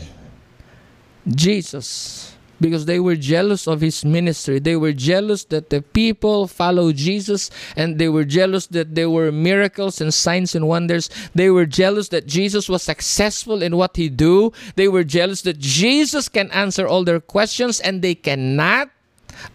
Jesus 1.27 2.35
because 2.61 2.85
they 2.85 2.99
were 2.99 3.15
jealous 3.15 3.67
of 3.67 3.81
his 3.81 4.03
ministry. 4.03 4.59
They 4.59 4.75
were 4.75 4.93
jealous 4.93 5.43
that 5.45 5.69
the 5.69 5.81
people 5.81 6.47
follow 6.47 6.91
Jesus 6.91 7.49
and 7.75 7.99
they 7.99 8.09
were 8.09 8.25
jealous 8.25 8.67
that 8.67 8.95
there 8.95 9.09
were 9.09 9.31
miracles 9.31 10.01
and 10.01 10.13
signs 10.13 10.55
and 10.55 10.67
wonders. 10.67 11.09
They 11.33 11.49
were 11.49 11.65
jealous 11.65 12.09
that 12.09 12.27
Jesus 12.27 12.69
was 12.69 12.83
successful 12.83 13.63
in 13.63 13.77
what 13.77 13.95
he 13.95 14.09
do. 14.09 14.51
They 14.75 14.87
were 14.87 15.03
jealous 15.03 15.41
that 15.43 15.59
Jesus 15.59 16.29
can 16.29 16.51
answer 16.51 16.87
all 16.87 17.03
their 17.03 17.19
questions 17.19 17.79
and 17.79 18.01
they 18.01 18.15
cannot 18.15 18.89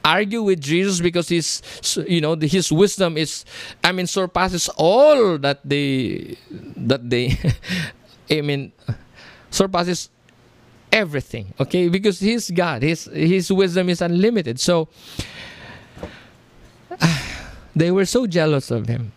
argue 0.05 0.42
with 0.42 0.61
Jesus 0.61 1.00
because 1.00 1.28
his 1.28 1.61
you 2.09 2.20
know 2.20 2.36
his 2.36 2.72
wisdom 2.72 3.18
is 3.18 3.44
I 3.82 3.92
mean 3.92 4.07
surpasses 4.07 4.70
all 4.76 5.36
that 5.38 5.61
they 5.64 6.38
that 6.88 7.11
they 7.11 7.36
I 8.30 8.40
mean 8.40 8.72
surpasses 9.50 10.09
everything 10.95 11.53
okay? 11.59 11.88
Because 11.90 12.20
he's 12.20 12.51
god. 12.51 12.82
His 12.82 13.11
his 13.12 13.51
wisdom 13.51 13.90
is 13.90 14.01
unlimited. 14.01 14.61
So 14.61 14.88
they 17.76 17.90
were 17.90 18.07
so 18.07 18.26
jealous 18.26 18.70
of 18.70 18.86
him. 18.86 19.12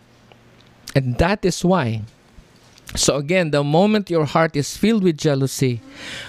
And 0.94 1.16
that 1.18 1.44
is 1.46 1.64
why 1.64 2.02
so 2.96 3.16
again 3.16 3.52
the 3.52 3.62
moment 3.62 4.08
your 4.08 4.24
heart 4.24 4.56
is 4.56 4.74
filled 4.76 5.04
with 5.04 5.18
jealousy 5.18 5.82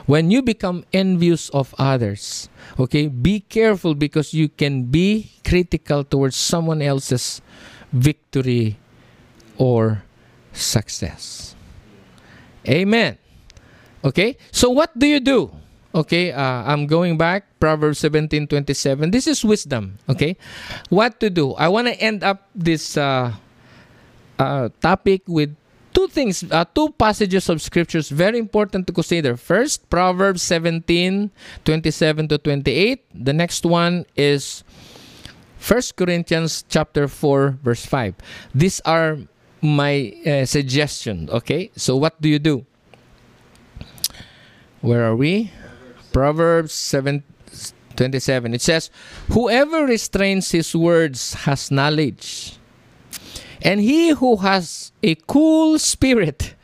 when 0.05 0.29
you 0.29 0.43
become 0.43 0.83
envious 0.91 1.47
of 1.55 1.73
others 1.79 2.49
okay 2.77 3.07
be 3.07 3.39
careful 3.39 3.95
because 3.95 4.33
you 4.33 4.49
can 4.49 4.83
be 4.83 5.31
critical 5.47 6.03
towards 6.03 6.35
someone 6.35 6.81
else's 6.81 7.41
victory 7.93 8.77
or 9.57 10.03
success. 10.51 11.55
Amen 12.67 13.17
Okay? 14.03 14.37
So 14.51 14.69
what 14.69 14.97
do 14.97 15.07
you 15.07 15.19
do? 15.19 15.51
Okay, 15.89 16.31
uh, 16.31 16.61
I'm 16.69 16.85
going 16.85 17.17
back 17.17 17.49
Proverbs 17.59 17.97
17:27. 17.97 19.09
This 19.09 19.25
is 19.25 19.41
wisdom, 19.41 19.97
okay? 20.05 20.37
What 20.93 21.17
to 21.17 21.33
do? 21.33 21.57
I 21.57 21.65
want 21.65 21.89
to 21.89 21.97
end 21.97 22.21
up 22.21 22.45
this 22.53 22.93
uh, 22.93 23.33
uh, 24.37 24.69
topic 24.85 25.25
with 25.25 25.57
two 25.97 26.05
things, 26.07 26.45
uh, 26.45 26.65
two 26.77 26.93
passages 26.93 27.49
of 27.49 27.57
scriptures 27.57 28.13
very 28.13 28.37
important 28.37 28.85
to 28.85 28.93
consider. 28.93 29.33
First, 29.33 29.89
Proverbs 29.89 30.45
17, 30.45 31.33
27 31.65 32.27
to 32.29 32.37
28. 32.37 33.01
The 33.09 33.33
next 33.33 33.65
one 33.65 34.05
is 34.13 34.61
1 35.57 35.97
Corinthians 35.97 36.63
chapter 36.69 37.07
4, 37.09 37.57
verse 37.65 37.85
5. 37.85 38.13
These 38.53 38.79
are 38.85 39.17
my 39.61 40.13
uh, 40.21 40.45
suggestion, 40.45 41.33
okay? 41.33 41.71
So 41.75 41.97
what 41.97 42.21
do 42.21 42.29
you 42.29 42.39
do? 42.39 42.68
Where 44.81 45.03
are 45.03 45.15
we? 45.15 45.51
Proverbs 46.11 46.73
7 46.73 47.23
27. 47.95 48.53
It 48.53 48.61
says, 48.61 48.89
Whoever 49.31 49.85
restrains 49.85 50.51
his 50.51 50.73
words 50.73 51.33
has 51.43 51.69
knowledge, 51.69 52.55
and 53.61 53.81
he 53.81 54.11
who 54.11 54.37
has 54.37 54.93
a 55.03 55.15
cool 55.27 55.77
spirit 55.77 56.55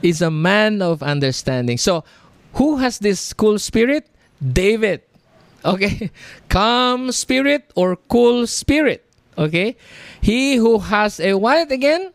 is 0.00 0.22
a 0.22 0.30
man 0.30 0.80
of 0.80 1.02
understanding. 1.02 1.76
So, 1.76 2.04
who 2.54 2.76
has 2.76 3.00
this 3.00 3.32
cool 3.32 3.58
spirit? 3.58 4.08
David. 4.38 5.02
Okay? 5.64 6.10
Calm 6.48 7.10
spirit 7.10 7.72
or 7.74 7.96
cool 7.96 8.46
spirit. 8.46 9.04
Okay? 9.36 9.76
He 10.20 10.54
who 10.54 10.78
has 10.78 11.18
a 11.18 11.34
what 11.34 11.72
again? 11.72 12.12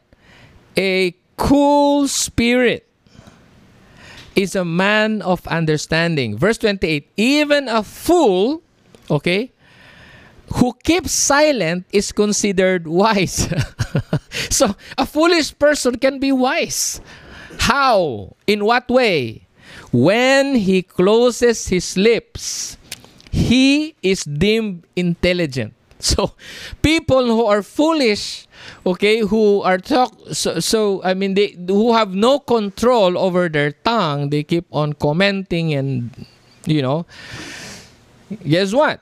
A 0.78 1.14
cool 1.36 2.08
spirit 2.08 2.88
is 4.36 4.56
a 4.56 4.66
man 4.66 5.22
of 5.22 5.46
understanding. 5.48 6.38
Verse 6.38 6.58
28 6.58 7.12
Even 7.18 7.68
a 7.68 7.84
fool, 7.84 8.62
okay, 9.10 9.52
who 10.56 10.74
keeps 10.84 11.12
silent 11.12 11.86
is 11.92 12.12
considered 12.12 12.88
wise. 12.88 13.48
so 14.50 14.76
a 14.98 15.06
foolish 15.06 15.58
person 15.58 15.98
can 15.98 16.20
be 16.20 16.32
wise. 16.32 17.02
How? 17.60 18.36
In 18.48 18.66
what 18.66 18.90
way? 18.90 19.48
When 19.92 20.56
he 20.56 20.84
closes 20.84 21.68
his 21.68 21.98
lips, 21.98 22.78
he 23.32 23.96
is 24.02 24.24
deemed 24.24 24.86
intelligent. 24.96 25.74
So 26.02 26.34
people 26.82 27.28
who 27.30 27.46
are 27.46 27.62
foolish 27.62 28.48
okay 28.86 29.20
who 29.20 29.62
are 29.62 29.78
talk 29.78 30.14
so, 30.32 30.60
so 30.60 31.02
i 31.04 31.14
mean 31.14 31.34
they 31.34 31.56
who 31.68 31.94
have 31.94 32.14
no 32.14 32.40
control 32.40 33.18
over 33.18 33.50
their 33.50 33.72
tongue 33.72 34.30
they 34.30 34.44
keep 34.44 34.66
on 34.72 34.94
commenting 34.94 35.74
and 35.74 36.26
you 36.66 36.82
know 36.82 37.06
guess 38.48 38.74
what 38.74 39.02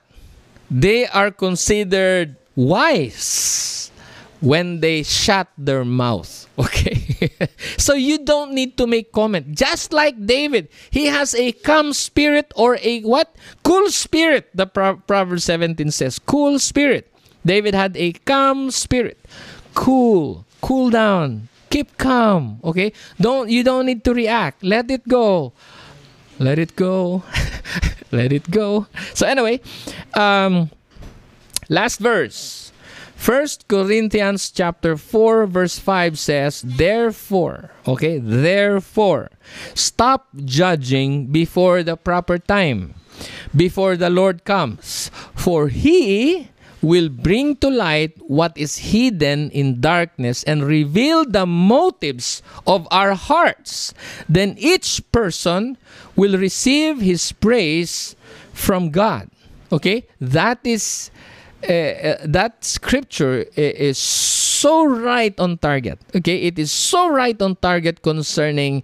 they 0.69 1.07
are 1.07 1.31
considered 1.31 2.35
wise 2.55 3.91
when 4.41 4.79
they 4.79 5.03
shut 5.03 5.47
their 5.57 5.83
mouth 5.83 6.49
Okay? 6.59 7.31
so 7.77 7.95
you 7.95 8.19
don't 8.19 8.51
need 8.51 8.77
to 8.77 8.85
make 8.85 9.11
comment. 9.11 9.55
Just 9.55 9.93
like 9.93 10.15
David, 10.25 10.67
he 10.91 11.07
has 11.07 11.33
a 11.33 11.53
calm 11.53 11.93
spirit 11.93 12.51
or 12.55 12.77
a 12.83 12.99
what? 13.01 13.33
Cool 13.63 13.89
spirit. 13.89 14.49
The 14.53 14.67
Pro- 14.67 14.97
Proverbs 15.07 15.45
17 15.45 15.91
says, 15.91 16.19
cool 16.19 16.59
spirit. 16.59 17.07
David 17.45 17.73
had 17.73 17.95
a 17.95 18.11
calm 18.27 18.71
spirit. 18.71 19.17
Cool. 19.79 20.43
Cool 20.59 20.89
down. 20.89 21.47
Keep 21.69 21.95
calm. 21.97 22.59
Okay? 22.67 22.91
Don't 23.15 23.47
you 23.47 23.63
don't 23.63 23.87
need 23.87 24.03
to 24.03 24.13
react. 24.13 24.59
Let 24.59 24.91
it 24.91 25.07
go. 25.07 25.53
Let 26.37 26.59
it 26.59 26.75
go. 26.75 27.23
Let 28.11 28.35
it 28.35 28.51
go. 28.51 28.91
So 29.15 29.23
anyway, 29.23 29.63
um 30.19 30.67
last 31.71 32.03
verse. 32.03 32.75
First 33.15 33.67
Corinthians 33.67 34.51
chapter 34.51 34.95
4 34.95 35.47
verse 35.47 35.79
5 35.79 36.19
says, 36.19 36.63
Therefore, 36.63 37.71
okay, 37.87 38.17
therefore, 38.17 39.31
stop 39.75 40.27
judging 40.43 41.27
before 41.27 41.83
the 41.83 41.95
proper 41.99 42.39
time, 42.39 42.95
before 43.51 43.99
the 43.99 44.09
Lord 44.09 44.43
comes. 44.47 45.11
For 45.35 45.67
he 45.67 46.47
will 46.81 47.09
bring 47.09 47.55
to 47.57 47.69
light 47.69 48.17
what 48.27 48.57
is 48.57 48.77
hidden 48.77 49.51
in 49.51 49.81
darkness 49.81 50.43
and 50.43 50.63
reveal 50.63 51.25
the 51.25 51.45
motives 51.45 52.41
of 52.65 52.87
our 52.91 53.13
hearts. 53.15 53.93
Then 54.27 54.55
each 54.57 55.03
person 55.11 55.77
will 56.15 56.37
receive 56.37 57.01
his 57.01 57.31
praise 57.31 58.15
from 58.53 58.91
God. 58.91 59.29
Okay? 59.71 60.07
That 60.21 60.59
is 60.63 61.11
uh, 61.67 61.73
uh, 61.73 62.17
that 62.23 62.63
scripture 62.63 63.45
is 63.57 63.97
so 64.59 64.83
right 64.85 65.37
on 65.39 65.57
target. 65.57 65.99
Okay, 66.15 66.43
it 66.43 66.59
is 66.59 66.71
so 66.71 67.09
right 67.09 67.39
on 67.41 67.55
target 67.55 68.01
concerning 68.01 68.83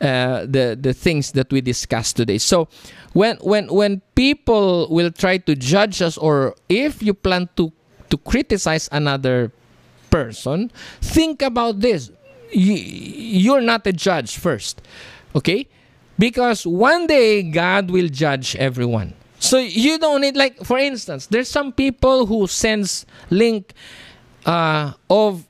uh, 0.00 0.46
the 0.46 0.76
the 0.78 0.92
things 0.92 1.32
that 1.32 1.52
we 1.52 1.60
discussed 1.60 2.16
today. 2.16 2.38
So, 2.38 2.68
when 3.12 3.38
when 3.38 3.68
when 3.70 4.02
people 4.14 4.88
will 4.90 5.10
try 5.10 5.38
to 5.38 5.54
judge 5.54 6.02
us, 6.02 6.18
or 6.18 6.54
if 6.68 7.02
you 7.02 7.14
plan 7.14 7.48
to 7.56 7.70
to 8.10 8.16
criticize 8.18 8.88
another 8.90 9.52
person, 10.10 10.70
think 11.00 11.40
about 11.42 11.80
this. 11.80 12.10
You, 12.52 12.74
you're 12.74 13.64
not 13.64 13.86
a 13.86 13.92
judge 13.94 14.36
first, 14.36 14.82
okay? 15.34 15.66
Because 16.18 16.66
one 16.66 17.06
day 17.06 17.42
God 17.42 17.90
will 17.90 18.08
judge 18.08 18.54
everyone. 18.56 19.14
So 19.40 19.58
you 19.58 19.98
don't 19.98 20.20
need 20.20 20.36
like 20.36 20.62
for 20.62 20.78
instance, 20.78 21.26
there's 21.26 21.48
some 21.48 21.72
people 21.72 22.26
who 22.26 22.46
sends 22.46 23.06
link 23.30 23.72
uh, 24.46 24.92
of 25.10 25.46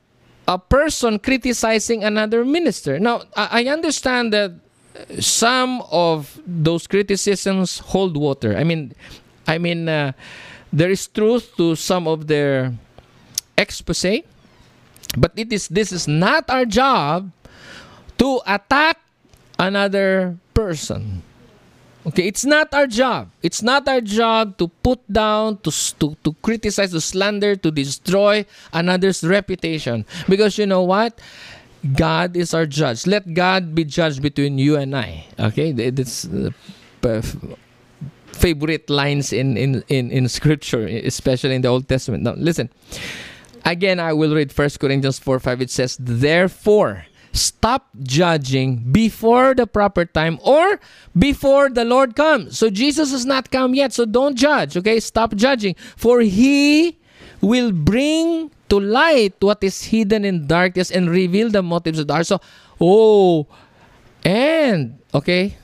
a 0.49 0.59
person 0.59 1.19
criticizing 1.19 2.05
another 2.05 2.45
minister. 2.45 2.99
Now 2.99 3.23
I, 3.37 3.65
understand 3.67 4.33
that 4.33 4.53
some 5.21 5.83
of 5.91 6.41
those 6.47 6.87
criticisms 6.87 7.79
hold 7.79 8.17
water. 8.17 8.57
I 8.57 8.65
mean, 8.65 8.95
I 9.47 9.59
mean, 9.59 9.89
uh, 9.89 10.13
there 10.73 10.91
is 10.91 11.07
truth 11.07 11.57
to 11.57 11.77
some 11.77 12.09
of 12.09 12.27
their 12.27 12.75
expose, 13.57 14.25
but 15.17 15.33
it 15.37 15.53
is 15.53 15.69
this 15.69 15.93
is 15.93 16.09
not 16.09 16.49
our 16.51 16.65
job 16.65 17.31
to 18.19 18.41
attack 18.47 18.99
another 19.59 20.37
person. 20.55 21.23
Okay, 22.05 22.27
it's 22.27 22.45
not 22.45 22.75
our 22.75 22.87
job. 22.87 23.31
It's 23.43 23.63
not 23.63 23.87
our 23.87 24.01
job 24.01 24.59
to 24.59 24.67
put 24.83 24.99
down, 25.07 25.59
to, 25.59 25.71
to, 26.01 26.17
to 26.25 26.35
criticize, 26.43 26.91
to 26.91 27.01
slander, 27.01 27.55
to 27.55 27.71
destroy 27.71 28.45
another's 28.73 29.23
reputation. 29.23 30.05
Because 30.29 30.59
you 30.59 30.67
know 30.67 30.83
what? 30.83 31.21
God 31.95 32.37
is 32.37 32.55
our 32.55 32.67
judge. 32.67 33.07
Let 33.07 33.35
God 33.35 33.75
be 33.75 33.85
judged 33.85 34.21
between 34.23 34.59
you 34.59 34.77
and 34.77 34.97
I. 34.97 35.27
Okay, 35.39 35.71
that's 35.73 36.27
uh, 36.27 36.51
favorite 38.33 38.91
lines 38.91 39.33
in, 39.33 39.57
in, 39.57 39.85
in, 39.89 40.11
in 40.11 40.29
scripture, 40.29 40.87
especially 40.87 41.55
in 41.55 41.63
the 41.63 41.69
Old 41.69 41.89
Testament. 41.89 42.25
Now, 42.25 42.35
listen. 42.35 42.69
Again, 43.65 44.01
I 44.01 44.13
will 44.13 44.35
read 44.35 44.51
1 44.51 44.71
Corinthians 44.81 45.21
4 45.21 45.39
5. 45.39 45.63
It 45.63 45.71
says, 45.71 45.97
Therefore, 46.01 47.07
stop 47.33 47.89
judging 48.03 48.93
before 48.93 49.55
the 49.55 49.67
proper 49.67 50.05
time 50.05 50.39
or 50.43 50.81
before 51.17 51.71
the 51.71 51.85
Lord 51.85 52.15
comes. 52.15 52.59
So 52.59 52.71
Jesus 52.71 53.11
has 53.13 53.25
not 53.25 53.51
come 53.51 53.75
yet, 53.75 53.93
so 53.93 54.05
don't 54.05 54.37
judge, 54.37 54.77
okay? 54.77 55.01
Stop 55.01 55.35
judging. 55.35 55.75
For 55.97 56.21
he 56.21 56.99
will 57.41 57.73
bring 57.73 58.51
to 58.69 58.81
light 58.81 59.35
what 59.41 59.63
is 59.65 59.85
hidden 59.85 60.25
in 60.25 60.47
darkness 60.47 60.91
and 60.91 61.11
reveal 61.11 61.51
the 61.51 61.63
motives 61.63 61.99
of 61.99 62.07
the 62.07 62.15
heart. 62.15 62.27
So, 62.27 62.41
oh, 62.81 63.47
and, 64.25 64.99
okay? 65.15 65.57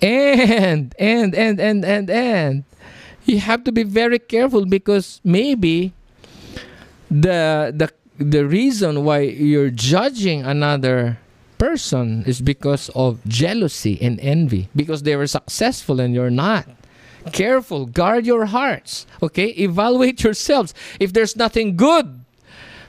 And, 0.00 0.94
and, 0.98 1.34
and, 1.34 1.60
and, 1.60 1.84
and, 1.84 2.10
and. 2.10 2.64
You 3.24 3.38
have 3.38 3.64
to 3.64 3.72
be 3.72 3.84
very 3.84 4.18
careful 4.18 4.66
because 4.66 5.20
maybe 5.24 5.94
the 7.10 7.72
the 7.74 7.88
the 8.18 8.46
reason 8.46 9.04
why 9.04 9.20
you're 9.20 9.70
judging 9.70 10.44
another 10.44 11.18
person 11.58 12.22
is 12.26 12.40
because 12.40 12.90
of 12.94 13.24
jealousy 13.26 13.98
and 14.00 14.20
envy. 14.20 14.68
Because 14.74 15.02
they 15.02 15.16
were 15.16 15.26
successful 15.26 16.00
and 16.00 16.14
you're 16.14 16.30
not. 16.30 16.68
Careful 17.32 17.86
guard 17.86 18.26
your 18.26 18.44
hearts 18.46 19.06
okay? 19.22 19.48
Evaluate 19.56 20.22
yourselves. 20.22 20.74
If 21.00 21.12
there's 21.12 21.36
nothing 21.36 21.76
good 21.76 22.20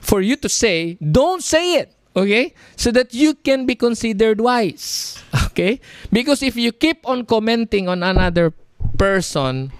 for 0.00 0.20
you 0.20 0.36
to 0.36 0.48
say 0.48 0.98
don't 1.00 1.42
say 1.42 1.80
it 1.80 1.96
okay? 2.14 2.52
So 2.76 2.90
that 2.92 3.14
you 3.14 3.34
can 3.34 3.64
be 3.64 3.74
considered 3.74 4.40
wise 4.40 5.22
okay? 5.46 5.80
Because 6.12 6.42
if 6.42 6.54
you 6.54 6.72
keep 6.72 7.08
on 7.08 7.24
commenting 7.24 7.88
on 7.88 8.02
another 8.02 8.52
person 8.98 9.72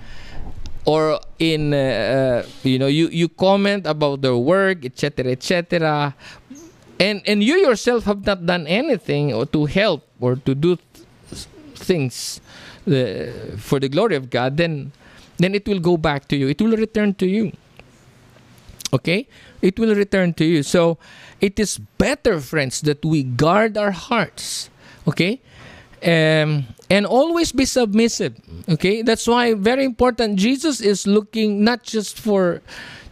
or 0.87 1.21
in 1.39 1.75
uh, 1.75 1.77
uh, 1.77 2.49
you 2.63 2.79
know 2.79 2.87
you 2.87 3.09
you 3.09 3.29
comment 3.29 3.87
about 3.87 4.23
their 4.23 4.37
work 4.37 4.85
etc 4.85 5.33
etc 5.33 6.15
and 6.99 7.21
and 7.27 7.43
you 7.43 7.59
yourself 7.59 8.05
have 8.05 8.25
not 8.25 8.47
done 8.47 8.67
anything 8.67 9.35
or 9.35 9.45
to 9.45 9.67
help 9.67 10.07
or 10.21 10.37
to 10.37 10.55
do 10.55 10.79
th- 10.79 11.47
things 11.75 12.41
uh, 12.87 13.27
for 13.59 13.79
the 13.83 13.89
glory 13.91 14.15
of 14.15 14.31
God 14.31 14.57
then 14.57 14.93
then 15.39 15.55
it 15.55 15.69
will 15.69 15.81
go 15.81 15.97
back 15.97 16.29
to 16.29 16.37
you. 16.37 16.49
It 16.49 16.61
will 16.61 16.77
return 16.77 17.15
to 17.15 17.27
you. 17.27 17.53
Okay? 18.93 19.29
It 19.61 19.79
will 19.79 19.95
return 19.95 20.35
to 20.35 20.45
you. 20.45 20.63
So 20.63 20.99
it 21.41 21.59
is 21.59 21.79
better 21.79 22.41
friends 22.41 22.81
that 22.83 23.05
we 23.05 23.23
guard 23.23 23.77
our 23.77 23.91
hearts. 23.91 24.71
Okay 25.07 25.41
um, 26.07 26.65
and 26.89 27.05
always 27.05 27.51
be 27.51 27.65
submissive 27.65 28.39
okay? 28.69 29.03
That's 29.03 29.27
why 29.27 29.55
very 29.55 29.85
important. 29.85 30.39
Jesus 30.39 30.81
is 30.81 31.07
looking 31.07 31.65
not 31.65 31.83
just 31.83 32.19
for 32.19 32.63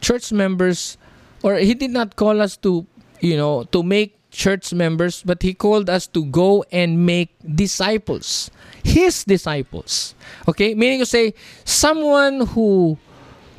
church 0.01 0.33
members 0.33 0.97
or 1.43 1.57
he 1.57 1.75
did 1.75 1.91
not 1.91 2.17
call 2.17 2.41
us 2.41 2.57
to 2.59 2.87
you 3.21 3.37
know 3.37 3.65
to 3.65 3.83
make 3.83 4.19
church 4.31 4.73
members 4.75 5.23
but 5.23 5.43
he 5.43 5.55
called 5.55 5.89
us 5.89 6.07
to 6.09 6.25
go 6.27 6.65
and 6.71 7.05
make 7.05 7.35
disciples. 7.43 8.51
His 8.83 9.25
disciples 9.25 10.15
okay? 10.49 10.75
Meaning 10.75 11.01
to 11.01 11.07
say 11.07 11.35
someone 11.65 12.47
who 12.47 12.99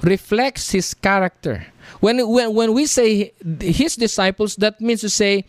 reflects 0.01 0.71
his 0.71 0.93
character. 0.93 1.65
When 1.99 2.19
when, 2.29 2.53
when 2.53 2.73
we 2.73 2.85
say 2.85 3.33
his 3.59 3.95
disciples 3.95 4.55
that 4.57 4.79
means 4.79 5.01
to 5.01 5.09
say 5.09 5.45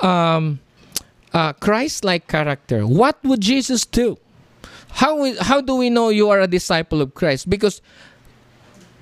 um, 0.00 0.60
uh, 1.38 1.52
Christ-like 1.54 2.26
character. 2.26 2.82
What 2.82 3.22
would 3.22 3.40
Jesus 3.40 3.86
do? 3.86 4.18
How 4.98 5.14
how 5.38 5.60
do 5.60 5.76
we 5.76 5.86
know 5.86 6.08
you 6.10 6.26
are 6.34 6.40
a 6.40 6.50
disciple 6.50 6.98
of 6.98 7.14
Christ? 7.14 7.46
Because 7.46 7.80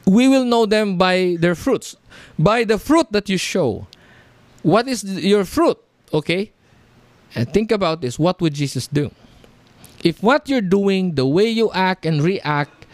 we 0.05 0.28
will 0.28 0.45
know 0.45 0.66
them 0.66 0.99
by 0.99 1.41
their 1.41 1.55
fruits, 1.55 1.97
by 2.39 2.64
the 2.68 2.76
fruit 2.76 3.09
that 3.12 3.32
you 3.32 3.39
show. 3.39 3.89
What 4.62 4.84
is 4.84 5.01
your 5.24 5.45
fruit? 5.49 5.78
Okay, 6.12 6.53
and 7.34 7.49
think 7.49 7.72
about 7.72 8.05
this. 8.05 8.18
What 8.18 8.41
would 8.45 8.53
Jesus 8.53 8.87
do? 8.87 9.11
If 10.05 10.22
what 10.22 10.49
you're 10.51 10.61
doing, 10.61 11.16
the 11.16 11.26
way 11.26 11.49
you 11.49 11.72
act 11.72 12.05
and 12.05 12.20
react, 12.20 12.84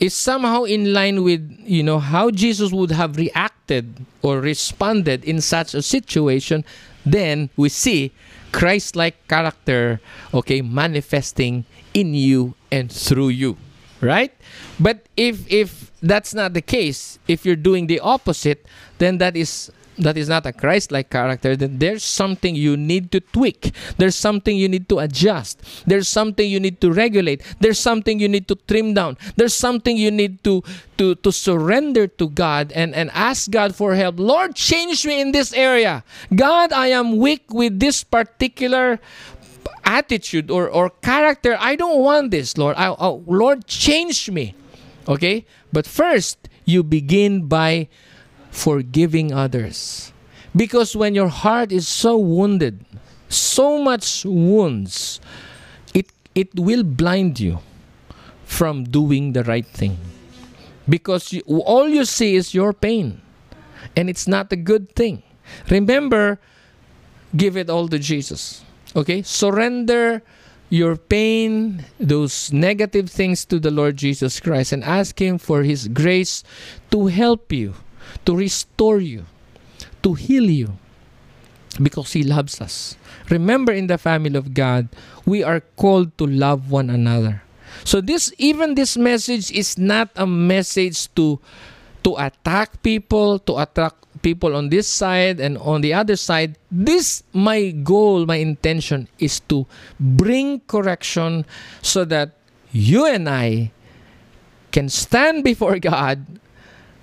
is 0.00 0.14
somehow 0.14 0.64
in 0.64 0.92
line 0.92 1.22
with 1.22 1.42
you 1.64 1.82
know 1.82 1.98
how 1.98 2.30
Jesus 2.30 2.72
would 2.72 2.90
have 2.90 3.16
reacted 3.16 4.04
or 4.22 4.40
responded 4.40 5.24
in 5.24 5.40
such 5.40 5.74
a 5.74 5.82
situation, 5.82 6.64
then 7.06 7.50
we 7.56 7.68
see 7.68 8.12
Christ-like 8.52 9.26
character, 9.28 10.00
okay, 10.32 10.62
manifesting 10.62 11.64
in 11.92 12.14
you 12.14 12.54
and 12.70 12.90
through 12.90 13.30
you, 13.30 13.56
right? 14.00 14.32
But 14.78 15.06
if 15.16 15.50
if 15.50 15.90
that's 16.02 16.34
not 16.34 16.54
the 16.54 16.62
case, 16.62 17.18
if 17.26 17.44
you're 17.44 17.56
doing 17.58 17.86
the 17.86 18.00
opposite, 18.00 18.66
then 18.98 19.18
that 19.18 19.36
is 19.36 19.72
that 19.98 20.16
is 20.16 20.28
not 20.28 20.46
a 20.46 20.52
Christ 20.52 20.90
like 20.90 21.10
character, 21.10 21.56
then 21.56 21.78
there's 21.78 22.02
something 22.02 22.54
you 22.54 22.76
need 22.76 23.10
to 23.12 23.20
tweak. 23.20 23.74
There's 23.96 24.16
something 24.16 24.56
you 24.56 24.68
need 24.68 24.88
to 24.88 24.98
adjust. 24.98 25.62
There's 25.86 26.08
something 26.08 26.48
you 26.48 26.58
need 26.58 26.80
to 26.80 26.92
regulate. 26.92 27.42
There's 27.60 27.78
something 27.78 28.18
you 28.18 28.28
need 28.28 28.48
to 28.48 28.56
trim 28.66 28.94
down. 28.94 29.16
There's 29.36 29.54
something 29.54 29.96
you 29.96 30.10
need 30.10 30.42
to 30.44 30.62
to, 30.98 31.14
to 31.16 31.32
surrender 31.32 32.06
to 32.06 32.28
God 32.28 32.70
and, 32.72 32.94
and 32.94 33.10
ask 33.12 33.50
God 33.50 33.74
for 33.74 33.94
help. 33.94 34.18
Lord, 34.18 34.54
change 34.54 35.04
me 35.06 35.20
in 35.20 35.32
this 35.32 35.52
area. 35.52 36.04
God, 36.34 36.72
I 36.72 36.88
am 36.88 37.18
weak 37.18 37.50
with 37.50 37.80
this 37.80 38.04
particular 38.04 39.00
attitude 39.84 40.50
or, 40.50 40.68
or 40.68 40.90
character. 41.02 41.56
I 41.58 41.76
don't 41.76 42.00
want 42.00 42.30
this, 42.30 42.56
Lord. 42.56 42.76
I, 42.76 42.88
oh, 42.88 43.22
Lord, 43.26 43.66
change 43.66 44.30
me. 44.30 44.54
Okay? 45.08 45.44
But 45.72 45.86
first, 45.86 46.48
you 46.64 46.82
begin 46.82 47.46
by 47.46 47.88
forgiving 48.54 49.34
others. 49.34 50.12
Because 50.54 50.94
when 50.94 51.14
your 51.14 51.28
heart 51.28 51.72
is 51.72 51.88
so 51.88 52.16
wounded, 52.16 52.86
so 53.28 53.82
much 53.82 54.24
wounds, 54.24 55.20
it, 55.92 56.06
it 56.34 56.54
will 56.54 56.84
blind 56.84 57.40
you 57.40 57.58
from 58.46 58.84
doing 58.84 59.32
the 59.32 59.42
right 59.42 59.66
thing. 59.66 59.98
Because 60.88 61.32
you, 61.32 61.42
all 61.46 61.88
you 61.88 62.04
see 62.04 62.36
is 62.36 62.54
your 62.54 62.72
pain. 62.72 63.20
And 63.96 64.08
it's 64.08 64.28
not 64.28 64.52
a 64.52 64.56
good 64.56 64.94
thing. 64.94 65.22
Remember, 65.68 66.38
give 67.36 67.56
it 67.56 67.68
all 67.68 67.88
to 67.88 67.98
Jesus. 67.98 68.62
Okay? 68.94 69.22
Surrender 69.22 70.22
your 70.70 70.96
pain, 70.96 71.84
those 71.98 72.52
negative 72.52 73.10
things 73.10 73.44
to 73.46 73.58
the 73.58 73.70
Lord 73.70 73.96
Jesus 73.96 74.40
Christ 74.40 74.72
and 74.72 74.84
ask 74.84 75.20
Him 75.20 75.38
for 75.38 75.62
His 75.62 75.88
grace 75.88 76.42
to 76.90 77.06
help 77.06 77.52
you, 77.52 77.74
to 78.24 78.36
restore 78.36 79.00
you, 79.00 79.26
to 80.02 80.14
heal 80.14 80.48
you 80.50 80.78
because 81.82 82.12
He 82.12 82.22
loves 82.22 82.60
us. 82.60 82.96
Remember, 83.30 83.72
in 83.72 83.86
the 83.86 83.98
family 83.98 84.36
of 84.36 84.54
God, 84.54 84.88
we 85.24 85.42
are 85.42 85.60
called 85.76 86.16
to 86.18 86.26
love 86.26 86.70
one 86.70 86.90
another. 86.90 87.42
So 87.82 88.00
this 88.00 88.32
even 88.38 88.74
this 88.74 88.96
message 88.96 89.50
is 89.50 89.76
not 89.76 90.10
a 90.14 90.26
message 90.26 91.12
to 91.18 91.40
to 92.04 92.14
attack 92.20 92.82
people, 92.82 93.40
to 93.48 93.58
attack 93.58 93.94
people 94.22 94.54
on 94.54 94.68
this 94.68 94.86
side 94.86 95.40
and 95.40 95.58
on 95.58 95.80
the 95.80 95.92
other 95.92 96.14
side. 96.14 96.56
This 96.70 97.24
my 97.32 97.70
goal, 97.70 98.26
my 98.26 98.36
intention 98.36 99.08
is 99.18 99.40
to 99.50 99.66
bring 99.98 100.60
correction 100.68 101.44
so 101.82 102.04
that 102.06 102.38
you 102.70 103.06
and 103.06 103.28
I 103.28 103.72
can 104.70 104.88
stand 104.88 105.42
before 105.42 105.78
God 105.78 106.22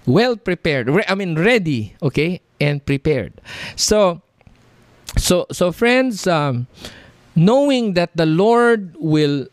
well 0.05 0.35
prepared. 0.35 0.89
I 1.07 1.15
mean 1.15 1.37
ready, 1.37 1.95
okay, 2.01 2.41
and 2.59 2.85
prepared. 2.85 3.41
So 3.75 4.21
so 5.17 5.45
so 5.51 5.71
friends, 5.71 6.27
um, 6.27 6.67
knowing 7.35 7.93
that 7.93 8.15
the 8.15 8.25
Lord 8.25 8.95
will 8.97 9.47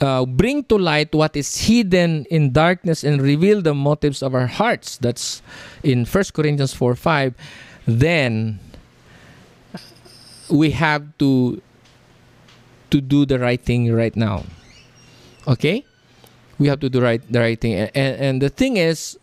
uh, 0.00 0.24
bring 0.24 0.64
to 0.64 0.78
light 0.78 1.14
what 1.14 1.36
is 1.36 1.68
hidden 1.68 2.24
in 2.30 2.52
darkness 2.52 3.04
and 3.04 3.20
reveal 3.20 3.60
the 3.62 3.74
motives 3.74 4.22
of 4.22 4.34
our 4.34 4.46
hearts. 4.46 4.96
That's 4.96 5.42
in 5.82 6.04
1 6.06 6.24
Corinthians 6.32 6.72
4 6.72 6.94
5. 6.94 7.34
Then 7.86 8.60
we 10.48 10.72
have 10.72 11.06
to 11.18 11.62
to 12.90 13.00
do 13.00 13.24
the 13.24 13.38
right 13.38 13.60
thing 13.60 13.92
right 13.92 14.16
now. 14.16 14.44
Okay? 15.46 15.84
We 16.58 16.66
have 16.68 16.80
to 16.80 16.90
do 16.90 17.00
right 17.00 17.22
the 17.30 17.40
right 17.40 17.60
thing. 17.60 17.74
And, 17.74 17.92
and 17.94 18.42
the 18.42 18.50
thing 18.50 18.76
is, 18.76 19.19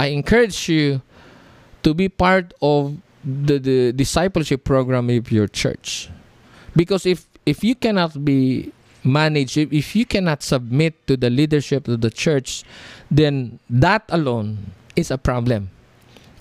I 0.00 0.06
encourage 0.16 0.66
you 0.70 1.02
to 1.82 1.92
be 1.92 2.08
part 2.08 2.54
of 2.62 2.96
the, 3.22 3.58
the 3.58 3.92
discipleship 3.92 4.64
program 4.64 5.10
of 5.10 5.30
your 5.30 5.46
church. 5.46 6.08
Because 6.74 7.04
if 7.04 7.28
if 7.44 7.62
you 7.62 7.74
cannot 7.74 8.24
be 8.24 8.72
managed, 9.04 9.58
if, 9.58 9.70
if 9.70 9.94
you 9.94 10.06
cannot 10.06 10.42
submit 10.42 11.06
to 11.06 11.18
the 11.18 11.28
leadership 11.28 11.86
of 11.86 12.00
the 12.00 12.08
church 12.08 12.64
then 13.10 13.60
that 13.68 14.04
alone 14.08 14.72
is 14.96 15.10
a 15.10 15.18
problem. 15.18 15.68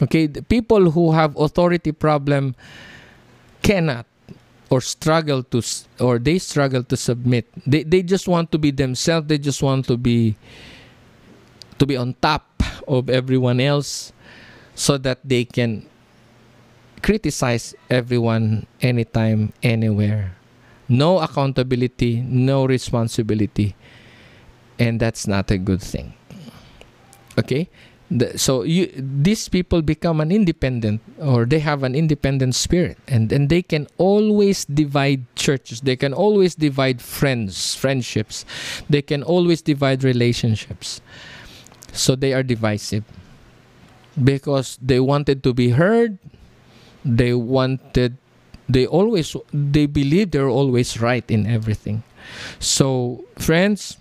Okay? 0.02 0.28
The 0.28 0.44
people 0.44 0.92
who 0.92 1.12
have 1.12 1.36
authority 1.36 1.92
problem 1.92 2.56
cannot 3.62 4.06
or 4.70 4.80
struggle 4.80 5.44
to 5.52 5.60
or 6.00 6.18
they 6.18 6.40
struggle 6.40 6.84
to 6.84 6.96
submit. 6.96 7.44
They, 7.68 7.84
they 7.84 8.04
just 8.04 8.26
want 8.30 8.54
to 8.54 8.58
be 8.58 8.72
themselves. 8.72 9.28
They 9.28 9.38
just 9.38 9.62
want 9.62 9.84
to 9.88 9.98
be 9.98 10.38
to 11.78 11.86
be 11.86 11.98
on 11.98 12.16
top 12.22 12.49
of 12.90 13.10
everyone 13.10 13.62
else 13.62 14.12
so 14.74 14.98
that 14.98 15.20
they 15.24 15.46
can 15.46 15.86
criticize 17.02 17.76
everyone 17.90 18.66
anytime 18.82 19.54
anywhere 19.64 20.36
no 20.90 21.20
accountability, 21.20 22.22
no 22.22 22.66
responsibility. 22.66 23.76
And 24.80 25.00
that's 25.00 25.28
not 25.28 25.52
a 25.52 25.58
good 25.58 25.82
thing. 25.82 26.14
Okay? 27.38 27.70
The, 28.10 28.40
so 28.40 28.64
you, 28.64 28.92
these 28.98 29.48
people 29.48 29.84
become 29.84 30.20
an 30.20 30.32
independent 30.32 31.02
or 31.20 31.46
they 31.46 31.60
have 31.60 31.84
an 31.84 31.94
independent 31.94 32.56
spirit 32.56 32.98
and 33.08 33.30
then 33.30 33.50
they 33.50 33.62
can 33.62 33.86
always 34.00 34.66
divide 34.66 35.24
churches 35.36 35.82
they 35.82 35.96
can 35.96 36.12
always 36.12 36.56
divide 36.56 37.04
friends 37.04 37.76
friendships 37.76 38.46
they 38.90 39.04
can 39.04 39.22
always 39.22 39.62
divide 39.62 40.04
relationships 40.04 41.02
so 41.94 42.16
they 42.16 42.34
are 42.34 42.44
divisive. 42.44 43.04
Because 44.22 44.78
they 44.82 45.00
wanted 45.00 45.44
to 45.44 45.54
be 45.54 45.70
heard 45.70 46.18
they 47.06 47.34
wanted 47.34 48.18
they 48.68 48.86
always 48.86 49.36
they 49.54 49.86
believe 49.86 50.32
they're 50.32 50.50
always 50.52 51.00
right 51.00 51.24
in 51.32 51.48
everything. 51.48 52.04
So 52.60 53.24
friends 53.38 53.98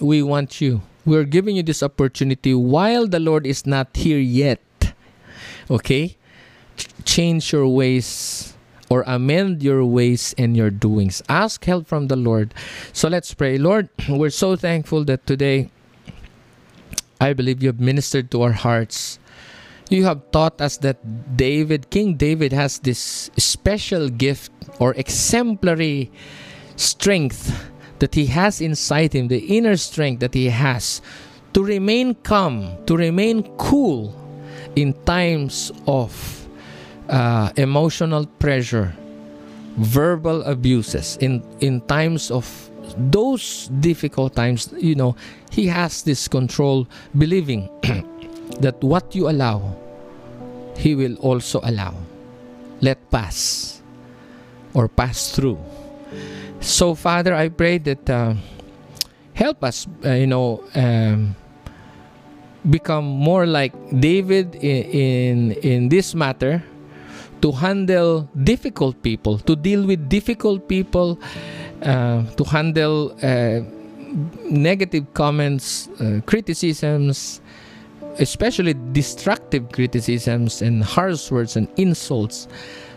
we 0.00 0.22
want 0.22 0.60
you 0.60 0.82
we're 1.04 1.24
giving 1.24 1.54
you 1.54 1.62
this 1.62 1.82
opportunity 1.82 2.52
while 2.52 3.06
the 3.06 3.20
lord 3.20 3.46
is 3.46 3.64
not 3.64 3.86
here 3.94 4.18
yet 4.18 4.60
okay? 5.70 6.16
Ch- 6.76 6.88
change 7.04 7.52
your 7.52 7.68
ways 7.68 8.54
or 8.88 9.02
amend 9.06 9.62
your 9.62 9.84
ways 9.84 10.34
and 10.38 10.56
your 10.56 10.70
doings. 10.70 11.22
Ask 11.28 11.64
help 11.64 11.86
from 11.86 12.06
the 12.06 12.16
lord. 12.16 12.54
So 12.92 13.08
let's 13.08 13.34
pray. 13.34 13.58
Lord 13.58 13.88
we're 14.08 14.30
so 14.30 14.56
thankful 14.56 15.04
that 15.04 15.26
today 15.26 15.70
i 17.20 17.32
believe 17.32 17.62
you 17.62 17.68
have 17.68 17.80
ministered 17.80 18.30
to 18.30 18.42
our 18.42 18.52
hearts. 18.52 19.18
You 19.88 20.04
have 20.04 20.30
taught 20.32 20.60
us 20.60 20.78
that 20.78 20.98
David, 21.36 21.90
King 21.90 22.16
David, 22.16 22.52
has 22.52 22.80
this 22.80 23.30
special 23.38 24.08
gift 24.08 24.50
or 24.80 24.94
exemplary 24.94 26.10
strength 26.74 27.70
that 28.00 28.14
he 28.14 28.26
has 28.26 28.60
inside 28.60 29.14
him, 29.14 29.28
the 29.28 29.38
inner 29.38 29.76
strength 29.76 30.20
that 30.20 30.34
he 30.34 30.46
has 30.50 31.00
to 31.54 31.62
remain 31.62 32.14
calm, 32.26 32.76
to 32.86 32.96
remain 32.96 33.44
cool 33.56 34.12
in 34.74 34.92
times 35.04 35.72
of 35.86 36.12
uh, 37.08 37.50
emotional 37.56 38.26
pressure, 38.26 38.94
verbal 39.78 40.42
abuses, 40.42 41.16
in, 41.20 41.42
in 41.60 41.80
times 41.82 42.30
of 42.30 42.65
those 42.96 43.68
difficult 43.80 44.34
times, 44.34 44.72
you 44.78 44.94
know, 44.94 45.16
he 45.50 45.66
has 45.66 46.02
this 46.02 46.28
control, 46.28 46.86
believing 47.16 47.68
that 48.60 48.76
what 48.80 49.14
you 49.14 49.28
allow, 49.28 49.74
He 50.76 50.94
will 50.94 51.16
also 51.16 51.60
allow. 51.64 51.94
Let 52.80 53.10
pass 53.10 53.80
or 54.74 54.88
pass 54.88 55.32
through. 55.32 55.58
So, 56.60 56.94
Father, 56.94 57.34
I 57.34 57.48
pray 57.48 57.78
that 57.78 58.04
uh, 58.10 58.34
help 59.32 59.64
us, 59.64 59.86
uh, 60.04 60.12
you 60.12 60.26
know, 60.26 60.62
um, 60.74 61.34
become 62.68 63.04
more 63.04 63.46
like 63.46 63.72
David 63.88 64.56
in, 64.56 64.82
in 64.90 65.36
in 65.62 65.88
this 65.88 66.14
matter 66.14 66.62
to 67.42 67.52
handle 67.52 68.28
difficult 68.44 69.00
people, 69.02 69.38
to 69.38 69.56
deal 69.56 69.86
with 69.86 70.08
difficult 70.08 70.68
people, 70.68 71.18
uh, 71.82 72.24
to 72.36 72.44
handle 72.44 73.16
uh, 73.22 73.60
negative 74.48 75.04
comments, 75.14 75.88
uh, 76.00 76.20
criticisms, 76.26 77.40
especially 78.18 78.74
destructive 78.92 79.70
criticisms 79.72 80.62
and 80.62 80.82
harsh 80.82 81.30
words 81.30 81.56
and 81.56 81.68
insults. 81.76 82.48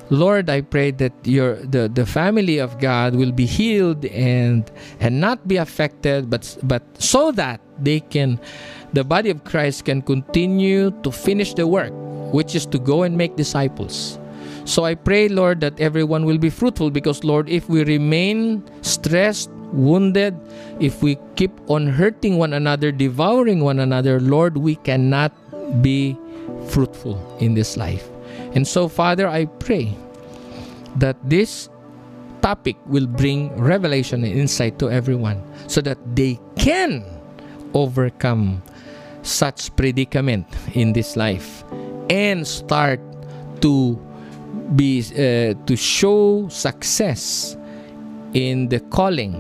Lord, 0.10 0.50
I 0.50 0.62
pray 0.62 0.90
that 0.92 1.14
your 1.24 1.56
the, 1.56 1.88
the 1.88 2.06
family 2.06 2.58
of 2.58 2.80
God 2.80 3.14
will 3.14 3.32
be 3.32 3.46
healed 3.46 4.06
and 4.06 4.70
and 5.00 5.22
not 5.22 5.48
be 5.48 5.58
affected, 5.58 6.30
but 6.32 6.58
but 6.64 6.82
so 6.98 7.32
that 7.34 7.62
they 7.78 8.00
can 8.00 8.40
the 8.94 9.04
body 9.04 9.30
of 9.30 9.44
Christ 9.44 9.86
can 9.86 10.02
continue 10.02 10.90
to 11.04 11.12
finish 11.12 11.54
the 11.54 11.68
work, 11.68 11.94
which 12.34 12.56
is 12.56 12.66
to 12.68 12.80
go 12.80 13.04
and 13.04 13.16
make 13.18 13.36
disciples. 13.36 14.18
So 14.70 14.86
I 14.86 14.94
pray, 14.94 15.30
Lord, 15.30 15.66
that 15.66 15.82
everyone 15.82 16.30
will 16.30 16.38
be 16.38 16.52
fruitful 16.52 16.92
because, 16.92 17.24
Lord, 17.24 17.50
if 17.50 17.68
we 17.68 17.84
remain 17.84 18.62
stressed, 18.86 19.50
wounded, 19.74 20.38
if 20.80 21.02
we 21.02 21.18
keep 21.36 21.50
on 21.72 21.88
hurting 21.88 22.38
one 22.38 22.54
another, 22.54 22.92
devouring 22.92 23.62
one 23.62 23.80
another, 23.80 24.20
Lord, 24.20 24.58
we 24.58 24.76
cannot 24.86 25.34
be 25.82 26.16
fruitful 26.70 27.18
in 27.42 27.56
this 27.56 27.78
life. 27.78 28.08
And 28.54 28.68
so, 28.68 28.88
Father, 28.88 29.28
I 29.28 29.46
pray 29.46 29.98
that 30.98 31.18
this 31.26 31.68
topic 32.44 32.78
will 32.86 33.08
bring 33.08 33.50
revelation 33.58 34.24
and 34.24 34.38
insight 34.38 34.78
to 34.86 34.92
everyone 34.92 35.42
so 35.66 35.82
that 35.82 35.98
they 36.16 36.40
can 36.58 37.04
overcome 37.74 38.62
such 39.24 39.76
predicament 39.76 40.46
in 40.74 40.94
this 40.94 41.18
life 41.18 41.64
and 42.12 42.46
start 42.46 43.02
to 43.62 43.98
be 44.76 45.02
uh, 45.02 45.54
to 45.66 45.76
show 45.76 46.48
success 46.50 47.58
in 48.34 48.70
the 48.70 48.80
calling 48.80 49.34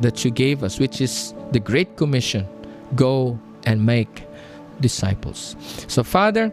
that 0.00 0.24
you 0.24 0.30
gave 0.30 0.62
us 0.62 0.78
which 0.78 1.00
is 1.00 1.34
the 1.52 1.60
great 1.60 1.96
commission 1.96 2.46
go 2.96 3.38
and 3.64 3.84
make 3.84 4.24
disciples 4.80 5.56
so 5.86 6.02
father 6.02 6.52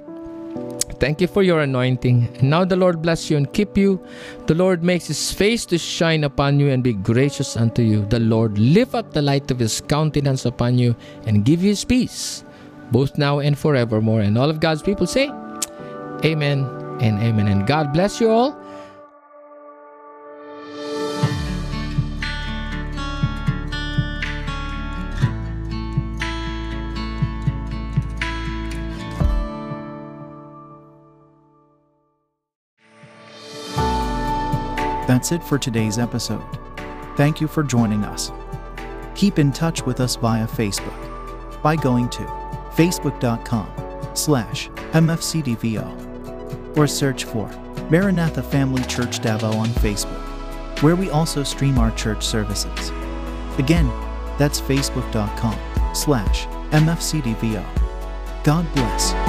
Thank 1.00 1.22
you 1.22 1.28
for 1.28 1.44
your 1.44 1.62
anointing. 1.62 2.28
And 2.40 2.50
now 2.50 2.66
the 2.66 2.76
Lord 2.76 3.02
bless 3.02 3.30
you 3.30 3.38
and 3.38 3.52
keep 3.54 3.78
you. 3.78 4.06
The 4.48 4.54
Lord 4.54 4.84
makes 4.84 5.08
his 5.08 5.32
face 5.32 5.66
to 5.68 5.78
shine 5.78 6.26
upon 6.26 6.60
you 6.60 6.70
and 6.70 6.84
be 6.84 6.94
gracious 6.94 7.56
unto 7.56 7.82
you. 7.82 8.06
The 8.06 8.20
Lord 8.20 8.58
lift 8.58 8.96
up 8.96 9.14
the 9.14 9.22
light 9.22 9.50
of 9.50 9.60
his 9.60 9.80
countenance 9.80 10.46
upon 10.46 10.78
you 10.78 10.98
and 11.26 11.46
give 11.46 11.64
you 11.64 11.70
his 11.70 11.86
peace, 11.86 12.44
both 12.92 13.18
now 13.18 13.40
and 13.40 13.58
forevermore. 13.58 14.20
And 14.22 14.38
all 14.38 14.50
of 14.50 14.60
God's 14.60 14.82
people 14.82 15.08
say, 15.08 15.30
Amen 16.26 16.89
and 17.02 17.22
amen. 17.22 17.48
And 17.48 17.66
God 17.66 17.94
bless 17.94 18.20
you 18.20 18.30
all. 18.30 18.58
That's 35.08 35.32
it 35.32 35.44
for 35.44 35.58
today's 35.58 35.98
episode. 35.98 36.44
Thank 37.18 37.42
you 37.42 37.48
for 37.48 37.64
joining 37.64 38.04
us. 38.04 38.32
Keep 39.16 39.40
in 39.40 39.52
touch 39.52 39.86
with 39.86 40.00
us 40.00 40.16
via 40.16 40.48
Facebook 40.48 41.62
by 41.64 41.76
going 41.76 42.10
to 42.10 42.22
facebook.com 42.76 43.70
slash 44.14 44.70
mfcdvo 44.94 46.09
or 46.80 46.88
search 46.88 47.26
for 47.26 47.50
Maranatha 47.90 48.42
Family 48.42 48.84
Church 48.84 49.20
Davao 49.20 49.52
on 49.52 49.68
Facebook, 49.68 50.22
where 50.82 50.96
we 50.96 51.10
also 51.10 51.44
stream 51.44 51.78
our 51.78 51.92
church 51.92 52.26
services. 52.26 52.90
Again, 53.58 53.88
that's 54.38 54.62
facebook.com 54.62 55.60
slash 55.94 56.46
mfcdvo. 56.72 57.66
God 58.46 58.66
bless. 58.74 59.29